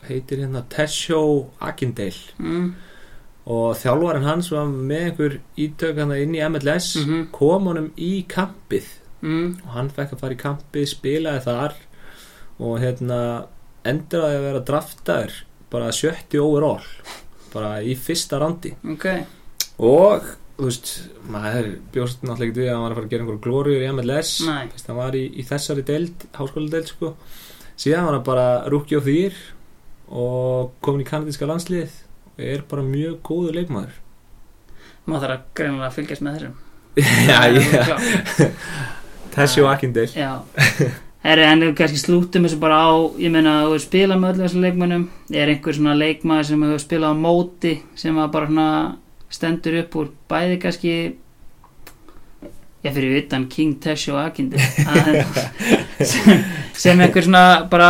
heitir 0.07 0.41
hérna 0.43 0.61
Tessjó 0.69 1.19
Akindale 1.65 2.35
mm, 2.39 2.67
og 3.49 3.75
þjálfarinn 3.77 4.25
hans 4.25 4.49
var 4.53 4.69
með 4.69 5.03
einhver 5.09 5.35
ítök 5.61 5.99
hann 6.01 6.13
inn 6.17 6.35
í 6.37 6.43
MLS 6.49 6.91
Mhm. 7.03 7.27
kom 7.31 7.65
honum 7.69 7.91
í 7.97 8.25
kampið. 8.29 8.87
Mm, 9.21 9.57
og 9.65 9.71
hann 9.77 9.89
fekk 9.89 10.13
að 10.15 10.19
fara 10.21 10.33
í 10.33 10.41
kampið, 10.41 10.87
spilaði 10.91 11.43
þar 11.45 11.73
og 12.59 12.79
hérna 12.81 13.19
endraði 13.85 14.37
að 14.39 14.45
vera 14.47 14.63
draftaður 14.65 15.35
bara 15.71 15.91
sjötti 15.93 16.39
overall 16.41 16.81
bara 17.53 17.79
í 17.81 17.95
fyrsta 17.95 18.39
randi. 18.41 18.73
Ok. 18.91 19.05
Og 19.79 20.23
þú 20.57 20.65
veist, 20.69 20.91
maður 21.29 21.69
bjóst 21.93 22.21
náttúrulega 22.23 22.49
ekki 22.49 22.59
við 22.61 22.69
að 22.69 22.73
hann 22.75 22.83
var 22.85 22.91
að 22.91 22.95
fara 22.99 23.05
að 23.05 23.09
gera 23.13 23.23
einhverju 23.25 23.43
glóriur 23.45 23.81
í 23.83 23.89
MLS 23.93 24.31
Nei. 24.45 24.67
fyrst 24.71 24.87
hann 24.87 24.97
var 25.01 25.17
í, 25.19 25.23
í 25.35 25.43
þessari 25.43 25.83
deild, 25.85 26.25
háskóla 26.37 26.69
deild 26.71 26.87
sko 26.93 27.09
síðan 27.79 28.07
var 28.07 28.17
hann 28.17 28.25
bara 28.25 28.47
of 28.65 28.87
the 28.89 29.11
year 29.11 29.35
og 30.07 30.73
komin 30.85 31.05
í 31.05 31.07
kanadíska 31.07 31.47
landsliðið 31.49 31.95
og 32.35 32.43
er 32.43 32.61
bara 32.69 32.83
mjög 32.85 33.17
góður 33.25 33.57
leikmaður. 33.59 33.95
Maður 35.05 35.25
þarf 35.25 35.35
að 35.35 35.47
greinilega 35.57 35.89
að 35.89 35.97
fylgjast 35.99 36.25
með 36.25 36.37
þessum 36.37 36.61
já, 37.29 37.35
Það 37.35 37.45
er 37.45 37.57
já, 37.89 37.97
þessi 39.35 39.63
og 39.63 39.71
Akindel. 39.73 40.07
Já. 40.15 40.31
Herri, 41.25 41.43
en 41.49 41.63
við 41.63 41.73
kannski 41.79 41.99
slútum 41.99 42.45
þessu 42.45 42.61
bara 42.61 42.77
á 42.85 42.93
ég 43.19 43.33
meina, 43.33 43.57
þú 43.65 43.73
hefur 43.73 43.83
spilað 43.83 44.21
með 44.21 44.31
öllum 44.31 44.45
þessum 44.45 44.65
leikmönnum. 44.65 45.05
Er 45.33 45.51
einhver 45.51 45.75
svona 45.75 45.97
leikmaður 45.97 46.49
sem 46.51 46.65
hefur 46.67 46.83
spilað 46.85 47.17
á 47.17 47.23
móti 47.25 47.73
sem 47.97 48.19
að 48.21 48.31
bara 48.35 48.49
svona 48.51 48.69
stendur 49.33 49.79
upp 49.81 49.97
úr? 49.99 50.11
Bæði 50.31 50.59
kannski 50.63 50.93
já, 52.85 52.91
fyrir 52.93 53.17
utan 53.23 53.47
King 53.49 53.79
Tesh 53.81 54.13
og 54.13 54.21
Akindi 54.21 54.61
sem, 56.01 56.43
sem 56.83 57.01
einhver 57.01 57.25
svona 57.25 57.45
bara, 57.71 57.89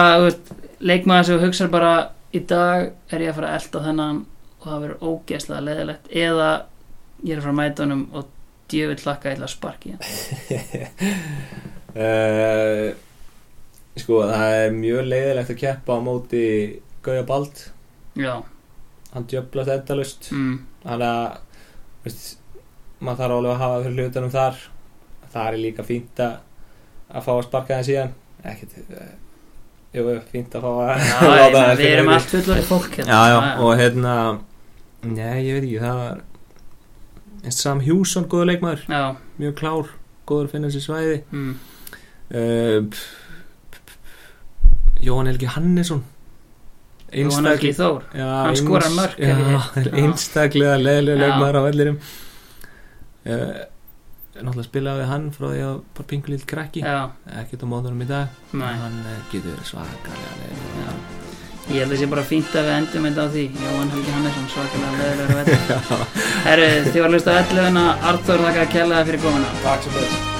leikmaður 0.80 1.30
sem 1.30 1.44
hugsa 1.46 1.70
bara 1.72 1.94
í 2.36 2.42
dag 2.46 2.92
er 3.12 3.26
ég 3.26 3.32
að 3.32 3.38
fara 3.40 3.52
að 3.52 3.60
elda 3.62 3.84
þennan 3.88 4.22
og 4.60 4.70
það 4.70 4.82
verður 4.86 5.04
ógeðslega 5.10 5.66
leðilegt 5.70 6.06
eða 6.12 6.50
ég 7.24 7.32
er 7.32 7.38
að 7.40 7.46
fara 7.46 7.54
að 7.56 7.60
mæta 7.62 7.86
honum 7.86 8.06
og 8.14 8.32
djöfull 8.72 9.02
hlakka 9.06 9.34
eða 9.36 9.48
sparki 9.52 9.94
uh, 11.96 12.88
sko 13.96 14.24
það 14.28 14.58
er 14.60 14.76
mjög 14.76 15.08
leiðilegt 15.12 15.54
að 15.54 15.62
keppa 15.62 15.96
á 15.96 16.00
móti 16.04 16.46
Gauja 17.06 17.24
Bald. 17.24 17.60
Já, 18.18 18.42
hann 19.14 19.28
djöflast 19.30 19.70
endalust 19.70 20.32
mm, 20.34 20.56
þannig 20.82 21.12
að 21.12 21.36
veist, 22.06 22.32
maður 22.98 23.20
þarf 23.20 23.36
alveg 23.36 23.52
að 23.52 23.62
hafa 23.62 23.84
fyrir 23.84 24.00
hlutunum 24.00 24.34
þar. 24.34 24.64
Það 25.36 25.50
er 25.50 25.58
líka 25.62 25.86
fínt 25.86 26.22
að 26.26 26.36
að 27.16 27.26
fá 27.28 27.32
að 27.36 27.44
sparka 27.48 27.78
það 27.80 27.88
síðan. 27.90 28.14
Ekkert 28.46 28.78
uh, 28.84 29.12
jú, 29.96 30.06
fínt 30.32 30.56
að 30.58 30.66
fá 30.66 30.72
að 30.76 31.04
Já, 31.06 31.44
það 31.56 31.74
við 31.82 31.90
erum 31.92 32.14
allt 32.16 32.32
fullorðið 32.34 32.70
fólk 32.70 32.98
hérna. 33.00 33.10
já, 33.12 33.36
já, 33.36 33.38
og 33.66 33.72
hérna 33.82 34.16
nei, 35.06 35.38
ég 35.46 35.60
veit 35.60 35.68
ekki, 35.68 35.84
það 35.84 36.02
var 36.02 36.24
Sam 37.54 37.82
Hjússon, 37.86 38.26
góður 38.26 38.48
leikmaður. 38.50 38.84
Já, 38.90 39.04
mjög 39.38 39.54
klár, 39.60 39.90
góður 40.26 40.48
að 40.48 40.54
finna 40.56 40.72
sér 40.74 40.82
svæði. 40.82 41.18
Mm, 41.30 41.52
uh, 42.40 43.04
Jóhann 45.06 45.30
Helgi 45.30 45.50
Hannesson. 45.54 46.02
Jóhann 47.16 47.46
Helgi 47.52 47.72
Þór. 47.78 48.08
Já, 48.18 48.26
Hann 48.48 48.58
skorar. 48.58 49.14
Já. 49.22 49.36
einstaklega 50.02 50.80
leðilega 50.82 51.22
leikmaður 51.22 51.60
á 51.62 51.62
vellirum 51.68 52.00
uh, 53.30 53.54
náttúrulega 54.36 54.68
spilaði 54.68 55.04
við 55.04 55.12
hann 55.12 55.28
frá 55.36 55.46
því 55.48 55.62
að 55.66 55.78
bara 55.98 56.08
pingu 56.12 56.34
lill 56.34 56.48
krakki. 56.52 56.84
Ekkert 57.42 57.64
á 57.64 57.68
móðunum 57.72 58.04
í 58.04 58.10
dag. 58.10 58.42
Nei. 58.52 58.74
Hann 58.82 59.00
uh, 59.06 59.18
getur 59.32 59.54
verið 59.54 59.70
svakalega. 59.72 60.98
Ég 61.66 61.82
held 61.82 61.88
að 61.88 61.96
það 61.96 62.02
sé 62.04 62.10
bara 62.12 62.28
fínt 62.30 62.54
að 62.54 62.68
við 62.68 62.76
endum 62.76 63.08
þetta 63.10 63.26
á 63.26 63.28
því. 63.34 63.48
Jóhann 63.64 63.96
Helgi 63.96 64.14
Hannesson, 64.20 64.48
svakalega 64.54 65.02
leðilegur 65.02 65.36
veitur 65.40 66.06
Herru, 66.52 66.70
þið 66.92 67.02
var 67.02 67.10
að 67.10 67.18
hlusta 67.18 67.34
á 67.34 67.42
11 67.42 68.08
Arthur, 68.14 68.48
þakka 68.48 68.64
að 68.68 68.72
kella 68.78 69.02
það 69.02 69.12
fyrir 69.12 69.28
komuna. 69.28 69.60
Takk 69.66 69.86
svo 69.88 69.98
best 69.98 70.35